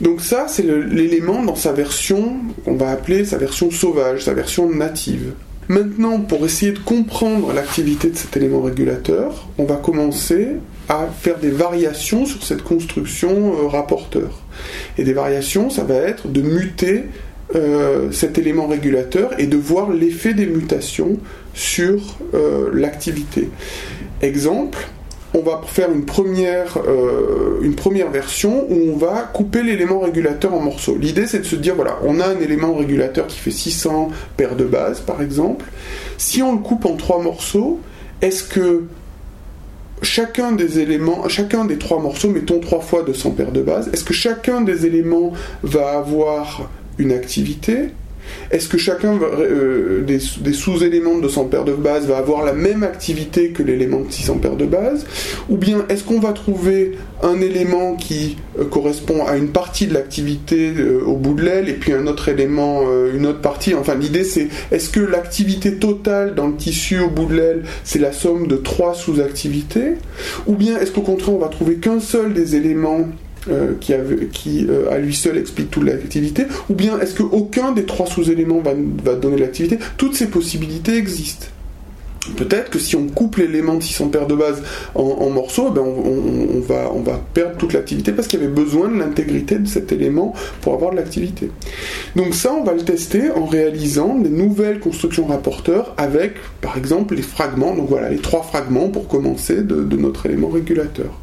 Donc 0.01 0.21
ça, 0.21 0.47
c'est 0.49 0.63
l'élément 0.63 1.43
dans 1.43 1.57
sa 1.57 1.73
version, 1.73 2.37
qu'on 2.65 2.77
va 2.77 2.91
appeler 2.91 3.25
sa 3.25 3.37
version 3.37 3.73
sauvage, 3.73 4.25
sa 4.25 4.33
version 4.33 4.71
native. 4.71 5.33
Maintenant, 5.69 6.21
pour 6.21 6.45
essayer 6.45 6.71
de 6.71 6.79
comprendre 6.79 7.53
l'activité 7.53 8.09
de 8.09 8.17
cet 8.17 8.37
élément 8.37 8.63
régulateur, 8.63 9.49
on 9.59 9.65
va 9.65 9.75
commencer 9.75 10.51
à 10.89 11.07
faire 11.07 11.39
des 11.39 11.51
variations 11.51 12.25
sur 12.25 12.43
cette 12.43 12.63
construction 12.63 13.31
euh, 13.31 13.67
rapporteur. 13.67 14.31
Et 14.97 15.05
des 15.05 15.13
variations, 15.13 15.71
ça 15.71 15.85
va 15.85 15.97
être 15.97 16.29
de 16.29 16.41
muter 16.41 17.05
euh, 17.55 18.11
cet 18.11 18.39
élément 18.39 18.67
régulateur 18.67 19.39
et 19.39 19.47
de 19.47 19.57
voir 19.57 19.91
l'effet 19.91 20.35
des 20.35 20.47
mutations 20.47 21.19
sur 21.55 22.17
euh, 22.35 22.71
l'activité. 22.73 23.51
Exemple, 24.23 24.79
on 25.35 25.43
va 25.43 25.61
faire 25.67 25.93
une 25.93 26.07
première, 26.07 26.79
une 27.61 27.75
première 27.75 28.11
version 28.11 28.65
où 28.71 28.93
on 28.95 28.97
va 28.97 29.31
couper 29.33 29.63
l'élément 29.63 30.01
régulateur 30.01 30.55
en 30.55 30.61
morceaux. 30.61 30.97
L'idée 30.99 31.27
c'est 31.27 31.41
de 31.41 31.45
se 31.45 31.55
dire, 31.55 31.75
voilà, 31.75 31.99
on 32.03 32.19
a 32.19 32.27
un 32.27 32.41
élément 32.41 32.75
régulateur 32.75 33.27
qui 33.27 33.39
fait 33.39 33.51
600 33.51 34.09
paires 34.39 34.57
de 34.57 34.65
bases 34.65 35.01
par 35.01 35.21
exemple. 35.21 35.67
Si 36.17 36.43
on 36.43 36.55
le 36.55 36.61
coupe 36.61 36.87
en 36.87 36.97
trois 36.97 37.23
morceaux, 37.23 37.79
est-ce 38.23 38.43
que 38.43 38.85
chacun 40.03 40.53
des 40.53 40.79
éléments, 40.81 41.29
chacun 41.29 41.65
des 41.65 41.79
trois 41.79 42.01
morceaux, 42.01 42.31
mettons 42.31 42.61
trois 42.61 42.81
fois 42.81 43.03
200 43.03 43.33
paires 43.33 43.53
de 43.53 43.63
bases, 43.63 43.91
est-ce 43.93 44.05
que 44.05 44.15
chacun 44.15 44.61
des 44.61 44.87
éléments 44.87 45.33
va 45.63 45.99
avoir 45.99 46.69
une 46.99 47.13
activité 47.13 47.91
est-ce 48.51 48.69
que 48.69 48.79
chacun 48.79 49.19
euh, 49.21 50.03
des, 50.03 50.53
sous-éléments 50.53 51.17
de 51.17 51.23
200 51.23 51.45
paires 51.45 51.65
de 51.65 51.73
base 51.73 52.07
va 52.07 52.19
avoir 52.19 52.45
la 52.45 52.53
même 52.53 52.83
activité 52.83 53.51
que 53.51 53.63
l'élément 53.63 54.01
de 54.01 54.11
600 54.11 54.39
paires 54.39 54.57
de 54.57 54.65
base 54.65 55.07
Ou 55.49 55.57
bien 55.57 55.85
est-ce 55.89 56.05
qu'on 56.05 56.21
va 56.21 56.33
trouver 56.33 56.93
un 57.23 57.41
élément 57.41 57.95
qui 57.95 58.37
euh, 58.59 58.65
correspond 58.65 59.27
à 59.27 59.37
une 59.37 59.49
partie 59.49 59.87
de 59.87 59.95
l'activité 59.95 60.73
euh, 60.77 61.03
au 61.05 61.17
bout 61.17 61.35
de 61.35 61.43
l'aile 61.43 61.69
et 61.69 61.75
puis 61.75 61.93
un 61.93 62.07
autre 62.07 62.29
élément, 62.29 62.83
une 63.15 63.27
autre 63.27 63.41
partie? 63.41 63.75
Enfin, 63.75 63.95
l'idée 63.95 64.25
c'est 64.25 64.49
est-ce 64.71 64.91
que 64.91 65.01
l'activité 65.01 65.75
totale 65.77 66.35
dans 66.35 66.49
le 66.49 66.55
tissu 66.55 66.99
au 67.01 67.11
bout 67.11 67.27
de 67.27 67.35
l'aile 67.35 67.63
c'est 67.85 67.99
la 67.99 68.13
somme 68.13 68.47
de 68.47 68.57
trois 68.57 68.95
sous-activités? 68.95 69.95
Ou 70.47 70.55
bien 70.55 70.79
est-ce 70.79 70.93
qu'au 70.93 71.03
contraire 71.03 71.35
on 71.35 71.39
va 71.39 71.49
trouver 71.49 71.77
qu'un 71.77 72.01
seul 72.01 72.33
des 72.33 72.57
éléments 72.57 73.09
euh, 73.49 73.75
qui, 73.81 74.67
euh, 74.69 74.91
à 74.91 74.99
lui 74.99 75.15
seul 75.15 75.39
explique 75.39 75.71
toute 75.71 75.85
l'activité, 75.85 76.47
ou 76.69 76.75
bien 76.75 76.99
est-ce 77.01 77.15
qu'aucun 77.15 77.73
des 77.73 77.85
trois 77.85 78.07
sous-éléments 78.07 78.63
va, 78.63 79.15
donner 79.15 79.39
l'activité? 79.39 79.79
Toutes 79.97 80.15
ces 80.15 80.27
possibilités 80.27 80.97
existent. 80.97 81.47
Peut-être 82.37 82.69
que 82.69 82.79
si 82.79 82.95
on 82.95 83.07
coupe 83.07 83.37
l'élément 83.37 83.75
de 83.75 83.83
600 83.83 84.09
paires 84.09 84.27
de 84.27 84.35
base 84.35 84.63
en, 84.95 85.31
morceaux, 85.31 85.69
eh 85.71 85.75
ben 85.75 85.83
on, 85.83 86.61
va, 86.61 86.91
on 86.93 87.01
va 87.01 87.19
perdre 87.33 87.57
toute 87.57 87.73
l'activité 87.73 88.13
parce 88.13 88.29
qu'il 88.29 88.41
y 88.41 88.43
avait 88.43 88.53
besoin 88.53 88.89
de 88.89 88.99
l'intégrité 88.99 89.59
de 89.59 89.67
cet 89.67 89.93
élément 89.93 90.35
pour 90.61 90.75
avoir 90.75 90.91
de 90.91 90.97
l'activité. 90.97 91.51
Donc 92.17 92.35
ça, 92.35 92.53
on 92.53 92.65
va 92.65 92.75
le 92.75 92.83
tester 92.83 93.31
en 93.31 93.47
réalisant 93.47 94.19
des 94.19 94.29
nouvelles 94.29 94.81
constructions 94.81 95.25
rapporteurs 95.25 95.95
avec, 95.97 96.35
par 96.61 96.77
exemple, 96.77 97.15
les 97.15 97.23
fragments. 97.23 97.75
Donc 97.75 97.89
voilà, 97.89 98.11
les 98.11 98.19
trois 98.19 98.43
fragments 98.43 98.89
pour 98.89 99.09
commencer 99.09 99.63
de, 99.63 99.83
de 99.83 99.97
notre 99.97 100.27
élément 100.27 100.49
régulateur. 100.49 101.19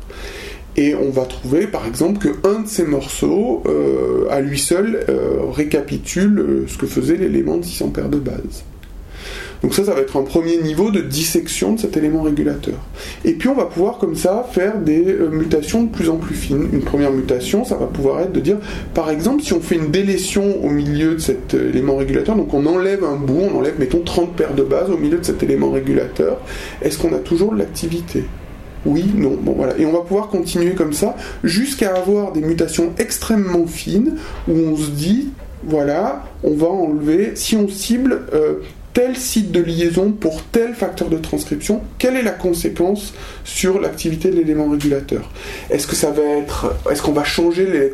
Et 0.78 0.94
on 0.94 1.10
va 1.10 1.24
trouver 1.24 1.68
par 1.68 1.88
exemple 1.88 2.20
que 2.20 2.48
un 2.48 2.62
de 2.62 2.68
ces 2.68 2.84
morceaux, 2.84 3.64
euh, 3.66 4.28
à 4.30 4.42
lui 4.42 4.60
seul, 4.60 5.06
euh, 5.08 5.50
récapitule 5.52 6.40
euh, 6.40 6.66
ce 6.68 6.78
que 6.78 6.86
faisait 6.86 7.16
l'élément 7.16 7.58
de 7.58 7.64
600 7.64 7.90
paires 7.90 8.10
de 8.10 8.18
base. 8.18 8.64
Donc 9.64 9.74
ça, 9.74 9.86
ça 9.86 9.94
va 9.94 10.02
être 10.02 10.18
un 10.18 10.24
premier 10.24 10.58
niveau 10.58 10.92
de 10.92 11.00
dissection 11.00 11.74
de 11.74 11.80
cet 11.80 11.96
élément 11.96 12.22
régulateur. 12.24 12.76
Et 13.24 13.34
puis 13.34 13.48
on 13.48 13.56
va 13.56 13.66
pouvoir 13.66 13.98
comme 13.98 14.16
ça 14.16 14.46
faire 14.52 14.78
des 14.78 15.02
mutations 15.32 15.84
de 15.84 15.90
plus 15.90 16.10
en 16.10 16.18
plus 16.18 16.36
fines. 16.36 16.68
Une 16.72 16.82
première 16.82 17.12
mutation, 17.12 17.64
ça 17.64 17.76
va 17.76 17.88
pouvoir 17.88 18.20
être 18.20 18.34
de 18.34 18.42
dire, 18.42 18.58
par 18.94 19.10
exemple, 19.10 19.42
si 19.42 19.54
on 19.54 19.62
fait 19.62 19.76
une 19.76 19.90
délétion 19.92 20.64
au 20.64 20.70
milieu 20.70 21.16
de 21.16 21.20
cet 21.20 21.54
élément 21.56 21.96
régulateur, 21.96 22.36
donc 22.36 22.54
on 22.54 22.66
enlève 22.68 23.04
un 23.04 23.16
bout, 23.16 23.42
on 23.52 23.58
enlève, 23.58 23.80
mettons, 23.80 24.02
30 24.02 24.36
paires 24.36 24.54
de 24.54 24.64
bases 24.64 24.92
au 24.92 24.98
milieu 24.98 25.18
de 25.18 25.26
cet 25.26 25.42
élément 25.42 25.72
régulateur, 25.72 26.42
est-ce 26.84 27.00
qu'on 27.00 27.14
a 27.14 27.20
toujours 27.20 27.54
de 27.54 27.58
l'activité? 27.58 28.26
Oui, 28.86 29.06
non. 29.16 29.38
Bon, 29.42 29.54
voilà. 29.54 29.78
Et 29.78 29.86
on 29.86 29.92
va 29.92 30.02
pouvoir 30.02 30.28
continuer 30.28 30.74
comme 30.74 30.94
ça 30.94 31.16
jusqu'à 31.44 31.96
avoir 31.96 32.32
des 32.32 32.42
mutations 32.42 32.94
extrêmement 32.98 33.68
fines 33.68 34.18
où 34.48 34.54
on 34.54 34.78
se 34.78 34.92
dit, 34.92 35.30
voilà, 35.64 36.24
on 36.44 36.54
va 36.54 36.68
enlever, 36.68 37.32
si 37.36 37.56
on 37.56 37.68
cible 37.68 38.22
euh, 38.34 38.56
tel 38.96 39.18
site 39.18 39.52
de 39.52 39.60
liaison 39.60 40.12
pour 40.12 40.42
tel 40.44 40.74
facteur 40.74 41.10
de 41.10 41.18
transcription, 41.18 41.82
quelle 41.98 42.16
est 42.16 42.22
la 42.22 42.32
conséquence 42.32 43.14
sur 43.44 43.82
l'activité 43.82 44.30
de 44.30 44.36
l'élément 44.36 44.70
régulateur? 44.70 45.30
Est-ce 45.70 45.86
que 45.86 45.96
ça 45.96 46.12
va 46.12 46.24
être, 46.24 46.74
est-ce 46.90 47.02
qu'on 47.02 47.12
va 47.12 47.26
changer 47.26 47.92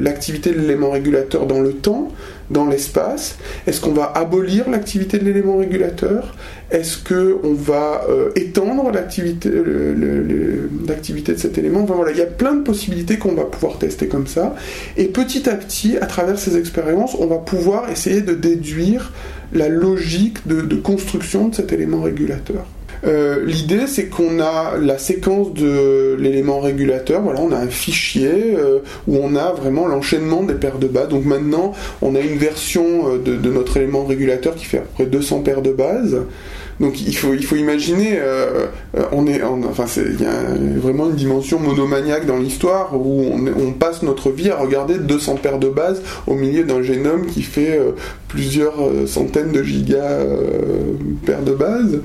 l'activité 0.00 0.50
de 0.50 0.58
l'élément 0.58 0.90
régulateur 0.90 1.46
dans 1.46 1.60
le 1.60 1.74
temps? 1.74 2.08
Dans 2.52 2.66
l'espace 2.66 3.38
Est-ce 3.66 3.80
qu'on 3.80 3.92
va 3.92 4.12
abolir 4.14 4.68
l'activité 4.70 5.18
de 5.18 5.24
l'élément 5.24 5.56
régulateur? 5.56 6.34
Est-ce 6.70 6.98
qu'on 6.98 7.54
va 7.54 8.04
euh, 8.08 8.30
étendre 8.36 8.90
l'activité 8.92 9.50
de 9.50 11.38
cet 11.38 11.58
élément? 11.58 11.80
Enfin 11.82 11.94
voilà, 11.94 12.12
il 12.12 12.18
y 12.18 12.22
a 12.22 12.26
plein 12.26 12.54
de 12.54 12.62
possibilités 12.62 13.18
qu'on 13.18 13.34
va 13.34 13.44
pouvoir 13.44 13.78
tester 13.78 14.06
comme 14.06 14.26
ça. 14.26 14.54
Et 14.96 15.06
petit 15.06 15.48
à 15.48 15.54
petit, 15.54 15.96
à 15.98 16.06
travers 16.06 16.38
ces 16.38 16.56
expériences, 16.56 17.14
on 17.18 17.26
va 17.26 17.38
pouvoir 17.38 17.90
essayer 17.90 18.20
de 18.20 18.34
déduire 18.34 19.12
la 19.52 19.68
logique 19.68 20.46
de 20.46 20.76
construction 20.76 21.48
de 21.48 21.54
cet 21.54 21.72
élément 21.72 22.00
régulateur. 22.00 22.64
Euh, 23.04 23.44
l'idée, 23.44 23.86
c'est 23.86 24.06
qu'on 24.06 24.40
a 24.40 24.76
la 24.78 24.98
séquence 24.98 25.52
de 25.54 26.16
l'élément 26.18 26.60
régulateur. 26.60 27.22
Voilà, 27.22 27.40
on 27.40 27.52
a 27.52 27.56
un 27.56 27.68
fichier 27.68 28.56
euh, 28.56 28.78
où 29.08 29.18
on 29.20 29.34
a 29.34 29.52
vraiment 29.52 29.86
l'enchaînement 29.86 30.42
des 30.42 30.54
paires 30.54 30.78
de 30.78 30.86
bases. 30.86 31.08
Donc 31.08 31.24
maintenant, 31.24 31.72
on 32.00 32.14
a 32.14 32.20
une 32.20 32.38
version 32.38 33.14
euh, 33.14 33.18
de, 33.18 33.50
notre 33.50 33.76
élément 33.76 34.04
régulateur 34.04 34.54
qui 34.54 34.64
fait 34.64 34.78
à 34.78 34.82
peu 34.82 34.88
près 34.94 35.06
200 35.06 35.40
paires 35.40 35.62
de 35.62 35.72
bases. 35.72 36.18
Donc 36.80 37.00
il 37.00 37.14
faut, 37.14 37.54
imaginer, 37.54 38.18
on 39.12 39.26
est, 39.28 39.40
enfin 39.42 39.84
il 39.94 40.20
y 40.20 40.26
a 40.26 40.80
vraiment 40.80 41.10
une 41.10 41.14
dimension 41.14 41.60
monomaniaque 41.60 42.26
dans 42.26 42.38
l'histoire 42.38 42.96
où 42.96 43.24
on, 43.24 43.72
passe 43.72 44.02
notre 44.02 44.30
vie 44.30 44.50
à 44.50 44.56
regarder 44.56 44.98
200 44.98 45.36
paires 45.36 45.58
de 45.60 45.68
bases 45.68 46.02
au 46.26 46.34
milieu 46.34 46.64
d'un 46.64 46.82
génome 46.82 47.26
qui 47.26 47.42
fait 47.42 47.78
plusieurs 48.26 48.74
centaines 49.06 49.52
de 49.52 49.62
gigas 49.62 50.18
paires 51.24 51.42
de 51.42 51.52
bases 51.52 52.00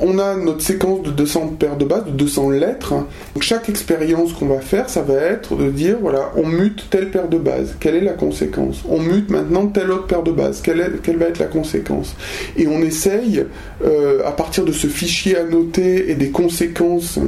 on 0.00 0.18
a 0.18 0.36
notre 0.36 0.62
séquence 0.62 1.02
de 1.02 1.10
200 1.10 1.56
paires 1.58 1.76
de 1.76 1.84
bases, 1.84 2.04
de 2.06 2.10
200 2.10 2.50
lettres. 2.50 2.94
Chaque 3.40 3.68
expérience 3.68 4.32
qu'on 4.32 4.46
va 4.46 4.60
faire, 4.60 4.88
ça 4.88 5.02
va 5.02 5.14
être 5.14 5.56
de 5.56 5.70
dire, 5.70 5.96
voilà, 6.00 6.32
on 6.36 6.46
mute 6.46 6.88
telle 6.90 7.10
paire 7.10 7.28
de 7.28 7.38
bases, 7.38 7.76
quelle 7.80 7.94
est 7.94 8.00
la 8.00 8.12
conséquence? 8.12 8.82
On 8.88 8.98
mute 8.98 9.30
maintenant 9.30 9.66
telle 9.66 9.90
autre 9.90 10.06
paire 10.06 10.22
de 10.22 10.32
bases, 10.32 10.60
quelle, 10.60 10.78
va 10.78 11.26
être 11.26 11.38
la 11.38 11.46
conséquence? 11.46 12.16
Et 12.56 12.66
on 12.66 12.80
essaye, 12.80 13.44
euh, 13.84 14.20
à 14.24 14.32
partir 14.32 14.64
de 14.64 14.72
ce 14.72 14.86
fichier 14.86 15.36
annoté 15.36 16.10
et 16.10 16.14
des 16.14 16.30
conséquences 16.30 17.18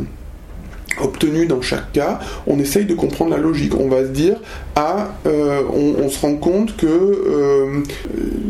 obtenu 1.03 1.46
dans 1.46 1.62
chaque 1.62 1.92
cas, 1.92 2.20
on 2.46 2.59
essaye 2.59 2.84
de 2.84 2.94
comprendre 2.94 3.30
la 3.30 3.36
logique. 3.38 3.74
On 3.78 3.88
va 3.88 4.03
se 4.03 4.11
dire, 4.11 4.36
ah, 4.76 5.09
euh, 5.26 5.62
on, 5.72 6.09
se 6.09 6.20
rend 6.20 6.36
compte 6.36 6.76
que 6.76 6.86
euh, 6.86 7.82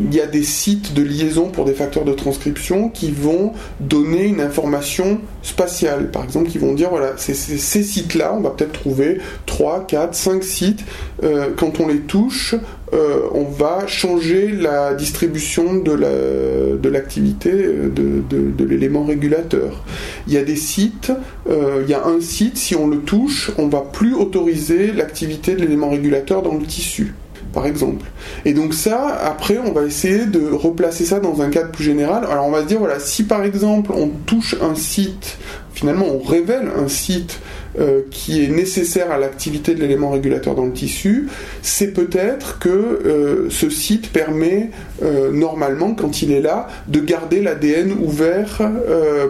il 0.05 0.13
y 0.13 0.21
a 0.21 0.27
des 0.27 0.43
sites 0.43 0.93
de 0.93 1.01
liaison 1.01 1.49
pour 1.49 1.65
des 1.65 1.73
facteurs 1.73 2.05
de 2.05 2.13
transcription 2.13 2.89
qui 2.89 3.11
vont 3.11 3.53
donner 3.79 4.25
une 4.25 4.41
information 4.41 5.19
spatiale. 5.41 6.11
Par 6.11 6.23
exemple, 6.23 6.49
qui 6.49 6.57
vont 6.57 6.73
dire, 6.73 6.89
voilà, 6.89 7.13
ces 7.17 7.33
sites-là, 7.33 8.33
on 8.35 8.41
va 8.41 8.51
peut-être 8.51 8.73
trouver 8.73 9.19
3, 9.45 9.85
4, 9.87 10.13
5 10.13 10.43
sites. 10.43 10.85
Euh, 11.23 11.49
quand 11.55 11.79
on 11.79 11.87
les 11.87 11.99
touche, 11.99 12.55
on 12.91 13.43
va 13.43 13.85
changer 13.87 14.51
la 14.51 14.93
distribution 14.93 15.75
de 15.75 16.89
l'activité 16.89 17.51
de, 17.51 18.23
de 18.29 18.65
l'élément 18.65 19.03
régulateur. 19.03 19.83
Il 20.27 20.33
y 20.33 20.37
a 20.37 20.43
des 20.43 20.55
sites, 20.55 21.11
il 21.49 21.89
y 21.89 21.93
a 21.93 22.05
un 22.05 22.21
site 22.21 22.57
si 22.57 22.75
on 22.75 22.87
le 22.87 22.99
touche, 22.99 23.51
on 23.57 23.67
va 23.67 23.81
plus 23.81 24.13
autoriser 24.13 24.91
l'activité 24.91 25.55
de 25.55 25.61
l'élément 25.61 25.89
régulateur 25.89 26.41
dans 26.41 26.55
le 26.55 26.65
tissu 26.65 27.13
par 27.53 27.65
exemple. 27.65 28.05
Et 28.45 28.53
donc 28.53 28.73
ça, 28.73 29.07
après, 29.07 29.57
on 29.57 29.71
va 29.71 29.83
essayer 29.83 30.25
de 30.25 30.51
replacer 30.51 31.05
ça 31.05 31.19
dans 31.19 31.41
un 31.41 31.49
cadre 31.49 31.71
plus 31.71 31.83
général. 31.83 32.25
Alors 32.29 32.45
on 32.45 32.51
va 32.51 32.61
se 32.61 32.67
dire, 32.67 32.79
voilà, 32.79 32.99
si 32.99 33.23
par 33.23 33.43
exemple 33.43 33.91
on 33.95 34.09
touche 34.25 34.55
un 34.61 34.75
site, 34.75 35.37
finalement 35.79 36.07
on 36.07 36.19
révèle 36.19 36.69
un 36.75 36.89
site 36.89 37.39
euh, 37.77 38.01
qui 38.09 38.43
est 38.43 38.47
nécessaire 38.47 39.11
à 39.11 39.19
l'activité 39.19 39.75
de 39.75 39.79
l'élément 39.79 40.09
régulateur 40.09 40.55
dans 40.55 40.65
le 40.65 40.73
tissu, 40.73 41.27
c'est 41.61 41.93
peut-être 41.93 42.57
que 42.57 42.67
euh, 42.69 43.47
ce 43.51 43.69
site 43.69 44.11
permet 44.11 44.71
euh, 45.03 45.31
normalement, 45.31 45.93
quand 45.93 46.23
il 46.23 46.31
est 46.31 46.41
là, 46.41 46.67
de 46.87 46.99
garder 46.99 47.41
l'ADN 47.41 47.91
ouvert 47.91 48.59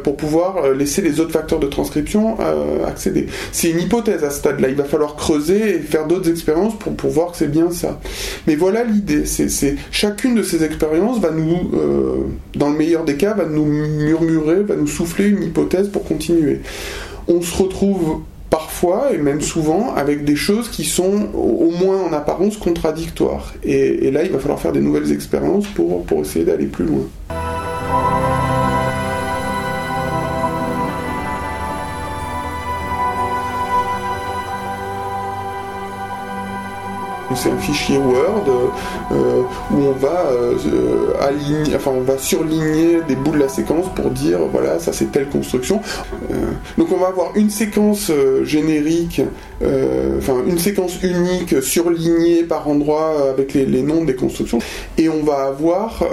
pour 0.06 0.16
pouvoir 0.16 0.72
laisser 0.72 1.02
les 1.02 1.20
autres 1.20 1.32
facteurs 1.32 1.60
de 1.60 1.68
transcription 1.68 2.38
accéder. 2.88 3.28
C'est 3.52 3.70
une 3.70 3.82
hypothèse 3.82 4.24
à 4.24 4.30
ce 4.30 4.38
stade-là. 4.38 4.70
Il 4.70 4.76
va 4.76 4.86
falloir 4.86 5.16
creuser 5.16 5.76
et 5.76 5.80
faire 5.80 6.08
d'autres 6.08 6.30
expériences 6.30 6.78
pour, 6.80 6.95
pour 6.95 7.10
voir 7.10 7.32
que 7.32 7.38
c'est 7.38 7.52
bien 7.52 7.72
ça. 7.72 8.00
Mais 8.47 8.56
voilà 8.56 8.84
l'idée. 8.84 9.26
C'est 9.26 9.76
chacune 9.91 10.36
de 10.36 10.43
ces 10.43 10.64
expériences 10.64 11.20
va 11.20 11.32
nous, 11.32 11.72
dans 12.56 12.70
le 12.70 12.78
meilleur 12.78 13.04
des 13.04 13.16
cas, 13.16 13.34
va 13.34 13.45
nous 13.45 13.66
murmurer, 13.66 14.64
va 14.64 14.76
nous 14.76 14.88
souffler 14.88 15.28
une 15.28 15.43
hypothèse 15.43 15.89
pour 15.89 16.06
continuer. 16.06 16.39
On 17.28 17.42
se 17.42 17.62
retrouve 17.62 18.22
parfois, 18.50 19.14
et 19.14 19.18
même 19.18 19.42
souvent, 19.42 19.94
avec 19.94 20.26
des 20.26 20.36
choses 20.36 20.70
qui 20.70 20.84
sont 20.84 21.30
au 21.34 21.72
moins 21.72 22.02
en 22.02 22.14
apparence 22.14 22.58
contradictoires. 22.58 23.54
Et, 23.64 24.10
là, 24.12 24.24
il 24.24 24.32
va 24.32 24.40
falloir 24.40 24.60
faire 24.60 24.72
des 24.72 24.82
nouvelles 24.82 25.12
expériences 25.12 25.68
pour, 25.68 26.04
pour 26.06 26.22
essayer 26.22 26.46
d'aller 26.46 26.66
plus 26.66 26.86
loin. 26.86 27.08
C'est 37.36 37.50
un 37.50 37.58
fichier 37.58 37.98
Word 37.98 38.46
euh, 39.12 39.42
où 39.72 39.76
on 39.76 39.92
va 39.94 40.26
euh, 40.32 41.14
aligner, 41.22 41.76
enfin 41.76 41.92
on 41.94 42.02
va 42.02 42.18
surligner 42.18 43.00
des 43.08 43.16
bouts 43.16 43.32
de 43.32 43.40
la 43.40 43.50
séquence 43.50 43.86
pour 43.96 44.10
dire 44.12 44.40
voilà 44.52 44.80
ça 44.80 44.94
c'est 44.94 45.12
telle 45.12 45.28
construction. 45.28 45.82
Euh, 46.32 46.36
donc 46.78 46.92
on 46.92 46.98
va 46.98 47.08
avoir 47.08 47.36
une 47.36 47.50
séquence 47.50 48.12
générique, 48.44 49.22
enfin 49.62 50.38
une 50.48 50.60
séquence 50.60 51.02
unique 51.04 51.62
surlignée 51.62 52.44
par 52.44 52.68
endroit 52.68 53.30
avec 53.30 53.54
les, 53.54 53.66
les, 53.66 53.84
noms 53.84 54.04
des 54.04 54.16
constructions 54.16 54.60
et 54.98 55.10
on 55.10 55.24
va 55.24 55.46
avoir 55.46 56.04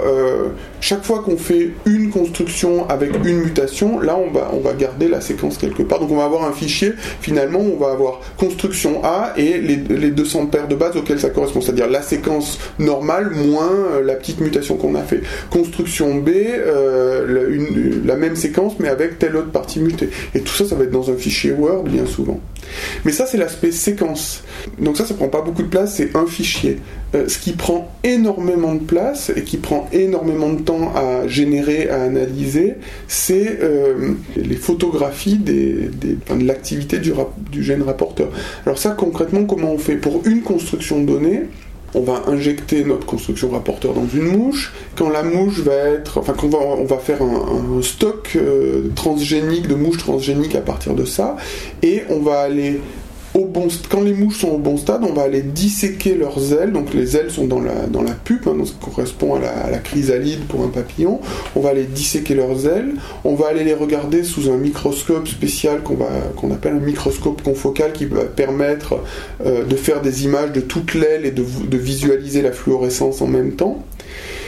chaque 0.81 1.03
fois 1.03 1.19
qu'on 1.19 1.37
fait 1.37 1.71
une 1.85 2.09
construction 2.09 2.87
avec 2.89 3.11
une 3.25 3.39
mutation, 3.39 3.99
là 3.99 4.17
on 4.17 4.31
va 4.31 4.51
on 4.53 4.59
va 4.59 4.73
garder 4.73 5.07
la 5.07 5.21
séquence 5.21 5.57
quelque 5.57 5.83
part. 5.83 5.99
Donc 5.99 6.11
on 6.11 6.17
va 6.17 6.25
avoir 6.25 6.43
un 6.43 6.53
fichier 6.53 6.93
finalement 7.21 7.59
on 7.59 7.77
va 7.77 7.91
avoir 7.91 8.21
construction 8.37 9.03
A 9.03 9.33
et 9.37 9.57
les, 9.59 9.75
les 9.77 10.11
200 10.11 10.47
paires 10.47 10.67
de 10.67 10.75
bases 10.75 10.97
ça 11.15 11.29
correspond, 11.29 11.61
c'est-à-dire 11.61 11.89
la 11.89 12.01
séquence 12.01 12.59
normale 12.79 13.31
moins 13.31 13.71
euh, 13.71 14.03
la 14.03 14.15
petite 14.15 14.41
mutation 14.41 14.75
qu'on 14.75 14.95
a 14.95 15.01
fait. 15.01 15.21
Construction 15.49 16.15
B, 16.15 16.29
euh, 16.29 18.01
la 18.05 18.15
même 18.15 18.35
séquence 18.35 18.73
mais 18.79 18.89
avec 18.89 19.19
telle 19.19 19.35
autre 19.35 19.51
partie 19.51 19.79
mutée. 19.79 20.09
Et 20.35 20.41
tout 20.41 20.53
ça, 20.53 20.65
ça 20.65 20.75
va 20.75 20.83
être 20.83 20.91
dans 20.91 21.09
un 21.09 21.15
fichier 21.15 21.51
Word 21.51 21.83
bien 21.83 22.05
souvent. 22.05 22.39
Mais 23.05 23.11
ça, 23.11 23.25
c'est 23.25 23.37
l'aspect 23.37 23.71
séquence. 23.71 24.43
Donc 24.79 24.97
ça, 24.97 25.05
ça 25.05 25.13
prend 25.13 25.27
pas 25.27 25.41
beaucoup 25.41 25.63
de 25.63 25.67
place, 25.67 25.95
c'est 25.95 26.15
un 26.15 26.25
fichier. 26.25 26.79
Euh, 27.15 27.27
ce 27.29 27.37
qui 27.39 27.53
prend 27.53 27.91
énormément 28.03 28.73
de 28.75 28.83
place 28.83 29.31
et 29.35 29.43
qui 29.43 29.57
prend 29.57 29.87
énormément 29.93 30.51
de 30.51 30.61
temps 30.61 30.93
à 30.95 31.27
générer, 31.27 31.89
à 31.89 32.03
analyser, 32.03 32.75
c'est 33.07 33.59
les 34.35 34.55
photographies 34.55 35.37
de 35.37 35.89
l'activité 36.43 36.99
du, 36.99 37.13
du 37.51 37.63
gène 37.63 37.83
rapporteur. 37.83 38.29
Alors 38.65 38.77
ça, 38.77 38.91
concrètement, 38.91 39.45
comment 39.45 39.71
on 39.71 39.77
fait? 39.77 39.95
Pour 39.95 40.25
une 40.25 40.41
construction 40.41 41.01
donnée, 41.01 41.43
on 41.97 42.01
va 42.01 42.23
injecter 42.27 42.83
notre 42.83 43.05
construction 43.05 43.49
rapporteur 43.49 43.93
dans 43.93 44.07
une 44.07 44.37
mouche. 44.37 44.73
Quand 44.95 45.09
la 45.09 45.23
mouche 45.23 45.59
va 45.59 45.73
être, 45.73 46.19
enfin, 46.19 46.33
quand 46.37 46.53
on 46.53 46.85
va, 46.85 46.97
faire 46.97 47.21
un, 47.21 47.81
stock 47.81 48.33
euh, 48.35 48.89
transgénique 48.95 49.67
de 49.67 49.75
mouches 49.75 49.97
transgéniques 49.97 50.55
à 50.55 50.61
partir 50.61 50.93
de 50.93 51.05
ça, 51.05 51.37
et 51.81 52.03
on 52.09 52.19
va 52.19 52.41
aller 52.41 52.79
quand 53.89 54.01
les 54.01 54.13
mouches 54.13 54.39
sont 54.39 54.49
au 54.49 54.57
bon 54.57 54.77
stade, 54.77 55.03
on 55.03 55.13
va 55.13 55.23
aller 55.23 55.41
disséquer 55.41 56.15
leurs 56.15 56.53
ailes. 56.53 56.71
Donc 56.71 56.93
les 56.93 57.17
ailes 57.17 57.31
sont 57.31 57.45
dans 57.45 57.59
la, 57.59 57.87
dans 57.87 58.01
la 58.01 58.13
pupe, 58.13 58.47
hein, 58.47 58.55
donc 58.55 58.67
ça 58.67 58.73
correspond 58.83 59.35
à 59.35 59.39
la, 59.69 59.77
chrysalide 59.79 60.45
pour 60.47 60.63
un 60.63 60.69
papillon. 60.69 61.19
On 61.55 61.61
va 61.61 61.69
aller 61.69 61.83
disséquer 61.83 62.35
leurs 62.35 62.67
ailes. 62.67 62.93
On 63.23 63.35
va 63.35 63.47
aller 63.47 63.63
les 63.63 63.73
regarder 63.73 64.23
sous 64.23 64.49
un 64.49 64.57
microscope 64.57 65.27
spécial 65.27 65.81
qu'on 65.83 66.51
appelle 66.51 66.73
un 66.73 66.79
microscope 66.79 67.41
confocal 67.41 67.93
qui 67.93 68.05
va 68.05 68.23
permettre 68.23 68.95
euh, 69.45 69.63
de 69.63 69.75
faire 69.75 70.01
des 70.01 70.25
images 70.25 70.51
de 70.51 70.61
toute 70.61 70.93
l'aile 70.93 71.25
et 71.25 71.31
de, 71.31 71.43
de 71.43 71.77
visualiser 71.77 72.41
la 72.41 72.51
fluorescence 72.51 73.21
en 73.21 73.27
même 73.27 73.53
temps 73.53 73.83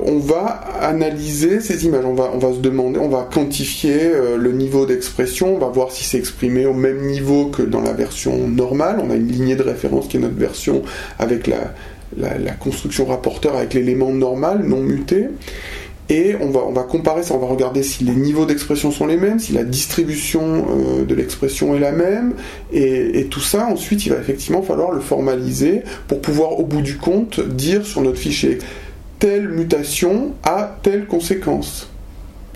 on 0.02 0.18
va 0.18 0.46
analyser 0.82 1.60
ces 1.60 1.86
images, 1.86 2.06
on 2.06 2.14
va, 2.14 2.32
on 2.34 2.38
va 2.38 2.54
se 2.54 2.60
demander, 2.60 3.00
on 3.00 3.10
va 3.10 3.28
quantifier 3.32 4.00
euh, 4.04 4.38
le 4.38 4.52
niveau 4.52 4.86
d'expression, 4.86 5.56
on 5.56 5.60
va 5.60 5.68
voir 5.68 5.92
si 5.92 6.04
c'est 6.04 6.18
exprimé 6.18 6.66
au 6.66 6.74
même 6.74 7.06
niveau 7.06 7.48
que 7.48 7.62
dans 7.62 7.82
la 7.82 7.94
version 7.94 8.48
normale. 8.48 8.79
On 8.82 9.10
a 9.10 9.16
une 9.16 9.28
lignée 9.28 9.56
de 9.56 9.64
référence 9.64 10.08
qui 10.08 10.18
est 10.18 10.20
notre 10.20 10.38
version 10.38 10.84
avec 11.18 11.48
la, 11.48 12.52
construction 12.60 13.06
rapporteur 13.06 13.56
avec 13.56 13.74
l'élément 13.74 14.12
normal, 14.12 14.64
non 14.64 14.82
muté. 14.82 15.28
Et 16.12 16.36
on 16.42 16.50
va, 16.50 16.62
on 16.68 16.72
va 16.72 16.82
comparer 16.82 17.22
ça, 17.22 17.36
on 17.36 17.38
va 17.38 17.46
regarder 17.46 17.84
si 17.84 18.04
les 18.04 18.16
niveaux 18.16 18.48
d'expression 18.48 18.90
sont 18.90 19.06
les 19.06 19.18
mêmes, 19.18 19.38
si 19.38 19.54
la 19.54 19.64
distribution 19.64 20.42
euh, 20.42 21.06
de 21.06 21.14
l'expression 21.14 21.76
est 21.76 21.80
la 21.80 21.92
même, 21.92 22.34
et, 22.74 23.20
et, 23.20 23.26
tout 23.26 23.42
ça, 23.42 23.68
ensuite, 23.68 24.08
il 24.08 24.14
va 24.14 24.18
effectivement 24.18 24.64
falloir 24.64 24.92
le 24.92 25.02
formaliser 25.02 25.84
pour 26.08 26.20
pouvoir, 26.20 26.60
au 26.60 26.64
bout 26.64 26.82
du 26.82 26.98
compte, 26.98 27.40
dire 27.40 27.86
sur 27.86 28.02
notre 28.02 28.18
fichier 28.18 28.58
telle 29.20 29.50
mutation 29.50 30.34
a 30.44 30.78
telle 30.82 31.06
conséquence. 31.06 31.90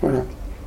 Voilà. 0.00 0.24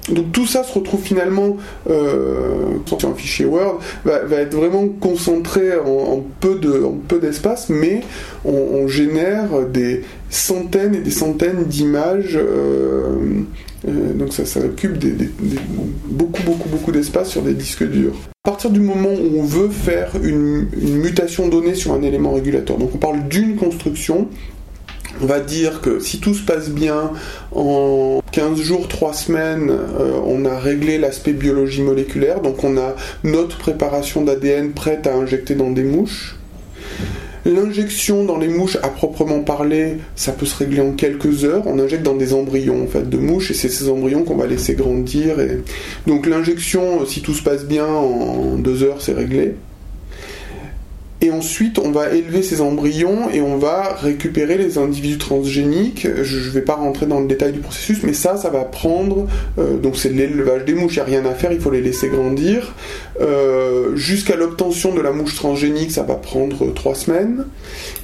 Donc 0.09 0.31
tout 0.31 0.45
ça 0.45 0.63
se 0.63 0.73
retrouve 0.73 1.01
finalement 1.01 1.57
euh, 1.89 2.77
sur 2.85 3.09
un 3.09 3.13
fichier 3.13 3.45
Word, 3.45 3.79
va, 4.05 4.21
être 4.37 4.55
vraiment 4.55 4.87
concentré 4.87 5.77
en, 5.77 6.23
peu 6.39 6.55
de, 6.55 6.81
peu 7.07 7.19
d'espace, 7.19 7.69
mais 7.69 8.01
on, 8.45 8.87
génère 8.87 9.65
des 9.71 10.03
centaines 10.29 10.95
et 10.95 10.99
des 10.99 11.11
centaines 11.11 11.65
d'images. 11.65 12.37
Euh, 12.37 13.43
euh, 13.87 14.13
donc 14.13 14.33
ça, 14.33 14.43
occupe 14.59 14.97
beaucoup 16.07 16.41
beaucoup 16.43 16.69
beaucoup 16.69 16.91
d'espace 16.91 17.29
sur 17.29 17.41
des 17.41 17.53
disques 17.53 17.87
durs. 17.87 18.15
À 18.45 18.51
partir 18.51 18.69
du 18.69 18.79
moment 18.79 19.09
où 19.09 19.39
on 19.39 19.43
veut 19.43 19.69
faire 19.69 20.11
une 20.23 20.67
mutation 20.81 21.49
donnée 21.49 21.75
sur 21.75 21.93
un 21.93 22.01
élément 22.01 22.33
régulateur, 22.33 22.77
donc 22.77 22.91
on 22.95 22.97
parle 22.97 23.27
d'une 23.27 23.57
construction, 23.57 24.29
on 25.21 25.25
va 25.25 25.39
dire 25.39 25.81
que 25.81 25.99
si 25.99 26.19
tout 26.19 26.33
se 26.33 26.43
passe 26.43 26.69
bien, 26.69 27.11
en 27.53 28.21
15 28.31 28.59
jours, 28.61 28.87
3 28.87 29.13
semaines, 29.13 29.69
euh, 29.69 30.19
on 30.25 30.45
a 30.45 30.57
réglé 30.57 30.97
l'aspect 30.97 31.33
biologie 31.33 31.81
moléculaire, 31.81 32.41
donc 32.41 32.63
on 32.63 32.77
a 32.77 32.95
notre 33.23 33.57
préparation 33.57 34.23
d'ADN 34.23 34.71
prête 34.71 35.07
à 35.07 35.15
injecter 35.15 35.55
dans 35.55 35.71
des 35.71 35.83
mouches. 35.83 36.35
L'injection 37.45 38.25
dans 38.25 38.37
les 38.37 38.49
mouches, 38.49 38.77
à 38.83 38.89
proprement 38.89 39.39
parler, 39.39 39.99
ça 40.15 40.33
peut 40.33 40.45
se 40.45 40.57
régler 40.57 40.81
en 40.81 40.91
quelques 40.91 41.45
heures. 41.45 41.63
On 41.65 41.79
injecte 41.79 42.03
dans 42.03 42.15
des 42.15 42.33
embryons 42.33 42.83
en 42.83 42.87
fait 42.87 43.09
de 43.09 43.17
mouches 43.17 43.51
et 43.51 43.53
c'est 43.53 43.69
ces 43.69 43.87
embryons 43.87 44.23
qu'on 44.23 44.35
va 44.35 44.47
laisser 44.47 44.73
grandir. 44.73 45.37
Donc 46.07 46.25
l'injection, 46.25 47.05
si 47.05 47.21
tout 47.21 47.33
se 47.33 47.43
passe 47.43 47.63
bien, 47.63 47.87
en 47.87 48.57
deux 48.57 48.83
heures, 48.83 49.01
c'est 49.01 49.13
réglé. 49.13 49.55
Et 51.19 51.31
ensuite, 51.31 51.79
on 51.79 51.89
va 51.89 52.11
élever 52.11 52.43
ces 52.43 52.61
embryons 52.61 53.31
et 53.31 53.41
on 53.41 53.57
va 53.57 53.95
récupérer 53.95 54.55
les 54.55 54.77
individus 54.77 55.17
transgéniques. 55.17 56.07
Je 56.21 56.37
ne 56.37 56.51
vais 56.51 56.61
pas 56.61 56.75
rentrer 56.75 57.07
dans 57.07 57.19
le 57.19 57.27
détail 57.27 57.53
du 57.53 57.59
processus, 57.59 58.03
mais 58.03 58.13
ça, 58.13 58.37
ça 58.37 58.51
va 58.51 58.63
prendre. 58.65 59.25
Euh, 59.57 59.77
donc, 59.77 59.97
c'est 59.97 60.09
l'élevage 60.09 60.65
des 60.65 60.75
mouches, 60.75 60.97
il 60.97 60.97
n'y 60.97 61.01
a 61.01 61.05
rien 61.05 61.25
à 61.25 61.33
faire, 61.33 61.51
il 61.51 61.59
faut 61.59 61.71
les 61.71 61.81
laisser 61.81 62.09
grandir. 62.09 62.75
Euh, 63.19 63.95
jusqu'à 63.95 64.35
l'obtention 64.35 64.93
de 64.93 65.01
la 65.01 65.11
mouche 65.11 65.35
transgénique, 65.35 65.91
ça 65.91 66.03
va 66.03 66.15
prendre 66.15 66.71
trois 66.75 66.93
semaines. 66.93 67.45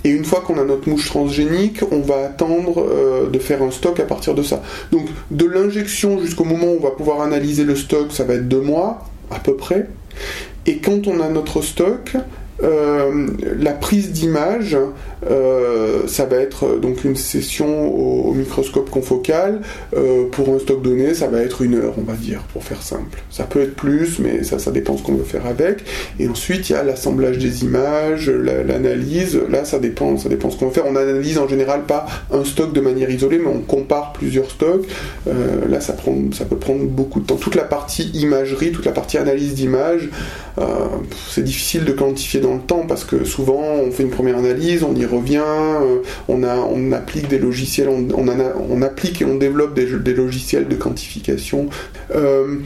Et 0.04 0.10
une 0.10 0.26
fois 0.26 0.42
qu'on 0.42 0.58
a 0.58 0.64
notre 0.64 0.90
mouche 0.90 1.08
transgénique, 1.08 1.82
on 1.92 2.00
va 2.00 2.26
attendre 2.26 2.80
euh, 2.80 3.30
de 3.30 3.38
faire 3.38 3.62
un 3.62 3.70
stock 3.70 4.00
à 4.00 4.06
partir 4.06 4.34
de 4.34 4.42
ça. 4.42 4.64
Donc, 4.92 5.06
de 5.30 5.46
l'injection 5.46 6.20
jusqu'au 6.20 6.46
moment 6.46 6.66
où 6.66 6.78
on 6.80 6.84
va 6.84 6.92
pouvoir 6.92 7.22
analyser 7.22 7.64
le 7.64 7.76
stock, 7.76 8.08
ça 8.12 8.24
va 8.24 8.34
être 8.34 8.48
deux 8.48 8.62
mois, 8.62 9.06
à 9.30 9.38
peu 9.38 9.56
près. 9.56 9.88
Et 10.66 10.78
quand 10.78 11.08
on 11.08 11.20
a 11.20 11.30
notre 11.30 11.62
stock, 11.62 12.16
euh, 12.16 12.20
la 12.62 13.72
prise 13.74 14.12
d'image, 14.12 14.78
euh, 15.30 16.08
ça 16.08 16.26
va 16.26 16.38
être 16.38 16.66
euh, 16.66 16.78
donc 16.78 17.04
une 17.04 17.16
session 17.16 17.94
au, 17.94 18.34
microscope 18.34 18.90
confocal. 18.90 19.62
pour 20.32 20.50
un 20.50 20.60
stock 20.60 20.82
donné, 20.82 21.14
ça 21.14 21.28
va 21.28 21.42
être 21.42 21.62
une 21.62 21.76
heure, 21.76 21.94
on 21.98 22.02
va 22.02 22.14
dire, 22.14 22.42
pour 22.52 22.64
faire 22.64 22.82
simple. 22.82 23.22
Ça 23.30 23.44
peut 23.44 23.62
être 23.62 23.76
plus, 23.76 24.20
mais 24.20 24.44
ça, 24.44 24.72
dépend 24.72 24.98
ce 24.98 25.04
qu'on 25.04 25.14
veut 25.14 25.24
faire 25.24 25.46
avec. 25.46 25.84
Et 26.20 26.28
ensuite, 26.28 26.70
il 26.70 26.74
y 26.74 26.76
a 26.76 26.84
l'assemblage 26.84 27.38
des 27.38 27.64
images, 27.64 28.30
l'analyse. 28.30 29.40
Là, 29.50 29.66
ça 29.66 29.78
dépend, 29.78 30.18
ça 30.18 30.30
dépend 30.30 30.50
ce 30.50 30.58
qu'on 30.58 30.68
veut 30.68 30.74
faire. 30.74 30.86
On 30.88 30.96
analyse 30.96 31.38
en 31.38 31.48
général 31.48 31.84
pas 31.84 32.08
un 32.32 32.44
stock 32.44 32.74
de 32.74 32.82
manière 32.82 33.10
isolée, 33.10 33.38
mais 33.38 33.52
on 33.54 33.62
compare 33.62 34.14
plusieurs 34.14 34.50
stocks. 34.50 34.86
là, 35.28 35.80
ça, 35.80 35.94
prend, 35.94 36.16
ça 36.32 36.46
peut 36.46 36.58
prendre 36.58 36.84
beaucoup 36.86 37.20
de 37.20 37.26
temps. 37.26 37.36
Toute 37.36 37.56
la 37.56 37.66
partie 37.66 38.10
imagerie, 38.16 38.72
toute 38.72 38.86
la 38.86 38.94
partie 38.94 39.18
analyse 39.18 39.54
d'image, 39.54 40.10
c'est 41.30 41.44
difficile 41.44 41.86
de 41.86 41.92
quantifier 41.92 42.40
dans 42.40 42.56
le 42.56 42.62
temps 42.62 42.86
parce 42.88 43.04
que 43.04 43.24
souvent 43.24 43.62
on 43.62 43.92
fait 43.92 44.04
une 44.04 44.10
première 44.10 44.38
analyse, 44.38 44.84
on 44.84 44.96
y 44.96 45.06
revient, 45.18 45.42
euh, 45.44 46.00
on, 46.28 46.44
on 46.44 46.92
applique 46.92 47.28
des 47.28 47.40
logiciels, 47.40 47.90
on, 47.90 48.82
applique 48.82 49.22
et 49.22 49.26
on 49.26 49.36
développe 49.36 49.74
des, 49.74 50.14
logiciels 50.14 50.68
de 50.68 50.76
quantification. 50.76 51.68
Euh, 52.16 52.58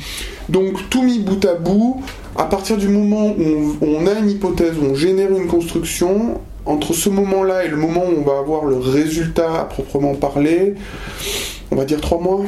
donc 0.50 0.90
tout 0.90 1.04
mis 1.04 1.20
bout 1.20 1.44
à 1.46 1.56
bout, 1.56 2.02
à 2.36 2.46
partir 2.46 2.78
du 2.78 2.88
moment 2.88 3.36
où 3.38 3.76
on, 3.82 4.08
a 4.08 4.14
une 4.14 4.30
hypothèse, 4.30 4.74
où 4.82 4.86
on 4.86 4.96
génère 4.96 5.32
une 5.32 5.48
construction, 5.48 6.42
entre 6.66 6.94
ce 6.94 7.10
moment-là 7.10 7.64
et 7.64 7.70
le 7.70 7.78
moment 7.78 8.04
où 8.06 8.20
on 8.20 8.24
va 8.24 8.40
avoir 8.40 8.66
le 8.66 8.78
résultat 8.78 9.62
à 9.62 9.64
proprement 9.66 10.16
parler, 10.16 10.76
on 11.72 11.76
va 11.76 11.86
dire 11.86 12.02
trois 12.02 12.20
mois. 12.20 12.44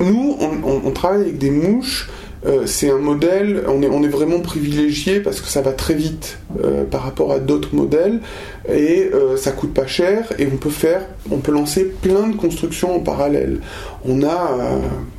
Nous, 0.00 0.36
on 0.64 0.90
travaille 0.90 1.20
avec 1.20 1.38
des 1.38 1.50
mouches 1.50 2.08
euh, 2.44 2.66
c'est 2.66 2.90
un 2.90 2.98
modèle, 2.98 3.62
on 3.68 4.02
est, 4.02 4.08
vraiment 4.08 4.40
privilégié 4.40 5.20
parce 5.20 5.40
que 5.40 5.48
ça 5.48 5.62
va 5.62 5.72
très 5.72 5.94
vite 5.94 6.38
euh, 6.62 6.84
par 6.84 7.02
rapport 7.02 7.32
à 7.32 7.38
d'autres 7.38 7.74
modèles 7.74 8.20
et 8.68 9.10
ça 9.36 9.50
coûte 9.50 9.74
pas 9.74 9.86
cher 9.86 10.32
et 10.38 10.46
on 10.46 10.56
peut 10.56 10.70
faire, 10.70 11.02
on 11.32 11.38
peut 11.38 11.50
lancer 11.50 11.84
plein 11.84 12.28
de 12.28 12.36
constructions 12.36 12.94
en 12.94 13.00
parallèle. 13.00 13.60
On 14.04 14.22
a 14.22 14.56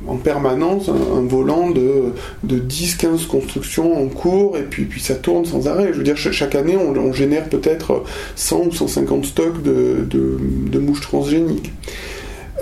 en 0.06 0.16
permanence 0.16 0.88
un, 0.88 1.20
volant 1.26 1.70
de, 1.70 2.12
de 2.42 2.58
10-15 2.58 3.26
constructions 3.26 4.02
en 4.02 4.08
cours 4.08 4.56
et 4.56 4.62
puis, 4.62 4.88
ça 4.98 5.14
tourne 5.14 5.44
sans 5.44 5.66
arrêt. 5.66 5.88
Je 5.92 5.98
veux 5.98 6.04
dire, 6.04 6.16
chaque 6.16 6.54
année 6.54 6.76
on, 6.76 7.12
génère 7.12 7.48
peut-être 7.50 8.04
100 8.36 8.66
ou 8.66 8.72
150 8.72 9.26
stocks 9.26 9.62
de 9.62 10.78
mouches 10.78 11.02
transgéniques. 11.02 11.70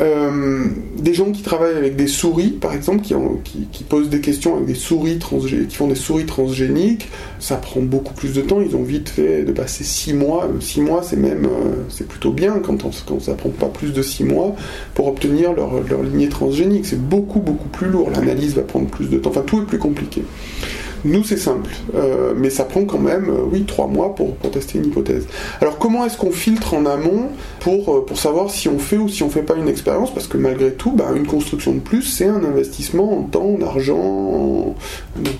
Euh, 0.00 0.64
des 0.96 1.12
gens 1.12 1.32
qui 1.32 1.42
travaillent 1.42 1.76
avec 1.76 1.96
des 1.96 2.06
souris, 2.06 2.50
par 2.50 2.72
exemple, 2.74 3.02
qui, 3.02 3.84
posent 3.84 4.08
des 4.08 4.20
questions 4.20 4.54
avec 4.54 4.66
des 4.66 4.74
souris 4.74 5.18
qui 5.18 5.76
font 5.76 5.88
des 5.88 5.94
souris 5.94 6.24
transgéniques, 6.24 7.10
ça 7.38 7.56
prend 7.56 7.80
beaucoup 7.80 8.14
plus 8.14 8.32
de 8.32 8.40
temps. 8.40 8.60
Ils 8.60 8.74
ont 8.74 8.82
vite 8.82 9.10
fait 9.10 9.42
de 9.42 9.52
passer 9.52 9.84
6 9.84 10.14
mois. 10.14 10.48
6 10.60 10.80
mois, 10.80 11.02
c'est 11.02 11.16
même, 11.16 11.44
euh, 11.44 11.74
c'est 11.88 12.08
plutôt 12.08 12.32
bien 12.32 12.60
quand, 12.60 12.84
on, 12.84 13.20
ça 13.20 13.34
prend 13.34 13.50
pas 13.50 13.68
plus 13.68 13.92
de 13.92 14.02
6 14.02 14.24
mois 14.24 14.54
pour 14.94 15.08
obtenir 15.08 15.52
leur, 15.52 15.82
leur 15.86 16.02
lignée 16.02 16.28
transgénique. 16.28 16.86
C'est 16.86 17.00
beaucoup, 17.00 17.40
beaucoup 17.40 17.68
plus 17.68 17.88
lourd. 17.88 18.10
L'analyse 18.10 18.54
va 18.54 18.62
prendre 18.62 18.86
plus 18.86 19.10
de 19.10 19.18
temps. 19.18 19.30
Enfin, 19.30 19.42
tout 19.42 19.60
est 19.60 19.66
plus 19.66 19.78
compliqué. 19.78 20.22
Nous, 21.04 21.24
c'est 21.24 21.36
simple, 21.36 21.70
euh, 21.94 22.32
mais 22.36 22.48
ça 22.48 22.64
prend 22.64 22.84
quand 22.84 22.98
même, 22.98 23.28
euh, 23.28 23.42
oui, 23.50 23.64
trois 23.64 23.88
mois 23.88 24.14
pour, 24.14 24.36
tester 24.52 24.78
une 24.78 24.86
hypothèse. 24.86 25.26
Alors, 25.60 25.78
comment 25.78 26.04
est-ce 26.06 26.16
qu'on 26.16 26.30
filtre 26.30 26.74
en 26.74 26.86
amont 26.86 27.28
pour, 27.60 27.96
euh, 27.96 28.04
pour 28.04 28.18
savoir 28.18 28.50
si 28.50 28.68
on 28.68 28.78
fait 28.78 28.98
ou 28.98 29.08
si 29.08 29.22
on 29.22 29.30
fait 29.30 29.42
pas 29.42 29.54
une 29.54 29.68
expérience? 29.68 30.12
Parce 30.12 30.28
que 30.28 30.36
malgré 30.36 30.72
tout, 30.72 30.92
bah, 30.92 31.08
une 31.14 31.26
construction 31.26 31.74
de 31.74 31.80
plus, 31.80 32.02
c'est 32.02 32.26
un 32.26 32.44
investissement 32.44 33.18
en 33.18 33.22
temps, 33.22 33.56
en 33.58 33.62
argent, 33.62 34.74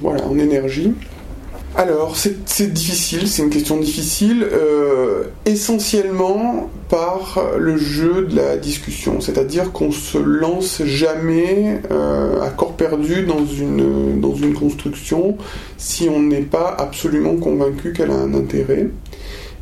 voilà, 0.00 0.26
en 0.26 0.38
énergie. 0.38 0.94
Alors, 1.74 2.16
c'est 2.16 2.72
difficile, 2.72 3.26
c'est 3.26 3.42
une 3.42 3.48
question 3.48 3.78
difficile, 3.78 4.46
euh, 4.52 5.24
essentiellement 5.46 6.68
par 6.90 7.42
le 7.56 7.78
jeu 7.78 8.26
de 8.26 8.36
la 8.36 8.58
discussion, 8.58 9.22
c'est-à-dire 9.22 9.72
qu'on 9.72 9.90
se 9.90 10.18
lance 10.18 10.82
jamais 10.84 11.80
euh, 11.90 12.42
à 12.42 12.50
corps 12.50 12.74
perdu 12.74 13.22
dans 13.22 13.46
une, 13.46 14.20
dans 14.20 14.34
une 14.34 14.52
construction 14.52 15.38
si 15.78 16.10
on 16.10 16.20
n'est 16.20 16.42
pas 16.42 16.76
absolument 16.78 17.36
convaincu 17.36 17.94
qu'elle 17.94 18.10
a 18.10 18.16
un 18.16 18.34
intérêt. 18.34 18.88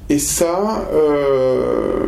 Et 0.08 0.18
ça, 0.18 0.88
euh, 0.92 2.06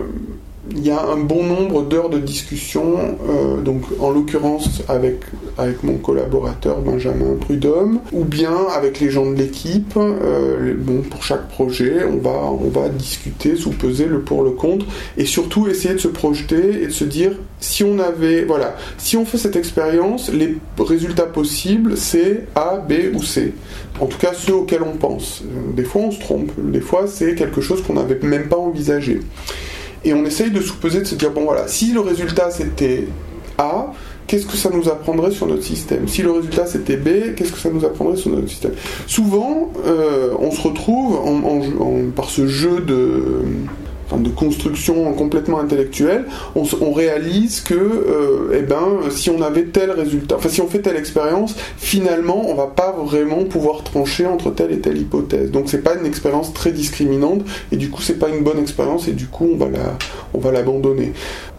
il 0.71 0.87
y 0.87 0.91
a 0.91 1.05
un 1.05 1.17
bon 1.17 1.43
nombre 1.43 1.83
d'heures 1.83 2.09
de 2.09 2.19
discussion, 2.19 2.97
euh, 3.29 3.61
donc 3.61 3.83
en 3.99 4.11
l'occurrence 4.11 4.83
avec, 4.89 5.21
avec 5.59 5.83
mon 5.83 5.97
collaborateur 5.97 6.81
Benjamin 6.81 7.35
Prudhomme, 7.41 7.99
ou 8.13 8.25
bien 8.25 8.55
avec 8.75 9.01
les 9.01 9.11
gens 9.11 9.29
de 9.29 9.35
l'équipe. 9.35 9.95
Euh, 9.97 10.75
bon, 10.79 11.03
pour 11.03 11.25
chaque 11.25 11.49
projet, 11.49 12.05
on 12.05 12.19
va, 12.19 12.31
on 12.31 12.69
va 12.69 12.89
discuter, 12.89 13.57
sous-peser 13.57 14.07
le 14.07 14.21
pour 14.21 14.45
le 14.45 14.53
contre, 14.53 14.87
et 15.17 15.25
surtout 15.25 15.67
essayer 15.67 15.95
de 15.95 16.01
se 16.01 16.09
projeter 16.09 16.83
et 16.83 16.87
de 16.87 16.93
se 16.93 17.05
dire 17.05 17.33
si 17.59 17.83
on 17.83 17.99
avait, 17.99 18.45
voilà, 18.45 18.77
si 18.99 19.17
on 19.17 19.25
fait 19.25 19.39
cette 19.39 19.57
expérience, 19.57 20.31
les 20.33 20.57
résultats 20.79 21.27
possibles, 21.27 21.97
c'est 21.97 22.47
A, 22.55 22.77
B 22.77 23.15
ou 23.15 23.23
C. 23.23 23.53
En 24.01 24.07
tout 24.07 24.19
cas, 24.19 24.33
ceux 24.33 24.55
auxquels 24.55 24.83
on 24.83 24.97
pense. 24.97 25.43
Euh, 25.43 25.73
des 25.75 25.85
fois, 25.85 26.03
on 26.03 26.11
se 26.13 26.21
trompe. 26.21 26.53
Des 26.57 26.81
fois, 26.81 27.07
c'est 27.09 27.35
quelque 27.35 27.61
chose 27.61 27.83
qu'on 27.83 27.95
n'avait 27.95 28.19
même 28.23 28.49
pas 28.49 28.57
envisagé. 28.57 29.21
Et 30.05 30.15
on 30.15 30.25
essaye 30.25 30.51
de 30.51 30.61
sous-peser, 30.61 31.01
de 31.01 31.05
se 31.05 31.15
dire, 31.15 31.31
bon 31.31 31.45
voilà, 31.45 31.69
si 31.69 31.93
le 31.93 32.01
résultat 32.01 32.51
c'était 32.51 33.07
A, 33.59 33.93
qu'est-ce 34.27 34.47
que 34.47 34.57
ça 34.57 34.71
nous 34.71 34.89
apprendrait 34.89 35.31
sur 35.31 35.47
notre 35.47 35.63
système? 35.63 36.09
Si 36.09 36.23
le 36.23 36.33
résultat 36.33 36.67
c'était 36.67 36.97
B, 36.97 37.35
qu'est-ce 37.37 37.53
que 37.53 37.59
ça 37.59 37.71
nous 37.71 37.85
apprendrait 37.85 38.17
sur 38.17 38.31
notre 38.31 38.49
système? 38.49 38.73
Souvent, 39.07 39.71
euh, 39.87 40.33
on 40.39 40.51
se 40.51 40.61
retrouve 40.61 41.21
par 42.17 42.31
ce 42.31 42.47
jeu 42.47 42.81
de 42.81 43.43
de 44.19 44.29
construction 44.29 45.13
complètement 45.15 45.61
intellectuelle, 45.61 46.27
on, 46.55 46.93
réalise 46.93 47.61
que, 47.61 47.75
euh, 47.75 48.59
eh 48.59 48.63
ben, 48.63 49.11
si 49.11 49.31
on 49.31 49.41
avait 49.43 49.65
tel 49.65 49.91
résultat, 49.91 50.37
enfin 50.37 50.49
si 50.49 50.61
on 50.61 50.69
fait 50.69 50.81
telle 50.81 50.97
expérience, 50.97 51.55
finalement, 51.77 52.49
on 52.49 52.55
va 52.55 52.67
pas 52.67 52.93
vraiment 52.93 53.45
pouvoir 53.45 53.83
trancher 53.83 54.27
entre 54.27 54.51
telle 54.51 54.73
et 54.73 54.79
telle 54.79 54.99
hypothèse. 54.99 55.51
Donc 55.51 55.65
c'est 55.69 55.83
pas 55.83 55.95
une 55.95 56.07
expérience 56.07 56.53
très 56.53 56.73
discriminante 56.73 57.43
et 57.71 57.77
du 57.77 57.91
coup 57.91 58.03
c'est 58.03 58.19
pas 58.19 58.29
une 58.29 58.43
bonne 58.43 58.59
expérience 58.59 59.09
et 59.09 59.13
du 59.13 59.27
coup 59.27 59.49
on 59.53 59.57
va 59.57 59.69
la, 59.69 60.53
l'abandonner. 60.53 61.13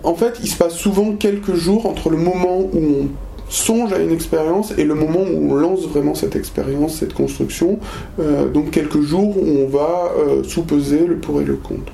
En 0.04 0.16
fait, 0.16 0.40
il 0.44 0.50
se 0.50 0.58
passe 0.58 0.76
souvent 0.76 1.14
quelques 1.14 1.56
jours 1.56 1.86
entre 1.86 2.10
le 2.10 2.18
moment 2.18 2.60
où 2.60 2.78
on 2.78 3.08
songe 3.50 3.94
à 3.94 4.00
une 4.00 4.12
expérience 4.12 4.74
et 4.78 4.84
le 4.84 4.96
moment 4.96 5.20
où 5.20 5.52
on 5.52 5.56
lance 5.56 5.86
vraiment 5.88 6.16
cette 6.16 6.36
expérience, 6.36 6.98
cette 6.98 7.14
construction, 7.14 7.80
euh, 8.20 8.50
donc 8.50 8.72
quelques 8.72 9.02
jours 9.02 9.38
où 9.38 9.46
on 9.46 9.68
va 9.68 10.12
euh, 10.18 10.44
sous-peser 10.44 11.06
le 11.06 11.18
pour 11.18 11.40
et 11.40 11.46
le 11.46 11.56
contre 11.56 11.94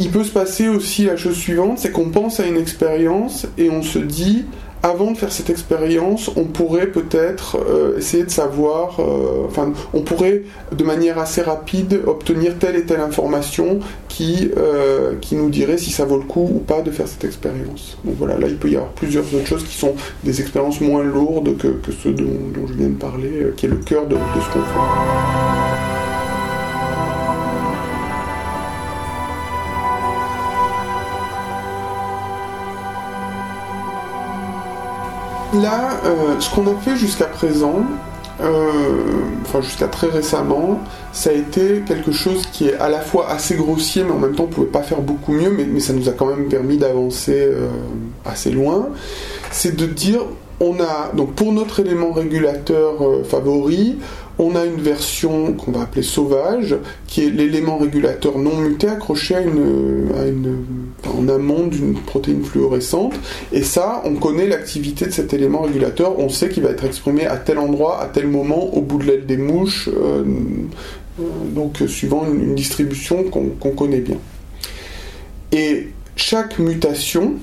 il 0.00 0.10
peut 0.10 0.24
se 0.24 0.32
passer 0.32 0.68
aussi 0.68 1.04
la 1.04 1.16
chose 1.16 1.36
suivante, 1.36 1.78
c'est 1.78 1.92
qu'on 1.92 2.08
pense 2.08 2.40
à 2.40 2.46
une 2.46 2.56
expérience 2.56 3.46
et 3.58 3.68
on 3.68 3.82
se 3.82 3.98
dit, 3.98 4.46
avant 4.82 5.10
de 5.12 5.18
faire 5.18 5.30
cette 5.30 5.50
expérience, 5.50 6.30
on 6.36 6.44
pourrait 6.44 6.86
peut-être 6.86 7.58
euh, 7.58 7.98
essayer 7.98 8.24
de 8.24 8.30
savoir, 8.30 8.98
euh, 8.98 9.44
enfin, 9.46 9.72
on 9.92 10.00
pourrait 10.00 10.42
de 10.72 10.84
manière 10.84 11.18
assez 11.18 11.42
rapide 11.42 12.00
obtenir 12.06 12.58
telle 12.58 12.76
et 12.76 12.84
telle 12.84 13.00
information 13.00 13.80
qui, 14.08 14.50
euh, 14.56 15.16
qui 15.20 15.36
nous 15.36 15.50
dirait 15.50 15.76
si 15.76 15.90
ça 15.90 16.06
vaut 16.06 16.16
le 16.16 16.24
coup 16.24 16.48
ou 16.50 16.60
pas 16.60 16.80
de 16.80 16.90
faire 16.90 17.06
cette 17.06 17.24
expérience. 17.24 17.98
Donc 18.04 18.14
voilà, 18.18 18.38
là 18.38 18.46
il 18.48 18.56
peut 18.56 18.70
y 18.70 18.76
avoir 18.76 18.92
plusieurs 18.92 19.24
autres 19.34 19.46
choses 19.46 19.64
qui 19.64 19.76
sont 19.76 19.94
des 20.24 20.40
expériences 20.40 20.80
moins 20.80 21.04
lourdes 21.04 21.58
que, 21.58 21.92
ceux 22.02 22.12
dont, 22.12 22.38
je 22.66 22.72
viens 22.72 22.88
de 22.88 22.94
parler, 22.94 23.52
qui 23.56 23.66
est 23.66 23.70
le 23.70 23.76
cœur 23.76 24.06
de, 24.06 24.14
de 24.14 24.40
ce 24.40 24.52
qu'on 24.52 24.60
fait. 24.60 25.89
Là, 35.54 36.00
euh, 36.04 36.38
ce 36.38 36.48
qu'on 36.54 36.66
a 36.68 36.76
fait 36.76 36.94
jusqu'à 36.94 37.24
présent, 37.24 37.82
euh, 38.40 38.70
enfin 39.42 39.60
jusqu'à 39.60 39.88
très 39.88 40.06
récemment, 40.06 40.78
ça 41.12 41.30
a 41.30 41.32
été 41.32 41.82
quelque 41.86 42.12
chose 42.12 42.46
qui 42.52 42.68
est 42.68 42.74
à 42.74 42.88
la 42.88 43.00
fois 43.00 43.28
assez 43.30 43.56
grossier, 43.56 44.04
mais 44.04 44.12
en 44.12 44.18
même 44.18 44.34
temps 44.36 44.44
on 44.44 44.46
ne 44.46 44.52
pouvait 44.52 44.68
pas 44.68 44.82
faire 44.82 45.00
beaucoup 45.00 45.32
mieux, 45.32 45.50
mais, 45.50 45.80
ça 45.80 45.92
nous 45.92 46.08
a 46.08 46.12
quand 46.12 46.26
même 46.26 46.48
permis 46.48 46.76
d'avancer 46.76 47.36
euh, 47.36 47.68
assez 48.24 48.52
loin. 48.52 48.90
C'est 49.50 49.74
de 49.74 49.86
dire, 49.86 50.20
on 50.60 50.78
a 50.80 51.10
donc 51.16 51.34
pour 51.34 51.52
notre 51.52 51.80
élément 51.80 52.12
régulateur 52.12 52.94
favori, 53.24 53.98
on 54.40 54.56
a 54.56 54.64
une 54.64 54.80
version 54.80 55.52
qu'on 55.52 55.70
va 55.70 55.82
appeler 55.82 56.02
sauvage, 56.02 56.74
qui 57.06 57.24
est 57.24 57.30
l'élément 57.30 57.76
régulateur 57.76 58.38
non 58.38 58.56
muté 58.56 58.88
accroché 58.88 59.34
à 59.34 59.40
en 61.08 61.28
amont 61.28 61.66
d'une 61.66 61.94
protéine 61.94 62.42
fluorescente. 62.42 63.12
Et 63.52 63.62
ça, 63.62 64.00
on 64.06 64.14
connaît 64.14 64.46
l'activité 64.46 65.04
de 65.04 65.10
cet 65.10 65.34
élément 65.34 65.60
régulateur, 65.60 66.18
on 66.18 66.30
sait 66.30 66.48
qu'il 66.48 66.62
va 66.62 66.70
être 66.70 66.84
exprimé 66.84 67.26
à 67.26 67.36
tel 67.36 67.58
endroit, 67.58 68.00
à 68.02 68.06
tel 68.06 68.28
moment, 68.28 68.74
au 68.74 68.80
bout 68.80 68.96
de 68.96 69.04
l'aile 69.04 69.26
des 69.26 69.36
mouches, 69.36 69.88
euh, 69.88 70.24
euh, 71.20 71.22
donc 71.54 71.76
suivant 71.86 72.24
une, 72.26 72.54
distribution 72.54 73.24
qu'on 73.24 73.70
connaît 73.70 74.00
bien. 74.00 74.16
Et 75.52 75.88
chaque 76.16 76.58
mutation, 76.58 77.34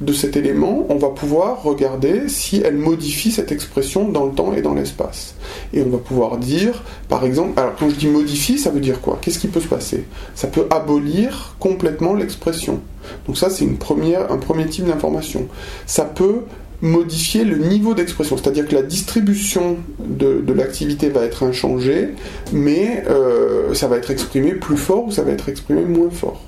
de 0.00 0.12
cet 0.12 0.36
élément, 0.36 0.86
on 0.88 0.96
va 0.96 1.08
pouvoir 1.08 1.62
regarder 1.62 2.28
si 2.28 2.62
elle 2.64 2.76
modifie 2.76 3.32
cette 3.32 3.50
expression 3.50 4.08
dans 4.08 4.26
le 4.26 4.32
temps 4.32 4.52
et 4.52 4.62
dans 4.62 4.74
l'espace. 4.74 5.34
Et 5.72 5.82
on 5.82 5.88
va 5.88 5.98
pouvoir 5.98 6.38
dire, 6.38 6.84
par 7.08 7.24
exemple, 7.24 7.58
alors 7.58 7.74
quand 7.76 7.90
je 7.90 7.96
dis 7.96 8.06
modifie, 8.06 8.58
ça 8.58 8.70
veut 8.70 8.80
dire 8.80 9.00
quoi? 9.00 9.18
Qu'est-ce 9.20 9.38
qui 9.38 9.48
peut 9.48 9.60
se 9.60 9.66
passer? 9.66 10.04
Ça 10.34 10.46
peut 10.46 10.66
abolir 10.70 11.56
complètement 11.58 12.14
l'expression. 12.14 12.80
Donc 13.26 13.36
ça, 13.36 13.50
c'est 13.50 13.64
un 13.64 14.36
premier 14.36 14.66
type 14.66 14.86
d'information. 14.86 15.48
Ça 15.86 16.04
peut 16.04 16.42
modifier 16.80 17.44
le 17.44 17.56
niveau 17.56 17.94
d'expression, 17.94 18.36
c'est-à-dire 18.36 18.68
que 18.68 18.74
la 18.74 18.82
distribution 18.82 19.78
de, 19.98 20.52
l'activité 20.52 21.08
va 21.08 21.24
être 21.24 21.42
inchangée, 21.42 22.10
mais 22.52 23.02
euh, 23.08 23.74
ça 23.74 23.88
va 23.88 23.96
être 23.96 24.12
exprimé 24.12 24.52
plus 24.52 24.76
fort 24.76 25.06
ou 25.06 25.10
ça 25.10 25.22
va 25.22 25.32
être 25.32 25.48
exprimé 25.48 25.82
moins 25.82 26.10
fort 26.10 26.40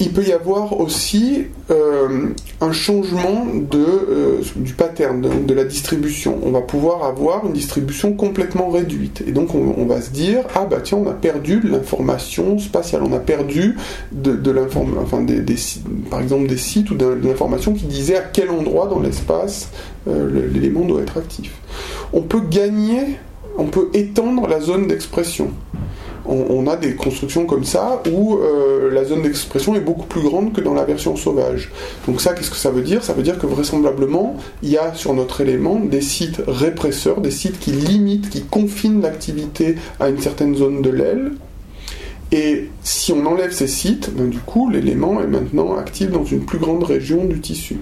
il 0.00 0.12
peut 0.12 0.24
y 0.24 0.32
avoir 0.32 0.78
aussi 0.78 1.46
euh, 1.70 2.28
un 2.60 2.72
changement 2.72 3.46
de, 3.46 3.78
euh, 3.78 4.40
du 4.56 4.74
pattern, 4.74 5.20
de, 5.20 5.54
la 5.54 5.64
distribution. 5.64 6.38
On 6.42 6.50
va 6.50 6.60
pouvoir 6.60 7.04
avoir 7.04 7.46
une 7.46 7.52
distribution 7.52 8.12
complètement 8.12 8.68
réduite. 8.68 9.22
Et 9.26 9.32
donc 9.32 9.54
on, 9.54 9.86
va 9.86 10.00
se 10.00 10.10
dire, 10.10 10.44
ah 10.54 10.66
bah 10.68 10.78
tiens, 10.82 10.98
on 10.98 11.08
a 11.08 11.14
perdu 11.14 11.60
de 11.60 11.68
l'information 11.68 12.58
spatiale, 12.58 13.02
on 13.02 13.12
a 13.12 13.18
perdu 13.18 13.76
de, 14.12 14.38
enfin 15.02 15.22
des, 15.22 15.42
par 16.10 16.20
exemple 16.20 16.46
des 16.46 16.56
sites 16.56 16.90
ou 16.90 16.94
de, 16.94 17.06
l'information 17.22 17.72
qui 17.72 17.86
disait 17.86 18.16
à 18.16 18.22
quel 18.22 18.50
endroit 18.50 18.86
dans 18.86 19.00
l'espace 19.00 19.70
euh, 20.08 20.48
l'élément 20.52 20.84
doit 20.84 21.02
être 21.02 21.18
actif. 21.18 21.52
On 22.12 22.22
peut 22.22 22.42
gagner, 22.48 23.18
on 23.58 23.66
peut 23.66 23.88
étendre 23.94 24.46
la 24.46 24.60
zone 24.60 24.86
d'expression. 24.86 25.50
On, 26.28 26.66
a 26.66 26.76
des 26.76 26.94
constructions 26.94 27.46
comme 27.46 27.64
ça 27.64 28.02
où 28.10 28.36
euh, 28.36 28.90
la 28.90 29.04
zone 29.04 29.22
d'expression 29.22 29.74
est 29.74 29.80
beaucoup 29.80 30.06
plus 30.06 30.22
grande 30.22 30.52
que 30.52 30.60
dans 30.60 30.74
la 30.74 30.84
version 30.84 31.16
sauvage. 31.16 31.70
Donc 32.06 32.20
ça, 32.20 32.34
qu'est-ce 32.34 32.50
que 32.50 32.56
ça 32.56 32.70
veut 32.70 32.82
dire? 32.82 33.04
Ça 33.04 33.12
veut 33.12 33.22
dire 33.22 33.38
que 33.38 33.46
vraisemblablement, 33.46 34.36
il 34.62 34.70
y 34.70 34.78
a 34.78 34.94
sur 34.94 35.14
notre 35.14 35.40
élément 35.40 35.78
des 35.78 36.00
sites 36.00 36.40
répresseurs, 36.46 37.20
des 37.20 37.30
sites 37.30 37.58
qui 37.58 37.72
limitent, 37.72 38.30
qui 38.30 38.42
confinent 38.42 39.02
l'activité 39.02 39.76
à 40.00 40.08
une 40.08 40.20
certaine 40.20 40.54
zone 40.54 40.82
de 40.82 40.90
l'aile. 40.90 41.32
Et 42.32 42.70
si 42.82 43.12
on 43.12 43.24
enlève 43.24 43.52
ces 43.52 43.68
sites, 43.68 44.10
ben, 44.12 44.28
du 44.28 44.38
coup, 44.38 44.68
l'élément 44.68 45.20
est 45.20 45.28
maintenant 45.28 45.76
actif 45.76 46.10
dans 46.10 46.24
une 46.24 46.44
plus 46.44 46.58
grande 46.58 46.82
région 46.82 47.24
du 47.24 47.40
tissu. 47.40 47.76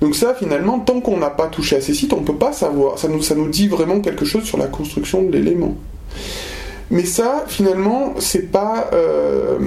Donc 0.00 0.14
ça, 0.14 0.34
finalement, 0.34 0.78
tant 0.78 1.00
qu'on 1.00 1.16
n'a 1.16 1.30
pas 1.30 1.48
touché 1.48 1.76
à 1.76 1.80
ces 1.80 1.94
sites, 1.94 2.12
on 2.12 2.20
ne 2.20 2.26
peut 2.26 2.36
pas 2.36 2.52
savoir. 2.52 2.98
Ça 2.98 3.08
nous, 3.08 3.20
ça 3.20 3.34
nous 3.34 3.48
dit 3.48 3.66
vraiment 3.66 4.00
quelque 4.00 4.24
chose 4.24 4.44
sur 4.44 4.58
la 4.58 4.68
construction 4.68 5.22
de 5.22 5.32
l'élément. 5.32 5.74
Mais 6.90 7.04
ça, 7.04 7.44
finalement, 7.46 8.14
c'est 8.18 8.48
euh, 8.54 9.58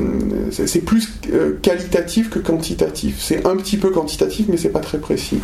plus 0.86 1.10
euh, 1.32 1.58
qualitatif 1.62 2.30
que 2.30 2.40
quantitatif. 2.40 3.18
C'est 3.20 3.46
un 3.48 3.56
petit 3.56 3.78
peu 3.78 3.92
quantitatif, 3.92 4.48
mais 4.50 4.58
c'est 4.58 4.70
pas 4.70 4.82
très 4.82 4.98
précis. 4.98 5.40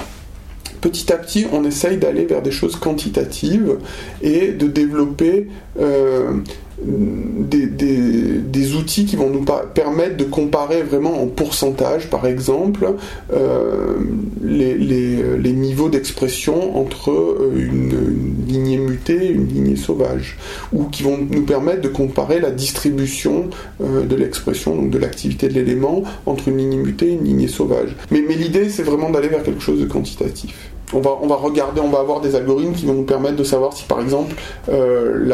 Petit 0.81 1.11
à 1.11 1.17
petit, 1.17 1.45
on 1.51 1.63
essaye 1.63 1.97
d'aller 1.97 2.25
vers 2.25 2.41
des 2.41 2.51
choses 2.51 2.75
quantitatives 2.75 3.77
et 4.21 4.49
de 4.51 4.67
développer 4.67 5.47
euh, 5.79 6.33
des, 6.81 8.75
outils 8.75 9.05
qui 9.05 9.15
vont 9.15 9.29
nous 9.29 9.45
permettre 9.73 10.17
de 10.17 10.23
comparer 10.23 10.83
vraiment 10.83 11.21
en 11.21 11.27
pourcentage, 11.27 12.09
par 12.09 12.25
exemple, 12.27 12.93
euh, 13.33 13.97
les, 14.41 15.53
niveaux 15.53 15.89
d'expression 15.89 16.77
entre 16.77 17.11
euh, 17.11 17.51
une, 17.55 18.45
lignée 18.47 18.77
mutée 18.77 19.25
et 19.25 19.31
une 19.31 19.47
lignée 19.47 19.75
sauvage, 19.75 20.37
ou 20.71 20.85
qui 20.85 21.03
vont 21.03 21.17
nous 21.29 21.43
permettre 21.43 21.81
de 21.81 21.89
comparer 21.89 22.39
la 22.39 22.51
distribution 22.51 23.49
euh, 23.81 24.05
de 24.05 24.15
l'expression, 24.15 24.75
donc 24.75 24.91
de 24.91 24.97
l'activité 24.97 25.47
de 25.47 25.53
l'élément, 25.53 26.03
entre 26.25 26.47
une 26.47 26.57
lignée 26.57 26.77
mutée 26.77 27.07
et 27.07 27.13
une 27.13 27.25
lignée 27.25 27.47
sauvage. 27.47 27.95
Mais, 28.11 28.23
mais 28.27 28.35
l'idée, 28.35 28.69
c'est 28.69 28.83
vraiment 28.83 29.09
d'aller 29.09 29.27
vers 29.27 29.43
quelque 29.43 29.61
chose 29.61 29.79
de 29.79 29.85
quantitatif 29.85 30.69
on 30.93 30.99
va, 31.01 31.35
regarder, 31.35 31.81
on 31.81 31.89
va 31.89 31.99
avoir 31.99 32.21
des 32.21 32.35
algorithmes 32.35 32.73
qui 32.73 32.85
vont 32.85 32.93
nous 32.93 33.03
permettre 33.03 33.35
de 33.35 33.43
savoir 33.43 33.73
si 33.73 33.83
par 33.83 34.01
exemple 34.01 34.35
euh, 34.69 35.29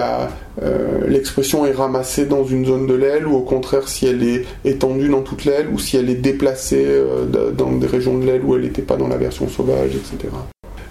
euh, 0.62 1.08
l'expression 1.08 1.66
est 1.66 1.72
ramassée 1.72 2.26
dans 2.26 2.44
une 2.44 2.66
zone 2.66 2.88
de 2.88 2.94
l'aile 2.94 3.28
ou 3.28 3.36
au 3.36 3.42
contraire 3.42 3.88
si 3.88 4.06
elle 4.06 4.24
est 4.24 4.46
étendue 4.66 5.10
dans 5.10 5.22
toute 5.22 5.46
l'aile 5.46 5.68
ou 5.72 5.80
si 5.80 5.98
elle 5.98 6.10
est 6.10 6.16
déplacée 6.16 6.86
euh, 6.86 7.52
dans 7.52 7.72
des 7.72 7.88
régions 7.88 8.18
de 8.18 8.26
l'aile 8.26 8.42
où 8.44 8.56
elle 8.56 8.64
n'était 8.64 8.82
pas 8.82 8.98
dans 8.98 9.08
la 9.08 9.18
version 9.18 9.48
sauvage, 9.48 9.92
etc. 9.96 10.34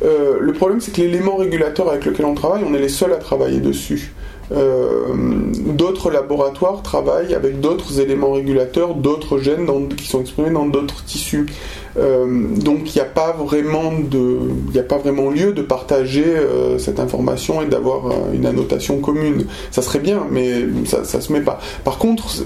le 0.02 0.52
problème 0.52 0.80
c'est 0.80 0.92
que 0.92 1.00
l'élément 1.00 1.36
régulateur 1.36 1.88
avec 1.90 2.04
lequel 2.04 2.26
on 2.26 2.34
travaille, 2.34 2.62
on 2.66 2.74
est 2.74 2.78
les 2.78 2.88
seuls 2.88 3.12
à 3.12 3.16
travailler 3.16 3.60
dessus. 3.60 4.12
d'autres 4.50 6.10
laboratoires 6.10 6.82
travaillent 6.82 7.34
avec 7.34 7.60
d'autres 7.60 8.00
éléments 8.00 8.32
régulateurs, 8.32 8.94
d'autres 8.94 9.38
gènes 9.38 9.66
qui 9.96 10.06
sont 10.06 10.20
exprimés 10.20 10.50
dans 10.50 10.66
d'autres 10.66 11.04
tissus. 11.04 11.46
Euh, 11.96 12.26
donc 12.56 12.94
il 12.94 12.98
n'y 12.98 13.02
a 13.02 13.08
pas 13.08 13.32
vraiment 13.32 13.92
de, 13.92 14.38
il 14.72 14.78
a 14.78 14.82
pas 14.82 14.98
vraiment 14.98 15.30
lieu 15.30 15.52
de 15.52 15.62
partager 15.62 16.24
euh, 16.26 16.78
cette 16.78 16.98
information 16.98 17.62
et 17.62 17.66
d'avoir 17.66 18.06
euh, 18.06 18.32
une 18.32 18.46
annotation 18.46 18.98
commune. 18.98 19.46
Ça 19.70 19.82
serait 19.82 20.00
bien, 20.00 20.26
mais 20.30 20.64
ça, 20.86 21.04
ça 21.04 21.20
se 21.20 21.32
met 21.32 21.40
pas. 21.40 21.60
Par 21.84 21.98
contre, 21.98 22.42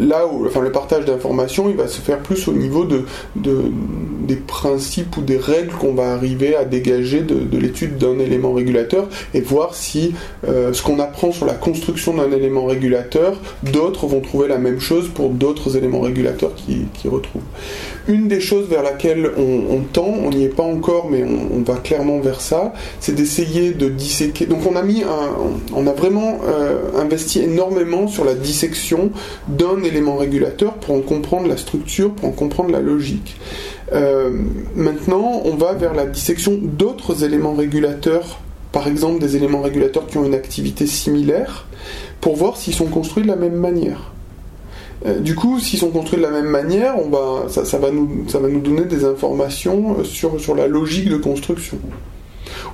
là 0.00 0.26
où, 0.26 0.46
enfin, 0.46 0.60
le 0.60 0.72
partage 0.72 1.04
d'informations, 1.04 1.68
il 1.68 1.76
va 1.76 1.88
se 1.88 2.00
faire 2.00 2.18
plus 2.18 2.48
au 2.48 2.52
niveau 2.52 2.84
de, 2.84 3.04
des 3.36 4.36
principes 4.36 5.16
ou 5.16 5.22
des 5.22 5.38
règles 5.38 5.72
qu'on 5.72 5.94
va 5.94 6.12
arriver 6.12 6.54
à 6.56 6.64
dégager 6.64 7.20
de, 7.20 7.56
l'étude 7.56 7.98
d'un 7.98 8.18
élément 8.18 8.52
régulateur 8.52 9.08
et 9.34 9.40
voir 9.40 9.74
si 9.74 10.14
ce 10.44 10.82
qu'on 10.82 10.98
apprend 10.98 11.32
sur 11.32 11.46
la 11.46 11.54
construction 11.54 12.14
d'un 12.14 12.30
élément 12.32 12.66
régulateur, 12.66 13.36
d'autres 13.62 14.06
vont 14.06 14.20
trouver 14.20 14.48
la 14.48 14.58
même 14.58 14.80
chose 14.80 15.08
pour 15.08 15.30
d'autres 15.30 15.76
éléments 15.76 16.00
régulateurs 16.00 16.54
qui, 16.54 16.86
qui 16.94 17.08
retrouvent. 17.08 17.42
Une 18.08 18.28
des 18.28 18.40
choses 18.40 18.68
vers 18.68 18.81
laquelle 18.82 19.30
on, 19.36 19.80
tend, 19.92 20.12
on 20.24 20.30
n'y 20.30 20.44
est 20.44 20.54
pas 20.54 20.62
encore, 20.62 21.08
mais 21.10 21.24
on, 21.24 21.62
va 21.62 21.76
clairement 21.76 22.18
vers 22.20 22.40
ça, 22.40 22.72
c'est 23.00 23.14
d'essayer 23.14 23.72
de 23.72 23.88
disséquer. 23.88 24.46
Donc 24.46 24.60
on 24.70 24.76
a 24.76 24.82
mis 24.82 25.04
on 25.74 25.86
a 25.86 25.92
vraiment 25.92 26.40
euh, 26.44 27.00
investi 27.00 27.40
énormément 27.40 28.08
sur 28.08 28.24
la 28.24 28.34
dissection 28.34 29.10
d'un 29.48 29.82
élément 29.82 30.16
régulateur 30.16 30.74
pour 30.74 30.94
en 30.94 31.00
comprendre 31.00 31.48
la 31.48 31.56
structure, 31.56 32.12
pour 32.12 32.28
en 32.28 32.32
comprendre 32.32 32.70
la 32.70 32.80
logique. 32.80 33.36
Euh, 33.92 34.30
maintenant, 34.74 35.42
on 35.44 35.54
va 35.56 35.74
vers 35.74 35.94
la 35.94 36.06
dissection 36.06 36.58
d'autres 36.62 37.24
éléments 37.24 37.54
régulateurs, 37.54 38.40
par 38.72 38.88
exemple 38.88 39.20
des 39.20 39.36
éléments 39.36 39.60
régulateurs 39.60 40.06
qui 40.06 40.18
ont 40.18 40.24
une 40.24 40.34
activité 40.34 40.86
similaire, 40.86 41.66
pour 42.20 42.36
voir 42.36 42.56
s'ils 42.56 42.74
sont 42.74 42.86
construits 42.86 43.22
de 43.22 43.28
la 43.28 43.36
même 43.36 43.56
manière. 43.56 44.11
Euh, 45.06 45.18
du 45.18 45.34
coup, 45.34 45.58
s'ils 45.58 45.78
sont 45.78 45.90
construits 45.90 46.18
de 46.18 46.24
la 46.24 46.30
même 46.30 46.46
manière, 46.46 46.94
ça, 47.48 47.78
va 47.78 47.90
nous, 47.90 48.60
donner 48.60 48.84
des 48.84 49.04
informations 49.04 49.96
euh, 49.98 50.04
sur, 50.04 50.54
la 50.54 50.66
logique 50.66 51.08
de 51.08 51.16
construction. 51.16 51.78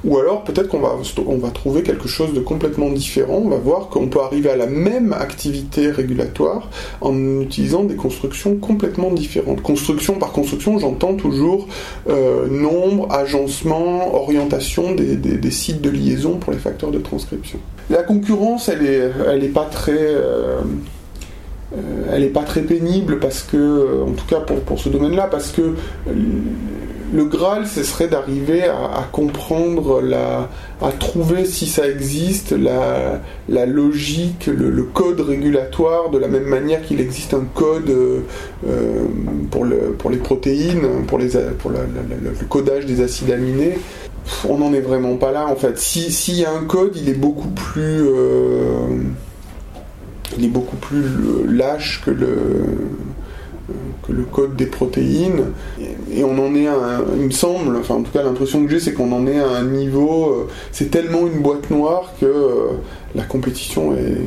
Ou 0.04 0.18
alors 0.18 0.44
peut-être 0.44 0.68
qu'on 0.68 0.78
va, 0.78 1.50
trouver 1.50 1.82
quelque 1.82 2.06
chose 2.06 2.32
de 2.32 2.40
complètement 2.40 2.90
différent, 2.90 3.42
on 3.44 3.48
va 3.48 3.56
voir 3.56 3.88
qu'on 3.88 4.06
peut 4.06 4.20
arriver 4.20 4.48
à 4.48 4.56
la 4.56 4.66
même 4.66 5.12
activité 5.12 5.90
régulatoire 5.90 6.68
en 7.00 7.40
utilisant 7.40 7.82
des 7.82 7.96
constructions 7.96 8.56
complètement 8.56 9.10
différentes. 9.10 9.60
Construction 9.60 10.14
par 10.14 10.30
construction, 10.30 10.78
j'entends 10.78 11.14
toujours 11.14 11.66
euh, 12.08 12.46
nombre, 12.48 13.12
agencement, 13.12 14.14
orientation 14.14 14.94
des, 14.94 15.50
sites 15.50 15.80
de 15.80 15.90
liaison 15.90 16.36
pour 16.36 16.52
les 16.52 16.58
facteurs 16.58 16.90
de 16.90 16.98
transcription. 16.98 17.58
La 17.90 18.02
concurrence, 18.02 18.68
elle 18.68 18.86
est, 18.86 19.10
elle 19.26 19.42
est 19.42 19.48
pas 19.48 19.64
très... 19.64 20.14
elle 22.10 22.22
n'est 22.22 22.28
pas 22.28 22.44
très 22.44 22.62
pénible 22.62 23.18
parce 23.18 23.42
que, 23.42 23.56
euh, 23.56 24.04
en 24.04 24.12
tout 24.12 24.26
cas 24.26 24.40
pour, 24.40 24.78
ce 24.78 24.88
domaine-là, 24.88 25.28
parce 25.30 25.50
que 25.50 25.74
le 27.12 27.24
Graal, 27.24 27.66
ce 27.66 27.82
serait 27.82 28.08
d'arriver 28.08 28.64
à, 28.64 29.06
comprendre, 29.12 30.02
à 30.82 30.92
trouver 30.92 31.44
si 31.44 31.66
ça 31.66 31.88
existe, 31.88 32.52
la, 32.52 33.66
logique, 33.66 34.46
le, 34.46 34.82
code 34.82 35.20
régulatoire, 35.20 36.10
de 36.10 36.18
la 36.18 36.28
même 36.28 36.44
manière 36.44 36.82
qu'il 36.82 37.00
existe 37.00 37.34
un 37.34 37.46
code 37.54 37.90
euh, 37.90 39.06
pour, 39.50 39.64
les 39.64 40.18
protéines, 40.18 41.04
pour, 41.06 41.18
le, 41.18 41.26
codage 42.48 42.86
des 42.86 43.02
acides 43.02 43.30
aminés. 43.30 43.78
On 44.46 44.58
n'en 44.58 44.74
est 44.74 44.80
vraiment 44.80 45.16
pas 45.16 45.32
là 45.32 45.46
en 45.48 45.56
fait. 45.56 45.78
S'il 45.78 46.38
y 46.38 46.44
a 46.44 46.52
un 46.52 46.64
code, 46.64 46.94
il 46.96 47.08
est 47.08 47.14
beaucoup 47.14 47.48
plus 47.48 48.04
il 50.36 50.44
est 50.44 50.48
beaucoup 50.48 50.76
plus 50.76 51.04
lâche 51.46 52.02
que 52.04 52.10
le, 52.10 52.28
que 54.06 54.12
le 54.12 54.24
code 54.24 54.56
des 54.56 54.66
protéines. 54.66 55.52
Et, 56.12 56.24
on 56.24 56.38
en 56.38 56.54
est 56.54 56.66
à 56.66 57.00
il 57.16 57.26
me 57.26 57.30
semble, 57.30 57.76
enfin 57.76 57.94
en 57.94 58.02
tout 58.02 58.12
cas 58.12 58.22
l'impression 58.22 58.64
que 58.64 58.70
j'ai, 58.70 58.80
c'est 58.80 58.92
qu'on 58.92 59.12
en 59.12 59.26
est 59.26 59.38
à 59.38 59.48
un 59.48 59.64
niveau, 59.64 60.30
euh, 60.30 60.48
c'est 60.72 60.90
tellement 60.90 61.26
une 61.26 61.40
boîte 61.40 61.70
noire 61.70 62.12
que 62.20 62.26
euh, 62.26 62.72
la 63.14 63.24
compétition 63.24 63.94
est, 63.94 64.22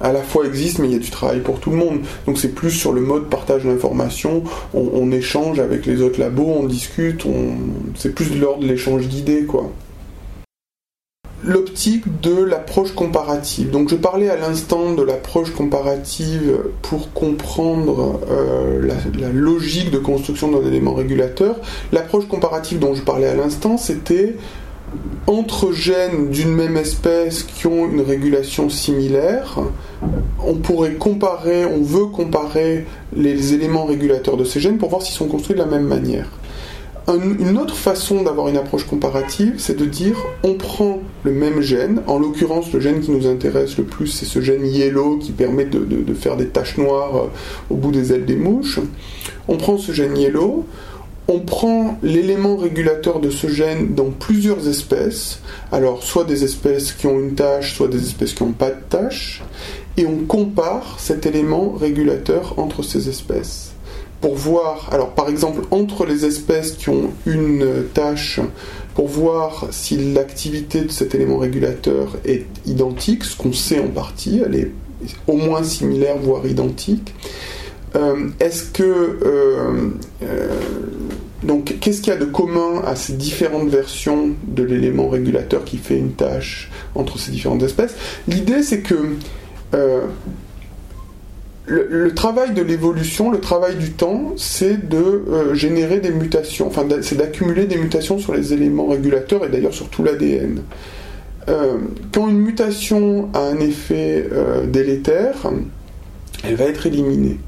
à 0.00 0.12
la 0.12 0.22
fois 0.22 0.46
existe, 0.46 0.78
mais 0.78 0.88
il 0.88 0.92
y 0.92 0.96
a 0.96 1.00
du 1.00 1.10
travail 1.10 1.40
pour 1.40 1.60
tout 1.60 1.70
le 1.70 1.76
monde. 1.76 2.00
Donc 2.26 2.38
c'est 2.38 2.54
plus 2.54 2.70
sur 2.70 2.92
le 2.92 3.00
mode 3.00 3.28
partage 3.28 3.64
d'informations, 3.64 4.42
on, 4.74 5.12
échange 5.12 5.60
avec 5.60 5.86
les 5.86 6.02
autres 6.02 6.20
labos, 6.20 6.46
on 6.46 6.64
discute, 6.64 7.26
on, 7.26 7.56
c'est 7.96 8.14
plus 8.14 8.30
de 8.30 8.40
l'ordre 8.40 8.62
de 8.62 8.68
l'échange 8.68 9.06
d'idées, 9.08 9.44
quoi 9.44 9.70
l'optique 11.42 12.20
de 12.20 12.42
l'approche 12.42 12.92
comparative. 12.92 13.70
Donc 13.70 13.88
je 13.88 13.96
parlais 13.96 14.28
à 14.28 14.36
l'instant 14.36 14.92
de 14.92 15.02
l'approche 15.02 15.52
comparative 15.52 16.58
pour 16.82 17.12
comprendre 17.12 18.20
euh, 18.30 18.90
la, 19.18 19.28
logique 19.30 19.90
de 19.90 19.98
construction 19.98 20.50
d'un 20.50 20.66
élément 20.66 20.94
régulateur. 20.94 21.56
L'approche 21.92 22.26
comparative 22.28 22.78
dont 22.78 22.94
je 22.94 23.02
parlais 23.02 23.28
à 23.28 23.34
l'instant, 23.34 23.76
c'était 23.76 24.36
entre 25.26 25.72
gènes 25.72 26.30
d'une 26.30 26.52
même 26.52 26.76
espèce 26.76 27.44
qui 27.44 27.66
ont 27.68 27.88
une 27.88 28.00
régulation 28.00 28.68
similaire, 28.68 29.60
on 30.44 30.54
pourrait 30.54 30.94
comparer, 30.94 31.64
on 31.64 31.82
veut 31.82 32.06
comparer 32.06 32.86
les 33.14 33.54
éléments 33.54 33.84
régulateurs 33.84 34.36
de 34.36 34.44
ces 34.44 34.58
gènes 34.58 34.78
pour 34.78 34.90
voir 34.90 35.02
s'ils 35.02 35.14
sont 35.14 35.28
construits 35.28 35.54
de 35.54 35.60
la 35.60 35.66
même 35.66 35.86
manière 35.86 36.28
une 37.16 37.58
autre 37.58 37.76
façon 37.76 38.22
d'avoir 38.22 38.48
une 38.48 38.56
approche 38.56 38.84
comparative, 38.84 39.54
c'est 39.58 39.76
de 39.76 39.84
dire 39.84 40.16
on 40.42 40.54
prend 40.54 41.00
le 41.22 41.32
même 41.32 41.60
gène, 41.60 42.02
en 42.06 42.18
l'occurrence 42.18 42.72
le 42.72 42.80
gène 42.80 43.00
qui 43.00 43.10
nous 43.10 43.26
intéresse 43.26 43.76
le 43.78 43.84
plus, 43.84 44.06
c'est 44.06 44.26
ce 44.26 44.40
gène 44.40 44.66
yellow 44.66 45.16
qui 45.16 45.32
permet 45.32 45.64
de, 45.64 46.14
faire 46.14 46.36
des 46.36 46.48
taches 46.48 46.78
noires 46.78 47.16
euh, 47.16 47.28
au 47.70 47.76
bout 47.76 47.90
des 47.92 48.12
ailes 48.12 48.24
des 48.24 48.36
mouches. 48.36 48.80
On 49.48 49.56
prend 49.56 49.78
ce 49.78 49.92
gène 49.92 50.16
yellow, 50.16 50.66
on 51.28 51.40
prend 51.40 51.98
l'élément 52.02 52.56
régulateur 52.56 53.20
de 53.20 53.30
ce 53.30 53.46
gène 53.46 53.94
dans 53.94 54.10
plusieurs 54.10 54.68
espèces, 54.68 55.40
alors 55.72 56.02
soit 56.02 56.24
des 56.24 56.44
espèces 56.44 56.92
qui 56.92 57.06
ont 57.06 57.18
une 57.18 57.34
tâche, 57.34 57.76
soit 57.76 57.88
des 57.88 58.02
espèces 58.02 58.34
qui 58.34 58.42
n'ont 58.42 58.52
pas 58.52 58.70
de 58.70 58.80
tâche, 58.88 59.42
et 59.96 60.06
on 60.06 60.24
compare 60.26 60.96
cet 60.98 61.26
élément 61.26 61.72
régulateur 61.72 62.54
entre 62.58 62.82
ces 62.82 63.08
espèces 63.08 63.69
pour 64.20 64.34
voir, 64.34 64.88
alors 64.92 65.10
par 65.10 65.28
exemple 65.28 65.62
entre 65.70 66.04
les 66.04 66.24
espèces 66.24 66.72
qui 66.72 66.88
ont 66.90 67.10
une 67.26 67.84
tâche, 67.94 68.40
pour 68.94 69.08
voir 69.08 69.68
si 69.70 70.12
l'activité 70.12 70.82
de 70.82 70.90
cet 70.90 71.14
élément 71.14 71.38
régulateur 71.38 72.16
est 72.24 72.46
identique, 72.66 73.24
ce 73.24 73.36
qu'on 73.36 73.52
sait 73.52 73.80
en 73.80 73.88
partie, 73.88 74.42
elle 74.44 74.54
est 74.54 74.72
au 75.26 75.36
moins 75.36 75.62
similaires, 75.62 76.18
voire 76.18 76.46
identiques. 76.46 77.14
Est-ce 78.40 78.64
que 78.64 79.18
donc, 81.42 81.76
qu'est-ce 81.80 82.02
qu'il 82.02 82.12
y 82.12 82.16
a 82.16 82.18
de 82.18 82.26
commun 82.26 82.82
à 82.84 82.94
ces 82.96 83.14
différentes 83.14 83.70
versions 83.70 84.30
de 84.46 84.62
l'élément 84.62 85.08
régulateur 85.08 85.64
qui 85.64 85.78
fait 85.78 85.96
une 85.96 86.12
tâche 86.12 86.70
entre 86.94 87.18
ces 87.18 87.30
différentes 87.30 87.62
espèces? 87.62 87.94
L'idée, 88.28 88.62
c'est 88.62 88.80
que 88.80 88.94
le, 91.70 92.14
travail 92.14 92.52
de 92.52 92.62
l'évolution, 92.62 93.30
le 93.30 93.40
travail 93.40 93.76
du 93.76 93.92
temps, 93.92 94.32
c'est 94.36 94.88
de 94.88 94.96
euh, 94.96 95.54
générer 95.54 96.00
des 96.00 96.10
mutations, 96.10 96.66
enfin 96.66 96.86
c'est 97.02 97.16
d'accumuler 97.16 97.66
des 97.66 97.76
mutations 97.76 98.18
sur 98.18 98.34
les 98.34 98.52
éléments 98.52 98.88
régulateurs 98.88 99.44
et 99.44 99.48
d'ailleurs 99.48 99.74
sur 99.74 99.88
tout 99.88 100.02
l'ADN. 100.02 100.62
Euh, 101.48 101.78
quand 102.12 102.28
une 102.28 102.38
mutation 102.38 103.28
a 103.34 103.40
un 103.40 103.60
effet 103.60 104.26
euh, 104.32 104.66
délétère, 104.66 105.50
elle 106.44 106.56
va 106.56 106.64
être 106.64 106.86
éliminée. 106.86 107.38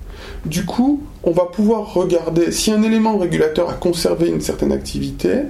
Du 0.46 0.64
coup, 0.64 1.02
on 1.24 1.32
va 1.32 1.44
pouvoir 1.44 1.94
regarder 1.94 2.52
si 2.52 2.72
un 2.72 2.82
élément 2.82 3.18
régulateur 3.18 3.70
a 3.70 3.74
conservé 3.74 4.28
une 4.28 4.40
certaine 4.40 4.72
activité, 4.72 5.42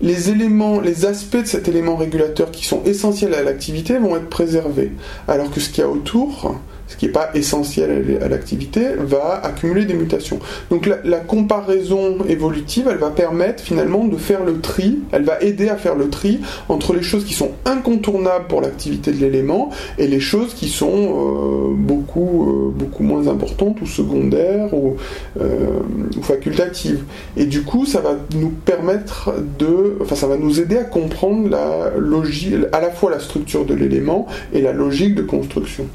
les 0.00 0.30
éléments, 0.30 0.80
les 0.80 1.04
aspects 1.04 1.38
de 1.38 1.46
cet 1.46 1.68
élément 1.68 1.96
régulateur 1.96 2.50
qui 2.50 2.64
sont 2.64 2.82
essentiels 2.84 3.34
à 3.34 3.42
l'activité 3.42 3.98
vont 3.98 4.16
être 4.16 4.28
préservés, 4.28 4.92
alors 5.26 5.50
que 5.50 5.58
ce 5.58 5.70
qu'il 5.70 5.82
y 5.82 5.86
a 5.86 5.90
autour, 5.90 6.54
ce 6.86 6.96
qui 6.96 7.06
n'est 7.06 7.12
pas 7.12 7.30
essentiel 7.34 8.18
à 8.22 8.28
l'activité, 8.28 8.88
va 8.98 9.40
accumuler 9.42 9.84
des 9.84 9.94
mutations. 9.94 10.38
Donc 10.70 10.88
la, 11.04 11.18
comparaison 11.18 12.18
évolutive, 12.28 12.88
elle 12.90 12.98
va 12.98 13.10
permettre 13.10 13.62
finalement 13.62 14.04
de 14.04 14.16
faire 14.16 14.44
le 14.44 14.60
tri, 14.60 14.98
elle 15.12 15.24
va 15.24 15.40
aider 15.40 15.68
à 15.68 15.76
faire 15.76 15.96
le 15.96 16.08
tri 16.08 16.40
entre 16.68 16.94
les 16.94 17.02
choses 17.02 17.24
qui 17.24 17.34
sont 17.34 17.50
incontournables 17.64 18.46
pour 18.46 18.60
l'activité 18.60 19.10
de 19.10 19.18
l'élément 19.18 19.70
et 19.98 20.06
les 20.06 20.20
choses 20.20 20.54
qui 20.54 20.68
sont 20.68 20.88
euh, 20.88 21.74
beaucoup, 21.74 22.50
euh, 22.50 22.70
beaucoup 22.70 23.02
moins 23.02 23.26
importantes 23.28 23.80
ou 23.80 23.86
secondaires 23.86 24.72
ou, 24.72 24.96
euh, 25.40 25.80
ou, 26.16 26.22
facultatives. 26.22 27.02
Et 27.36 27.46
du 27.46 27.62
coup, 27.62 27.86
ça 27.86 28.00
va 28.00 28.16
nous 28.34 28.50
permettre 28.50 29.32
de, 29.58 29.98
enfin 30.02 30.14
ça 30.14 30.26
va 30.26 30.36
nous 30.36 30.60
aider 30.60 30.78
à 30.78 30.84
comprendre 30.84 31.48
la 31.48 31.90
logique, 31.98 32.54
à 32.72 32.80
la 32.80 32.90
fois 32.90 33.10
la 33.10 33.20
structure 33.20 33.64
de 33.64 33.74
l'élément 33.74 34.26
et 34.52 34.60
la 34.60 34.72
logique 34.72 35.14
de 35.14 35.22
construction. 35.22 35.86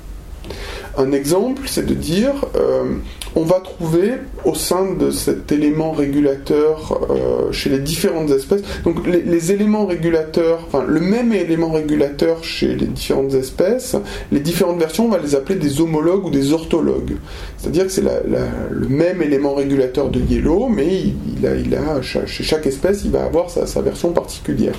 Un 0.97 1.11
exemple, 1.13 1.63
c'est 1.67 1.85
de 1.85 1.93
dire, 1.93 2.45
euh, 2.55 2.95
on 3.35 3.43
va 3.43 3.61
trouver 3.61 4.11
au 4.43 4.55
sein 4.55 4.93
de 4.93 5.09
cet 5.09 5.51
élément 5.51 5.91
régulateur 5.91 6.99
euh, 7.09 7.51
chez 7.51 7.69
les 7.69 7.79
différentes 7.79 8.29
espèces, 8.29 8.61
donc 8.83 9.07
les, 9.07 9.51
éléments 9.53 9.85
régulateurs, 9.85 10.65
enfin 10.67 10.83
le 10.85 10.99
même 10.99 11.31
élément 11.31 11.71
régulateur 11.71 12.43
chez 12.43 12.75
les 12.75 12.87
différentes 12.87 13.33
espèces, 13.33 13.95
les 14.31 14.41
différentes 14.41 14.79
versions, 14.79 15.05
on 15.05 15.09
va 15.09 15.19
les 15.19 15.33
appeler 15.33 15.57
des 15.57 15.79
homologues 15.79 16.25
ou 16.25 16.29
des 16.29 16.51
orthologues. 16.51 17.15
C'est-à-dire 17.57 17.85
que 17.85 17.91
c'est 17.91 18.03
le 18.03 18.87
même 18.87 19.21
élément 19.21 19.53
régulateur 19.53 20.09
de 20.09 20.19
Yellow, 20.19 20.67
mais 20.67 20.87
il, 21.37 21.75
a, 21.75 22.01
chez 22.01 22.43
chaque 22.43 22.67
espèce, 22.67 23.03
il 23.05 23.11
va 23.11 23.23
avoir 23.23 23.49
sa, 23.49 23.65
sa 23.65 23.81
version 23.81 24.11
particulière. 24.11 24.75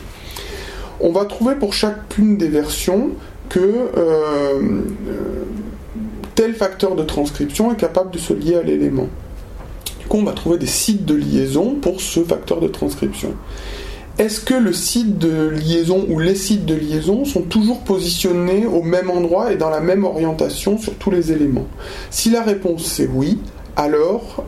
On 1.00 1.10
va 1.10 1.24
trouver 1.24 1.56
pour 1.56 1.72
chacune 1.72 2.36
des 2.36 2.48
versions 2.48 3.10
que 3.52 3.90
euh, 3.98 4.80
tel 6.34 6.54
facteur 6.54 6.96
de 6.96 7.02
transcription 7.02 7.70
est 7.70 7.76
capable 7.76 8.10
de 8.10 8.18
se 8.18 8.32
lier 8.32 8.56
à 8.56 8.62
l'élément. 8.62 9.08
Du 10.00 10.06
coup, 10.06 10.16
on 10.16 10.24
va 10.24 10.32
trouver 10.32 10.56
des 10.56 10.66
sites 10.66 11.04
de 11.04 11.14
liaison 11.14 11.74
pour 11.74 12.00
ce 12.00 12.20
facteur 12.20 12.60
de 12.60 12.68
transcription. 12.68 13.34
Est-ce 14.18 14.40
que 14.40 14.54
le 14.54 14.72
site 14.72 15.18
de 15.18 15.48
liaison 15.48 16.06
ou 16.08 16.18
les 16.18 16.34
sites 16.34 16.64
de 16.64 16.74
liaison 16.74 17.26
sont 17.26 17.42
toujours 17.42 17.80
positionnés 17.80 18.66
au 18.66 18.82
même 18.82 19.10
endroit 19.10 19.52
et 19.52 19.56
dans 19.56 19.70
la 19.70 19.80
même 19.80 20.04
orientation 20.04 20.78
sur 20.78 20.94
tous 20.94 21.10
les 21.10 21.30
éléments? 21.30 21.66
Si 22.10 22.30
la 22.30 22.42
réponse 22.42 22.84
c'est 22.84 23.06
oui, 23.06 23.38
alors 23.76 24.44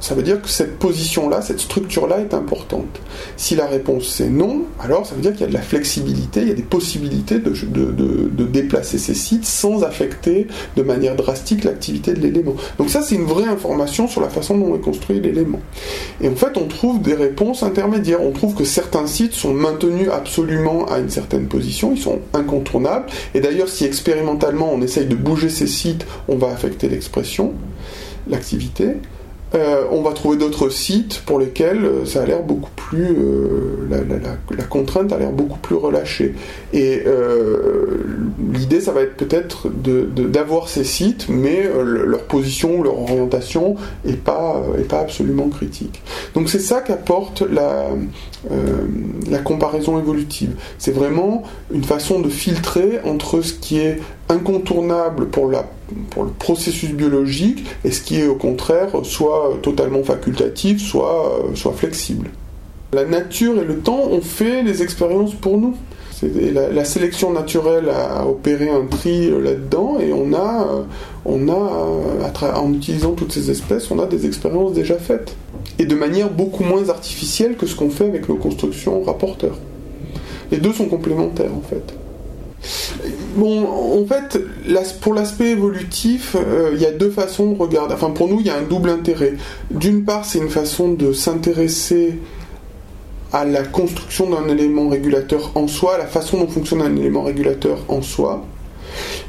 ça 0.00 0.14
veut 0.14 0.22
dire 0.22 0.42
que 0.42 0.48
cette 0.48 0.78
position-là, 0.78 1.42
cette 1.42 1.60
structure-là 1.60 2.20
est 2.20 2.34
importante. 2.34 3.00
Si 3.36 3.56
la 3.56 3.66
réponse 3.66 4.08
c'est 4.08 4.28
non, 4.28 4.62
alors 4.78 5.06
ça 5.06 5.14
veut 5.14 5.22
dire 5.22 5.32
qu'il 5.32 5.42
y 5.42 5.44
a 5.44 5.48
de 5.48 5.54
la 5.54 5.62
flexibilité, 5.62 6.42
il 6.42 6.48
y 6.48 6.50
a 6.50 6.54
des 6.54 6.62
possibilités 6.62 7.38
de, 7.38 7.50
de, 7.50 8.44
déplacer 8.44 8.98
ces 8.98 9.14
sites 9.14 9.44
sans 9.44 9.82
affecter 9.82 10.46
de 10.76 10.82
manière 10.82 11.16
drastique 11.16 11.64
l'activité 11.64 12.14
de 12.14 12.20
l'élément. 12.20 12.54
Donc 12.78 12.90
ça 12.90 13.02
c'est 13.02 13.14
une 13.14 13.24
vraie 13.24 13.48
information 13.48 14.06
sur 14.08 14.20
la 14.20 14.28
façon 14.28 14.56
dont 14.56 14.74
est 14.76 14.80
construit 14.80 15.20
l'élément. 15.20 15.60
Et 16.20 16.28
en 16.28 16.36
fait 16.36 16.56
on 16.56 16.66
trouve 16.66 17.00
des 17.02 17.14
réponses 17.14 17.62
intermédiaires. 17.62 18.22
On 18.22 18.32
trouve 18.32 18.54
que 18.54 18.64
certains 18.64 19.06
sites 19.06 19.32
sont 19.34 19.52
maintenus 19.52 20.08
absolument 20.12 20.86
à 20.86 20.98
une 20.98 21.10
certaine 21.10 21.48
position, 21.48 21.92
ils 21.94 22.00
sont 22.00 22.20
incontournables. 22.34 23.06
Et 23.34 23.40
d'ailleurs 23.40 23.68
si 23.68 23.84
expérimentalement 23.84 24.70
on 24.72 24.80
essaye 24.82 25.06
de 25.06 25.16
bouger 25.16 25.48
ces 25.48 25.66
sites, 25.66 26.06
on 26.28 26.36
va 26.36 26.48
affecter 26.48 26.88
l'expression, 26.88 27.54
l'activité. 28.28 28.96
Euh, 29.54 29.84
on 29.90 30.02
va 30.02 30.12
trouver 30.12 30.36
d'autres 30.36 30.68
sites 30.70 31.22
pour 31.24 31.38
lesquels 31.38 31.84
euh, 31.84 32.04
ça 32.04 32.22
a 32.22 32.26
l'air 32.26 32.42
beaucoup 32.42 32.70
plus. 32.74 33.06
Euh, 33.16 33.88
la, 34.50 34.64
contrainte 34.64 35.12
a 35.12 35.18
l'air 35.18 35.30
beaucoup 35.30 35.58
plus 35.58 35.76
relâchée. 35.76 36.34
Et 36.72 37.04
l'idée, 38.52 38.80
ça 38.80 38.92
va 38.92 39.02
être 39.02 39.16
peut-être 39.16 39.68
d'avoir 39.68 40.68
ces 40.68 40.84
sites, 40.84 41.28
mais 41.28 41.68
leur 41.82 42.24
position, 42.24 42.82
leur 42.82 42.98
orientation 42.98 43.76
n'est 44.04 44.14
pas, 44.14 44.60
est 44.78 44.88
pas 44.88 45.00
absolument 45.00 45.48
critique. 45.48 46.02
Donc 46.34 46.48
c'est 46.48 46.58
ça 46.58 46.80
qu'apporte 46.80 47.42
la, 47.42 47.86
la 49.30 49.38
comparaison 49.38 49.98
évolutive. 49.98 50.50
C'est 50.78 50.92
vraiment 50.92 51.44
une 51.72 51.84
façon 51.84 52.20
de 52.20 52.28
filtrer 52.28 53.00
entre 53.04 53.40
ce 53.40 53.54
qui 53.54 53.78
est 53.78 54.00
incontournable 54.28 55.28
pour, 55.28 55.48
le 55.48 56.30
processus 56.38 56.90
biologique 56.90 57.64
et 57.84 57.90
ce 57.90 58.00
qui 58.00 58.20
est 58.20 58.26
au 58.26 58.34
contraire 58.34 58.88
soit 59.04 59.58
totalement 59.62 60.02
facultatif, 60.02 60.80
soit, 60.80 61.42
soit 61.54 61.72
flexible. 61.72 62.30
La 62.92 63.04
nature 63.04 63.60
et 63.60 63.64
le 63.64 63.78
temps 63.78 64.08
ont 64.10 64.20
fait 64.20 64.62
les 64.62 64.82
expériences 64.82 65.34
pour 65.34 65.58
nous. 65.58 65.76
La, 66.22 66.84
sélection 66.86 67.30
naturelle 67.30 67.90
a 67.90 68.26
opéré 68.26 68.70
un 68.70 68.86
tri 68.86 69.30
là-dedans 69.30 69.98
et 70.00 70.14
on 70.14 70.32
a, 70.32 70.66
on 71.26 71.48
a 71.48 72.54
en 72.54 72.72
utilisant 72.72 73.12
toutes 73.12 73.32
ces 73.32 73.50
espèces, 73.50 73.90
on 73.90 73.98
a 73.98 74.06
des 74.06 74.24
expériences 74.24 74.72
déjà 74.72 74.96
faites. 74.96 75.36
Et 75.78 75.84
de 75.84 75.94
manière 75.94 76.30
beaucoup 76.30 76.64
moins 76.64 76.88
artificielle 76.88 77.56
que 77.56 77.66
ce 77.66 77.76
qu'on 77.76 77.90
fait 77.90 78.06
avec 78.06 78.30
nos 78.30 78.36
constructions 78.36 79.02
rapporteurs. 79.02 79.58
Les 80.50 80.58
deux 80.58 80.72
sont 80.72 80.86
complémentaires 80.86 81.54
en 81.54 81.60
fait. 81.68 81.94
Bon, 83.36 84.00
en 84.00 84.06
fait, 84.06 84.40
pour 85.02 85.12
l'aspect 85.12 85.50
évolutif, 85.50 86.36
euh, 86.36 86.70
il 86.72 86.80
y 86.80 86.86
a 86.86 86.90
deux 86.90 87.10
façons 87.10 87.52
de 87.52 87.58
regarder. 87.58 87.92
Enfin, 87.92 88.10
pour 88.10 88.28
nous, 88.28 88.40
il 88.40 88.46
y 88.46 88.50
a 88.50 88.56
un 88.56 88.62
double 88.62 88.88
intérêt. 88.88 89.34
D'une 89.70 90.04
part, 90.04 90.24
c'est 90.24 90.38
une 90.38 90.48
façon 90.48 90.94
de 90.94 91.12
s'intéresser 91.12 92.18
à 93.34 93.44
la 93.44 93.62
construction 93.62 94.30
d'un 94.30 94.48
élément 94.48 94.88
régulateur 94.88 95.52
en 95.54 95.68
soi, 95.68 95.96
à 95.96 95.98
la 95.98 96.06
façon 96.06 96.38
dont 96.38 96.46
fonctionne 96.46 96.80
un 96.80 96.96
élément 96.96 97.24
régulateur 97.24 97.84
en 97.88 98.00
soi. 98.00 98.42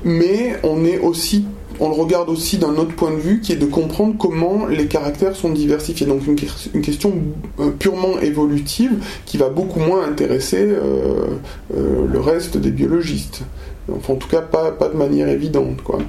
Mais 0.05 0.55
on 0.63 0.85
est 0.85 0.99
aussi 0.99 1.43
on 1.79 1.89
le 1.89 1.95
regarde 1.95 2.29
aussi 2.29 2.57
d'un 2.57 2.75
autre 2.75 2.95
point 2.95 3.11
de 3.11 3.17
vue 3.19 3.39
qui 3.39 3.51
est 3.51 3.57
de 3.57 3.67
comprendre 3.67 4.15
comment 4.17 4.65
les 4.65 4.87
caractères 4.87 5.35
sont 5.35 5.51
diversifiés. 5.51 6.07
Donc 6.07 6.21
une, 6.25 6.81
question 6.81 7.13
euh, 7.59 7.69
purement 7.69 8.19
évolutive 8.19 9.03
qui 9.25 9.37
va 9.37 9.49
beaucoup 9.49 9.79
moins 9.79 10.03
intéresser 10.03 10.57
euh, 10.59 11.37
le 11.71 12.19
reste 12.19 12.57
des 12.57 12.71
biologistes. 12.71 13.43
Enfin, 13.91 14.13
en 14.13 14.17
tout 14.17 14.27
cas, 14.27 14.41
pas, 14.41 14.71
de 14.71 14.97
manière 14.97 15.29
évidente. 15.29 15.81
Quoi. 15.83 15.99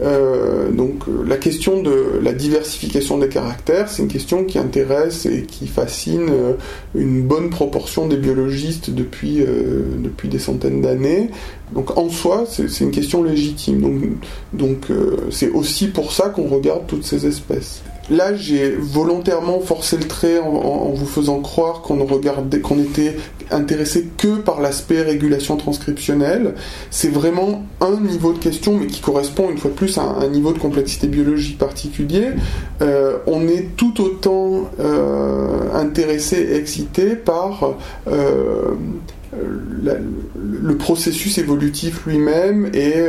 Euh, 0.00 0.70
donc 0.70 1.04
la 1.26 1.36
question 1.36 1.82
de 1.82 2.20
la 2.22 2.32
diversification 2.32 3.18
des 3.18 3.28
caractères, 3.28 3.88
c'est 3.88 4.02
une 4.02 4.08
question 4.08 4.44
qui 4.44 4.58
intéresse 4.58 5.26
et 5.26 5.42
qui 5.42 5.66
fascine 5.66 6.28
euh, 6.30 6.52
une 6.94 7.22
bonne 7.22 7.50
proportion 7.50 8.06
des 8.06 8.16
biologistes 8.16 8.90
depuis, 8.90 9.42
euh, 9.42 9.82
des 10.24 10.38
centaines 10.38 10.80
d'années. 10.80 11.30
Donc 11.74 11.98
en 11.98 12.08
soi, 12.08 12.44
c'est 12.48 12.80
une 12.80 12.90
question 12.90 13.22
légitime. 13.22 14.16
Donc 14.52 14.88
c'est 15.30 15.50
aussi 15.50 15.88
pour 15.88 16.12
ça 16.12 16.30
qu'on 16.30 16.48
regarde 16.48 16.86
toutes 16.88 17.04
ces 17.04 17.26
espèces 17.26 17.82
là, 18.10 18.34
j'ai 18.34 18.70
volontairement 18.70 19.60
forcé 19.60 19.96
le 19.96 20.04
trait 20.04 20.38
en, 20.38 20.90
vous 20.94 21.06
faisant 21.06 21.40
croire 21.40 21.80
qu'on 21.82 22.04
regardait, 22.04 22.60
qu'on 22.60 22.78
était 22.78 23.16
intéressé 23.50 24.08
que 24.16 24.36
par 24.36 24.60
l'aspect 24.60 25.02
régulation 25.02 25.56
transcriptionnelle. 25.56 26.54
C'est 26.90 27.08
vraiment 27.08 27.64
un 27.80 28.00
niveau 28.00 28.32
de 28.32 28.38
question, 28.38 28.76
mais 28.76 28.86
qui 28.86 29.00
correspond 29.00 29.50
une 29.50 29.58
fois 29.58 29.70
de 29.70 29.76
plus 29.76 29.96
à 29.98 30.02
un, 30.02 30.28
niveau 30.28 30.52
de 30.52 30.58
complexité 30.58 31.06
biologique 31.06 31.58
particulier. 31.58 32.28
Euh, 32.82 33.18
on 33.26 33.48
est 33.48 33.76
tout 33.76 34.00
autant 34.00 34.70
euh, 34.80 35.72
intéressé 35.74 36.36
et 36.36 36.56
excité 36.56 37.16
par 37.16 37.74
euh, 38.08 38.74
le 39.32 40.76
processus 40.76 41.38
évolutif 41.38 42.06
lui-même 42.06 42.70
et 42.74 43.06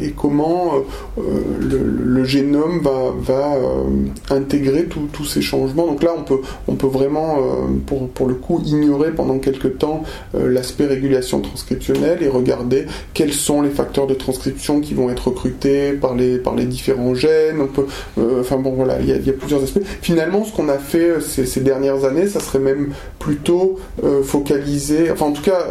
et, 0.00 0.12
comment 0.16 0.72
le, 1.18 2.24
génome 2.24 2.80
va, 2.80 3.12
va 3.18 3.56
intégrer 4.30 4.86
tous 4.86 5.24
ces 5.24 5.42
changements. 5.42 5.86
Donc 5.86 6.02
là, 6.02 6.10
on 6.16 6.22
peut, 6.22 6.40
on 6.68 6.74
peut 6.74 6.86
vraiment, 6.86 7.36
pour, 7.86 8.26
le 8.26 8.34
coup, 8.34 8.60
ignorer 8.64 9.10
pendant 9.10 9.38
quelques 9.38 9.78
temps 9.78 10.02
l'aspect 10.34 10.86
régulation 10.86 11.40
transcriptionnelle 11.40 12.22
et 12.22 12.28
regarder 12.28 12.86
quels 13.12 13.32
sont 13.32 13.62
les 13.62 13.70
facteurs 13.70 14.06
de 14.06 14.14
transcription 14.14 14.80
qui 14.80 14.94
vont 14.94 15.10
être 15.10 15.28
recrutés 15.28 15.92
par 15.92 16.14
les, 16.14 16.64
différents 16.64 17.14
gènes. 17.14 17.66
Enfin 18.40 18.56
bon, 18.56 18.72
voilà, 18.72 18.98
il 19.00 19.08
y, 19.08 19.30
a, 19.30 19.32
plusieurs 19.32 19.62
aspects. 19.62 19.82
Finalement, 20.00 20.44
ce 20.44 20.52
qu'on 20.52 20.68
a 20.68 20.78
fait 20.78 21.20
ces, 21.20 21.60
dernières 21.60 22.04
années, 22.04 22.26
ça 22.26 22.40
serait 22.40 22.58
même 22.58 22.92
plutôt 23.18 23.78
focalisé, 24.22 25.10
enfin 25.10 25.26
en 25.26 25.32
tout 25.32 25.42
cas, 25.42 25.66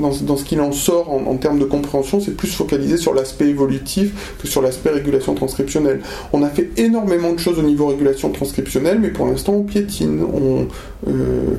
dans, 0.00 0.36
ce 0.36 0.44
qu'il 0.44 0.60
en 0.60 0.72
sort 0.72 1.10
en, 1.10 1.36
termes 1.36 1.58
de 1.58 1.64
compréhension, 1.64 2.20
c'est 2.20 2.36
plus 2.36 2.52
focalisé 2.52 2.96
sur 2.96 3.14
l'aspect 3.14 3.48
évolutif 3.52 4.36
que 4.40 4.48
sur 4.48 4.62
l'aspect 4.62 4.90
régulation 4.90 5.34
transcriptionnelle. 5.34 6.00
On 6.32 6.42
a 6.42 6.48
fait 6.48 6.70
énormément 6.76 7.32
de 7.32 7.38
choses 7.38 7.58
au 7.58 7.62
niveau 7.62 7.86
régulation 7.86 8.30
transcriptionnelle, 8.30 8.98
mais 9.00 9.10
pour 9.10 9.26
l'instant 9.26 9.54
on 9.54 9.62
piétine. 9.62 10.22
On, 10.22 10.66
euh, 11.08 11.56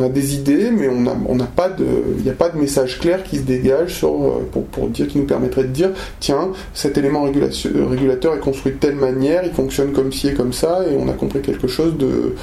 a 0.00 0.08
des 0.08 0.34
idées, 0.34 0.70
mais 0.70 0.88
on 0.88 1.34
n'a 1.34 1.44
pas 1.44 1.68
de, 1.68 1.86
il 2.18 2.24
n'y 2.24 2.30
a 2.30 2.34
pas 2.34 2.48
de 2.48 2.58
message 2.58 2.98
clair 2.98 3.22
qui 3.22 3.38
se 3.38 3.42
dégage 3.42 4.00
euh, 4.04 4.40
pour, 4.72 4.88
dire, 4.88 5.08
qui 5.08 5.18
nous 5.18 5.24
permettrait 5.24 5.64
de 5.64 5.68
dire, 5.68 5.90
tiens, 6.20 6.50
cet 6.74 6.98
élément 6.98 7.26
euh, 7.26 7.86
régulateur 7.86 8.34
est 8.34 8.40
construit 8.40 8.72
de 8.72 8.78
telle 8.78 8.96
manière, 8.96 9.42
il 9.44 9.52
fonctionne 9.52 9.92
comme 9.92 10.12
ci 10.12 10.28
et 10.28 10.34
comme 10.34 10.52
ça, 10.52 10.80
et 10.90 10.96
on 10.96 11.08
a 11.08 11.12
compris 11.12 11.40
quelque 11.40 11.66
chose 11.66 11.94
de, 11.96 12.34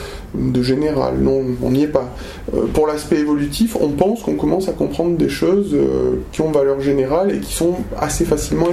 général. 0.62 1.20
Non, 1.20 1.44
on 1.62 1.72
n'y 1.72 1.84
est 1.84 1.88
pas. 1.88 2.14
Pour 2.74 2.88
l'aspect 2.88 3.20
évolutif, 3.20 3.78
on 3.80 3.90
pense 3.90 4.24
qu'on 4.24 4.36
commence 4.36 4.68
à 4.68 4.74
comprendre 4.74 5.16
des 5.16 5.30
choses 5.30 5.76
qui 6.32 6.42
ont 6.42 6.52
valeur 6.52 6.80
générale 6.82 7.34
et 7.34 7.40
qui 7.40 7.54
sont 7.54 7.76
assez 8.00 8.26
facilement 8.26 8.70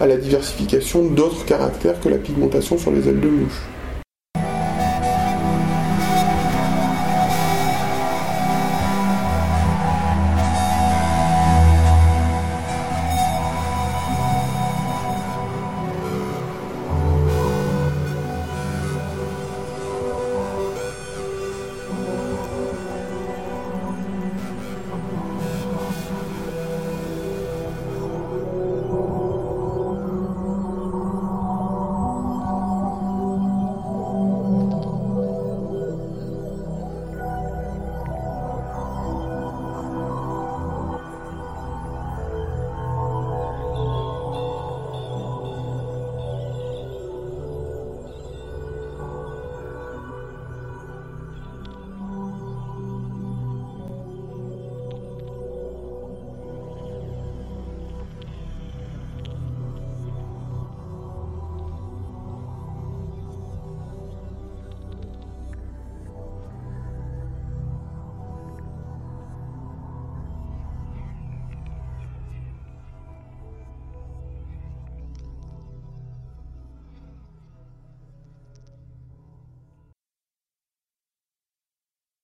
à 0.00 0.06
la 0.06 0.16
diversification 0.16 1.04
d'autres 1.04 1.44
caractères 1.44 2.00
que 2.00 2.08
la 2.08 2.18
pigmentation 2.18 2.78
sur 2.78 2.90
les 2.90 3.08
ailes 3.08 3.20
de 3.20 3.28
mouche. 3.28 3.60